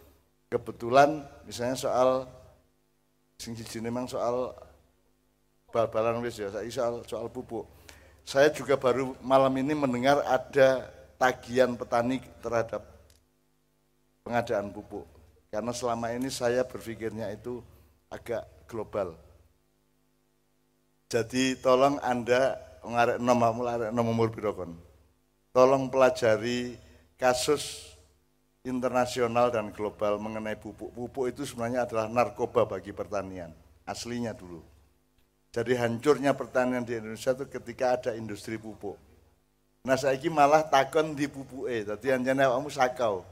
[0.46, 2.30] kebetulan misalnya soal
[3.34, 4.54] sing siji memang soal
[5.74, 7.66] bal-balan wis ya, soal soal pupuk.
[8.22, 12.84] Saya juga baru malam ini mendengar ada tagihan petani terhadap
[14.24, 15.04] pengadaan pupuk.
[15.52, 17.64] Karena selama ini saya berpikirnya itu
[18.12, 19.16] agak global.
[21.06, 24.74] Jadi tolong Anda ngarek nomor arek nomor birokon.
[25.54, 26.76] Tolong pelajari
[27.16, 27.94] kasus
[28.66, 30.90] internasional dan global mengenai pupuk.
[30.92, 33.54] Pupuk itu sebenarnya adalah narkoba bagi pertanian,
[33.86, 34.60] aslinya dulu.
[35.54, 38.98] Jadi hancurnya pertanian di Indonesia itu ketika ada industri pupuk.
[39.86, 43.22] Nah saiki malah takon di pupuke, dadi anjane awakmu sakau.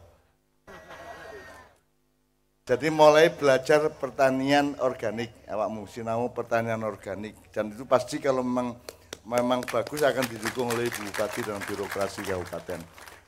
[2.62, 8.78] Jadi mulai belajar pertanian organik, awakmu sinau pertanian organik dan itu pasti kalau memang
[9.26, 12.78] memang bagus akan didukung oleh Bupati dan birokrasi kabupaten.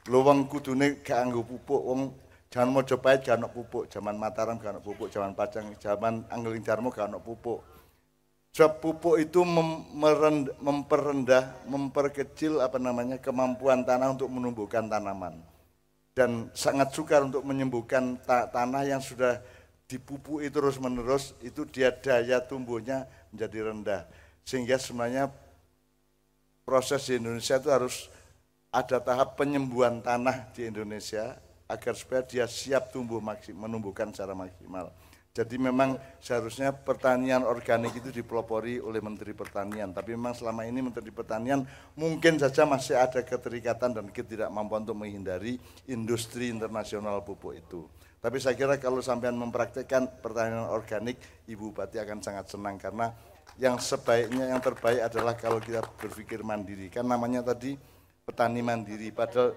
[0.07, 2.15] Lu wong kudune gak anggo pupuk, wong
[2.47, 7.11] jangan mau coba gak pupuk, zaman Mataram gak pupuk, zaman Pajang, zaman Anggeling Darmo gak
[7.27, 7.76] pupuk.
[8.57, 9.45] Sebab pupuk itu
[10.65, 15.45] memperendah, memperkecil apa namanya kemampuan tanah untuk menumbuhkan tanaman.
[16.17, 19.45] Dan sangat sukar untuk menyembuhkan ta tanah yang sudah
[19.85, 24.03] dipupuk itu terus menerus, itu dia daya tumbuhnya menjadi rendah.
[24.41, 25.29] Sehingga sebenarnya
[26.65, 28.09] proses di Indonesia itu harus
[28.73, 31.37] ada tahap penyembuhan tanah di Indonesia
[31.69, 34.89] agar supaya dia siap tumbuh maksimal, menumbuhkan secara maksimal.
[35.37, 39.93] Jadi memang seharusnya pertanian organik itu dipelopori oleh Menteri Pertanian.
[39.93, 41.61] Tapi memang selama ini Menteri Pertanian
[41.93, 45.61] mungkin saja masih ada keterikatan dan ketidakmampuan untuk menghindari
[45.93, 47.85] industri internasional pupuk itu.
[48.17, 53.13] Tapi saya kira kalau sampean mempraktekkan pertanian organik, Ibu Bupati akan sangat senang karena
[53.61, 56.89] yang sebaiknya, yang terbaik adalah kalau kita berpikir mandiri.
[56.89, 57.77] Kan namanya tadi
[58.25, 59.53] petani mandiri, padahal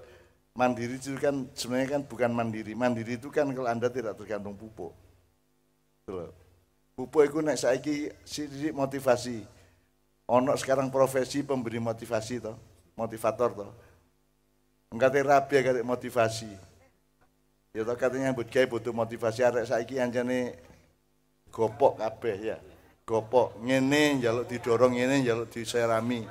[0.59, 2.75] mandiri itu kan sebenarnya kan bukan mandiri.
[2.75, 5.07] Mandiri itu kan kalau Anda tidak tergantung pupuk
[6.09, 6.33] Gitu
[6.97, 9.39] Pupuk itu nek saiki sidik motivasi.
[10.27, 12.59] Ono sekarang profesi pemberi motivasi toh,
[12.99, 13.71] motivator toh.
[14.91, 16.51] Enggak rapi ya motivasi.
[17.71, 20.59] Ya toh katanya buat kayak butuh motivasi arek saiki anjane
[21.47, 22.57] gopok kabeh ya.
[23.07, 26.27] Gopok ngene njaluk didorong ngene njaluk diserami.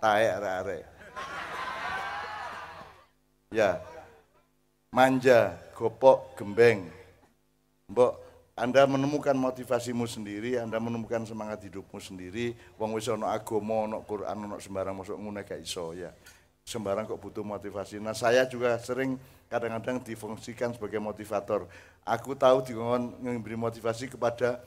[0.00, 0.84] Taek arek-arek.
[3.52, 3.84] Ya.
[4.96, 6.88] Manja, gopok, gembeng.
[7.92, 8.25] Mbok
[8.56, 12.56] anda menemukan motivasimu sendiri, Anda menemukan semangat hidupmu sendiri.
[12.80, 16.08] Wong wis ana agama, ana Quran, ana sembarang masuk ngene gak iso ya.
[16.64, 18.00] Sembarang kok butuh motivasi.
[18.00, 19.20] Nah, saya juga sering
[19.52, 21.68] kadang-kadang difungsikan sebagai motivator.
[22.08, 24.64] aku tahu dikon memberi motivasi kepada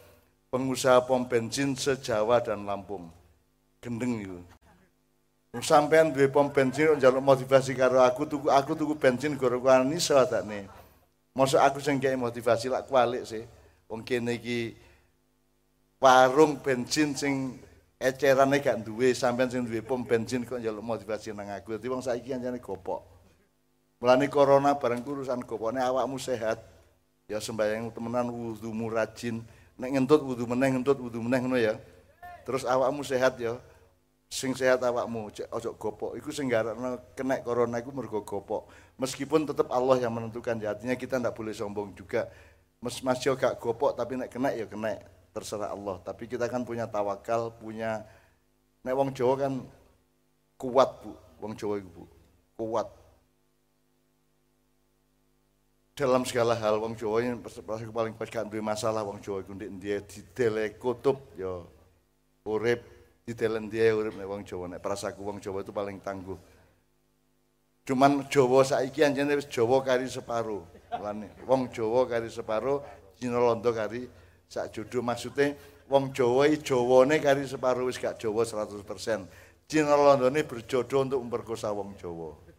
[0.53, 3.09] pengusaha pom bensin se-Jawa dan Lampung.
[3.81, 4.39] Gendeng itu.
[5.65, 10.13] Sampean duwe pom bensin njaluk motivasi karo aku tuku aku tuku bensin gara-gara iso
[10.45, 10.69] nih.
[11.33, 13.49] Masa aku sing motivasi lak kualik sih.
[13.89, 14.77] Wong kene iki
[15.97, 17.57] warung bensin sing
[17.97, 21.73] ecerane gak duwe sampean sing duwe pom bensin kok njaluk motivasi nang aku.
[21.75, 23.01] Dadi wong saiki anjane gopok.
[23.99, 26.61] Mulane corona bareng urusan gopone awakmu sehat.
[27.25, 29.41] Ya sembahyang temenan wudumu rajin.
[29.75, 31.75] Nek ngentut wudu meneh ngentut wudu meneh ngono ya.
[32.45, 33.57] Terus awakmu sehat ya.
[34.29, 36.13] Sing sehat awakmu, ojo gopok.
[36.13, 38.69] Iku sing garakno kena corona iku mergo gopok.
[39.01, 42.29] Meskipun tetap Allah yang menentukan ya, artinya kita ndak boleh sombong juga.
[42.79, 44.95] Mas yo gak gopok tapi nek kena ya kena,
[45.35, 45.99] terserah Allah.
[45.99, 48.07] Tapi kita kan punya tawakal, punya
[48.87, 49.53] nek wong Jawa kan
[50.55, 51.11] kuat, Bu.
[51.43, 52.05] Wong Jawa iku, Bu.
[52.55, 52.87] Kuat
[55.99, 57.43] dalam segala hal wong Jawa yang
[57.91, 61.59] paling pas gak duwe masalah wong Jawa iku ndek ndi didele kutub ya
[62.47, 62.79] urip
[63.27, 66.39] didelen dia urip nek wong Jawa nek prasaku wong Jawa itu paling tangguh
[67.83, 70.63] cuman Jawa saiki anjene wis Jawa kari separo
[70.97, 72.81] lane wong Jawa kari separo
[73.19, 74.09] Cina Londo kari
[74.49, 75.53] sak jodoh maksudnya
[75.85, 78.81] wong Jawa Jawane kari separo wis gak Jawa 100%
[79.69, 82.49] Cina Londone berjodoh untuk memperkosa wong Jawa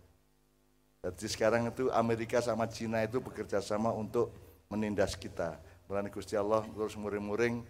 [1.00, 4.28] jadi sekarang itu Amerika sama Cina itu bekerja sama untuk
[4.68, 5.56] menindas kita.
[5.88, 7.64] Mulai Gusti Allah terus muring-muring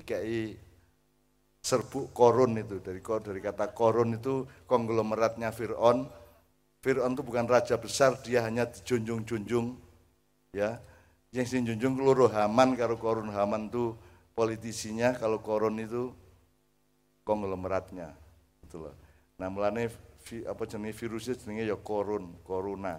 [0.00, 0.56] dikai
[1.60, 6.08] serbuk korun itu dari dari kata korun itu konglomeratnya Fir'aun.
[6.80, 9.76] Fir'aun itu bukan raja besar, dia hanya dijunjung-junjung
[10.54, 10.78] ya.
[11.30, 13.94] Yang dijunjung keluruh Haman kalau korun Haman itu
[14.34, 16.10] politisinya, kalau korun itu
[17.22, 18.10] konglomeratnya.
[18.66, 18.94] Gitu loh.
[19.38, 19.86] Nah, mulane
[20.26, 22.98] vi, apa jenis virusnya jenenge ya korun, corona.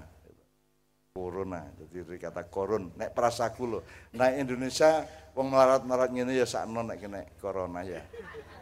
[1.12, 3.84] Corona, jadi dari kata korun, nek prasaku loh.
[4.16, 5.04] Nah Indonesia
[5.36, 8.00] wong melarat-melarat ngene ya sakno nek kena corona ya.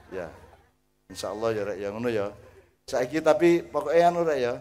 [0.10, 0.34] Ya.
[1.14, 2.34] Insya Allah ya rek ya ngono ya.
[2.90, 4.54] Saiki tapi pokoknya anu rek ya.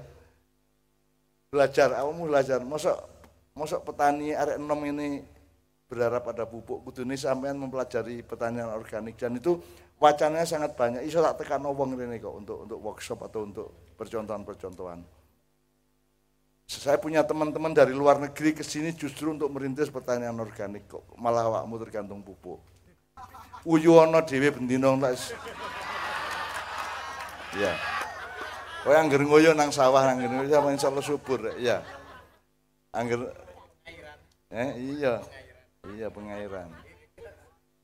[1.49, 2.61] Belajar, awakmu belajar.
[2.61, 3.18] Mosok
[3.59, 5.19] mosok petani arek enom ini
[5.91, 6.87] berharap ada pupuk.
[6.87, 9.19] Kudune sampean mempelajari pertanian organik.
[9.19, 9.59] Dan itu
[9.99, 11.03] wacananya sangat banyak.
[11.03, 13.69] Iso tak tekan wong ini kok untuk untuk workshop atau untuk
[13.99, 15.03] percontohan-percontohan.
[16.69, 21.03] Saya punya teman-teman dari luar negeri ke sini justru untuk merintis pertanian organik kok.
[21.17, 22.61] Malah awakmu tergantung pupuk.
[23.65, 25.17] Uyono dhewe bendino tak
[27.57, 27.73] ya.
[28.85, 31.81] Kowe angger ngoyo nang sawah nang ngene sama insyaallah subur ya.
[32.93, 33.48] Angger
[34.49, 35.21] Eh iya.
[35.85, 36.73] Iya pengairan.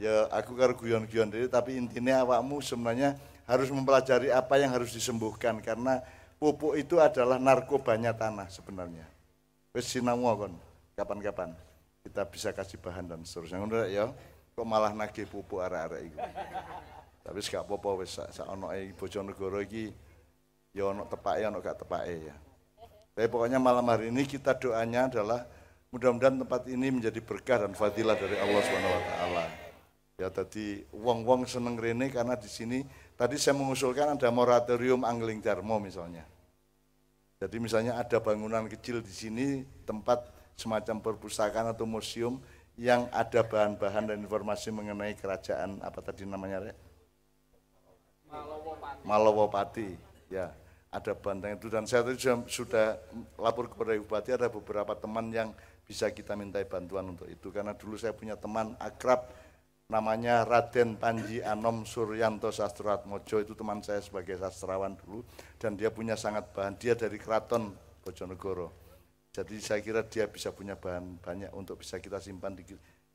[0.00, 3.14] Ya aku karo guyon-guyon diri tapi intinya awakmu sebenarnya
[3.46, 6.02] harus mempelajari apa yang harus disembuhkan karena
[6.42, 9.06] pupuk itu adalah narkobanya tanah sebenarnya.
[9.70, 10.54] Wis sinau kon
[10.98, 11.54] kapan-kapan
[12.04, 13.58] kita bisa kasih bahan dan seterusnya.
[13.62, 14.10] Ngono ya.
[14.54, 16.18] Kok malah nagih pupuk arek-arek iku.
[17.26, 19.90] Tapi gak apa-apa wis sak ono Bojonegoro iki
[20.70, 22.36] ya ono tepake ono gak tepake ya.
[23.18, 25.42] Tapi pokoknya malam hari ini kita doanya adalah
[25.94, 29.44] Mudah-mudahan tempat ini menjadi berkah dan fadilah dari Allah Subhanahu wa taala.
[30.18, 32.82] Ya tadi wong-wong seneng rene karena di sini
[33.14, 36.26] tadi saya mengusulkan ada moratorium angling Darmo misalnya.
[37.38, 39.46] Jadi misalnya ada bangunan kecil di sini
[39.86, 42.42] tempat semacam perpustakaan atau museum
[42.74, 46.74] yang ada bahan-bahan dan informasi mengenai kerajaan apa tadi namanya
[48.26, 49.02] Malowopati.
[49.06, 49.88] Malowopati.
[50.26, 50.50] Ya,
[50.94, 52.86] ada banteng itu dan saya tadi sudah, sudah
[53.38, 55.50] lapor kepada Bupati ada beberapa teman yang
[55.84, 57.52] bisa kita minta bantuan untuk itu.
[57.52, 59.28] Karena dulu saya punya teman akrab
[59.88, 63.40] namanya Raden Panji Anom Suryanto Sastratmojo.
[63.44, 65.22] Itu teman saya sebagai sastrawan dulu.
[65.60, 66.80] Dan dia punya sangat bahan.
[66.80, 68.72] Dia dari keraton Bojonegoro.
[69.34, 72.62] Jadi saya kira dia bisa punya bahan banyak untuk bisa kita simpan di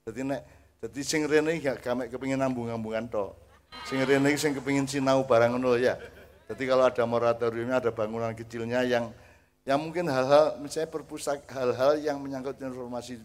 [0.03, 0.41] jadi nek
[0.81, 3.29] jadi sing rene gak kami kepingin nambung-nambungan to
[3.85, 5.95] sing rene sing kepingin sinau barang ngono ya.
[6.49, 9.13] Jadi kalau ada moratoriumnya ada bangunan kecilnya yang
[9.69, 13.21] yang mungkin hal-hal misalnya perpustak hal-hal yang menyangkut informasi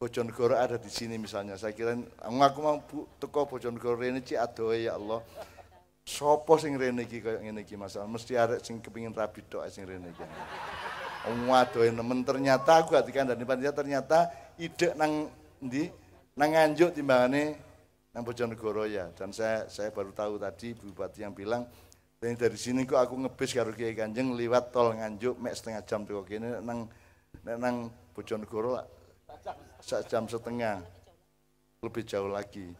[0.00, 1.60] Bojonegoro ada di sini misalnya.
[1.60, 1.92] Saya kira
[2.24, 4.48] aku mau bu, teko Bojonegoro ini ci ya
[4.96, 5.20] Allah.
[6.02, 9.86] Sopo sing rene iki koyo ngene iki masalah mesti arek sing kepingin rabi tok sing
[9.86, 10.24] rene iki.
[11.28, 14.26] Adoe nemen ternyata aku gak dikandani panitia ternyata
[14.58, 15.30] ide nang
[15.62, 15.86] ndi
[16.34, 17.54] nang nganjuk timbangane
[18.10, 19.12] nang Bojonegoro ya.
[19.14, 21.68] Dan saya saya baru tahu tadi Bupati yang bilang
[22.22, 26.06] dan dari sini kok aku ngebis karo Kiai Kanjeng liwat tol Nganjuk mek setengah jam
[26.06, 26.86] tuh kene nang
[27.42, 28.78] nang Bojonegoro
[29.82, 30.78] sak jam setengah
[31.82, 32.70] lebih jauh lagi.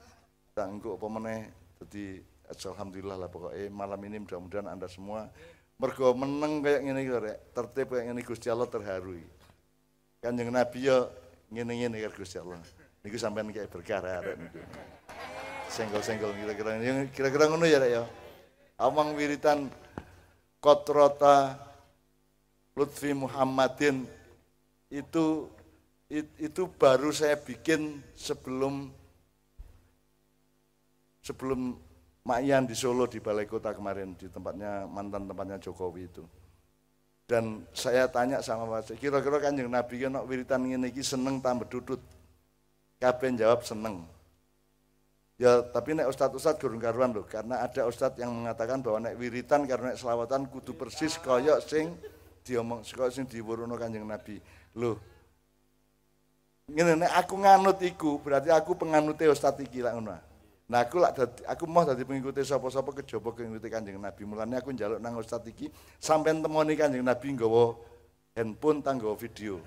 [0.54, 5.26] Tak engko apa meneh dadi alhamdulillah lah pokoknya malam ini mudah-mudahan Anda semua
[5.74, 9.18] mergo meneng kayak gini rek, tertib kayak gini Gusti Allah terharu.
[10.22, 11.10] Kanjeng Nabi ya
[11.50, 12.62] ngene-ngene karo Gusti Allah.
[13.02, 14.62] Niku sampean kayak berkah arek niku.
[15.66, 16.78] Senggol-senggol kira-kira
[17.10, 18.21] kira-kira ngono ya rek ya.
[18.82, 19.70] Omong wiritan
[20.58, 21.54] Kotrota
[22.74, 24.02] Lutfi Muhammadin
[24.90, 25.46] itu
[26.36, 28.90] itu baru saya bikin sebelum
[31.22, 31.78] sebelum
[32.22, 36.22] Mayan di Solo di Balai Kota kemarin di tempatnya mantan tempatnya Jokowi itu.
[37.26, 41.98] Dan saya tanya sama Pak kira-kira kanjeng Nabi kan wiritan ini seneng tambah dudut.
[43.02, 44.06] Kabeh jawab seneng.
[45.42, 49.18] Ya tapi nek ustadz ustadz gurung karuan loh, karena ada ustadz yang mengatakan bahwa nek
[49.18, 51.98] wiritan karena nek selawatan kudu persis koyok sing
[52.46, 54.38] diomong kaya sing diwuruno Kanjeng Nabi.
[54.78, 55.02] Loh.
[56.70, 60.14] Ngene nek aku nganut iku, berarti aku penganute ustadz iki lak ngono.
[60.70, 64.22] Nah aku dadi aku mau dadi pengikuti sapa-sapa kejaba ngikuti Kanjeng Nabi.
[64.22, 65.66] Mulane aku njaluk nang ustadz iki
[65.98, 67.74] sampean temoni Kanjeng Nabi nggawa
[68.38, 69.58] handphone tanggo video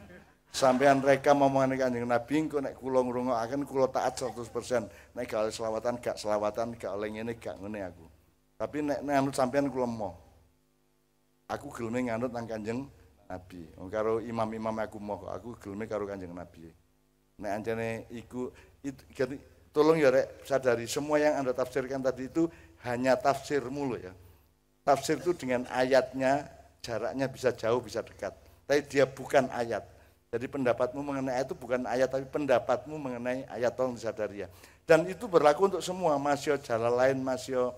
[0.55, 4.87] sampean rekam omongan Kanjeng Nabi engko nek kula ngrungokaken kula taat 100%.
[5.11, 8.07] Nek gak selawatan gak selawatan gak oleh ngene gak ngene aku.
[8.55, 10.15] Tapi nek nganut sampean kula mau.
[11.51, 12.87] Aku geleme nganut nang Kanjeng
[13.27, 13.67] Nabi.
[13.75, 16.71] Wong karo imam-imam aku mau aku geleme karo Kanjeng Nabi.
[17.35, 18.47] Nek anjane iku
[18.79, 19.03] itu,
[19.75, 22.47] tolong ya rek sadari semua yang Anda tafsirkan tadi itu
[22.87, 24.15] hanya tafsir mulu ya.
[24.87, 26.47] Tafsir itu dengan ayatnya
[26.79, 28.31] jaraknya bisa jauh bisa dekat.
[28.63, 29.94] Tapi dia bukan ayat
[30.35, 34.51] jadi pendapatmu mengenai ayat itu bukan ayat tapi pendapatmu mengenai ayat tolong disadari ya.
[34.83, 37.71] Dan itu berlaku untuk semua, masih jalan lain, masih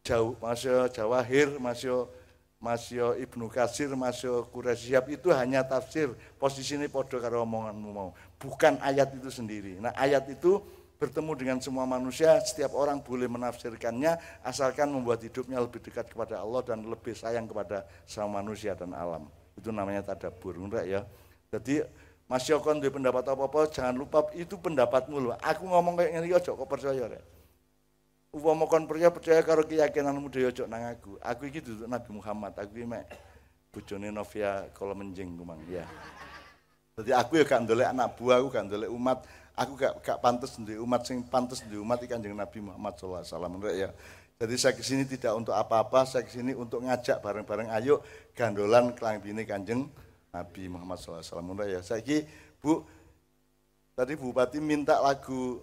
[0.00, 2.08] jauh, masih Jawahir, masih
[2.56, 6.16] masih Ibnu Kasir, masih Quraisyab itu hanya tafsir.
[6.40, 8.16] Posisi ini podo karo omonganmu mau.
[8.40, 9.76] Bukan ayat itu sendiri.
[9.76, 10.56] Nah ayat itu
[10.96, 16.64] bertemu dengan semua manusia, setiap orang boleh menafsirkannya asalkan membuat hidupnya lebih dekat kepada Allah
[16.64, 19.28] dan lebih sayang kepada sama manusia dan alam.
[19.52, 21.04] Itu namanya tadabur, enggak ya?
[21.50, 21.82] Jadi
[22.30, 25.34] Mas Yoko duwe pendapat apa-apa jangan lupa itu pendapatmu loh.
[25.42, 27.26] Aku ngomong kayak ngene aja kok percaya rek.
[28.30, 31.18] Upama kon percaya percaya karo keyakinanmu dhewe aja nang aku.
[31.18, 33.10] Aku iki duduk Nabi Muhammad, aku iki mek
[33.74, 35.82] bojone Novia kalau menjing kumang ya.
[36.94, 39.18] Jadi aku ya gak ndolek anak buah, aku gak ndolek umat,
[39.58, 43.26] aku gak gak pantes di umat sing pantes di umat iki Kanjeng Nabi Muhammad sallallahu
[43.26, 43.90] alaihi wasallam ya.
[44.38, 48.06] Jadi saya ke sini tidak untuk apa-apa, saya ke sini untuk ngajak bareng-bareng ayo
[48.38, 49.90] gandolan kelambine Kanjeng
[50.30, 51.66] Nabi Muhammad SAW.
[51.66, 51.82] ya.
[51.82, 52.24] Saya ki
[52.60, 52.84] Bu,
[53.96, 55.58] tadi Bupati minta lagu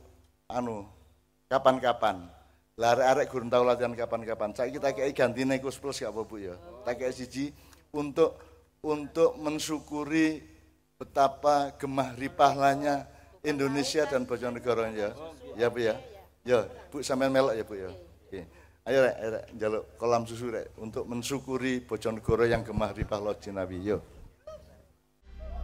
[0.49, 0.87] anu
[1.47, 2.27] kapan-kapan.
[2.77, 4.53] Lari arek gurun tahu latihan kapan-kapan.
[4.53, 6.55] Saya kita kayak ganti nekus plus gak apa Bu ya.
[6.85, 7.49] Tak kayak siji
[7.89, 8.37] untuk
[8.85, 10.45] untuk mensyukuri
[11.01, 13.09] betapa gemah ripahlanya
[13.41, 15.09] Indonesia dan Bojonegoro ya.
[15.57, 15.97] Ya Bu ya.
[16.45, 17.89] Ya, Bu sampean melok ya Bu ya.
[18.29, 18.41] Oke.
[18.87, 23.19] Ayo rek, rek jaluk kolam susu rek untuk mensyukuri Bojonegoro yang gemah ripah
[23.51, 23.81] Nabi.
[23.81, 24.16] Yo.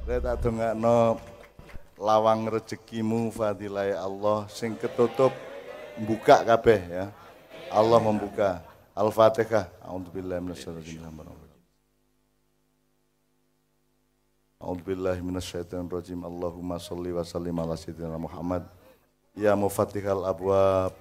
[0.03, 1.15] Reta dongakno
[1.95, 5.31] lawang rezekimu fadilai Allah sing ketutup
[5.95, 7.05] buka kabeh ya.
[7.71, 8.59] Allah membuka.
[8.91, 9.71] Al-Fatihah.
[9.79, 11.01] A'udzubillahi minasyaitonir rajim.
[14.59, 16.19] A'udzubillahi minasyaitonir rajim.
[16.19, 18.67] Allahumma shalli wa sallim ala sayyidina Muhammad.
[19.39, 20.91] Ya mufatihal abwab,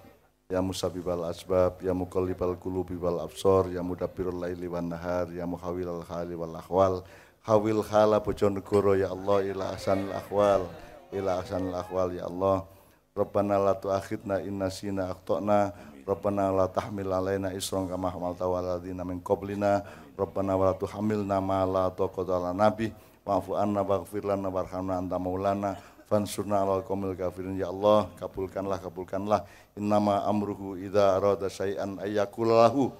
[0.47, 6.07] ya musabibal asbab, ya muqallibal qulubi wal absar, ya mudabbirul laili wan nahar, ya muhawwilal
[6.07, 7.03] hali wal ahwal
[7.43, 10.63] hawil khala Bojonegoro ya Allah ila ahsanil ahwal
[11.11, 12.67] ila ahsanil ahwal ya Allah.
[13.13, 15.77] Rabbana la tu'akhidna inna sina akhtana
[16.09, 19.85] Rabbana la tahmil alaina isran kama hamalta waladina min qablina
[20.17, 22.89] Rabbana wa la tuhamilna ma la taqata lana nabi
[23.23, 25.77] wa'fu anna waghfir lana warhamna anta maulana
[26.13, 29.41] fansurna ala qawmil kafirin ya Allah kabulkanlah kabulkanlah
[29.81, 32.93] innama amruhu idza arada syai'an ayyakula lahu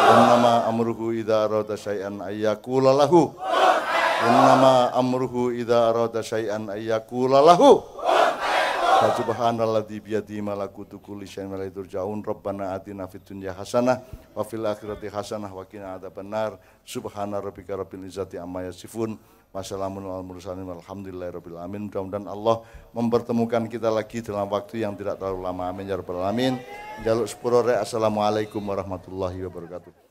[0.00, 3.36] Innama amruhu idza arada syai'an ayyakula lahu.
[4.24, 7.84] Innama amruhu idza arada syai'an ayyakula lahu.
[9.00, 12.24] Subhanalladzi biyadihi malakutu kulli syai'in wa ilaihi turja'un.
[12.24, 14.00] Rabbana atina fid dunya hasanah
[14.32, 16.56] wa fil akhirati hasanah wa qina adzabannar.
[16.80, 19.20] Subhana rabbika rabbil izzati amma yasifun.
[19.50, 20.06] Alamin.
[21.90, 22.62] Mudah-mudahan Allah
[22.94, 25.70] mempertemukan kita lagi dalam waktu yang tidak terlalu lama.
[25.70, 26.58] Amin ya rabbal alamin.
[27.02, 30.09] Jaluk sepuro Assalamualaikum warahmatullahi wabarakatuh.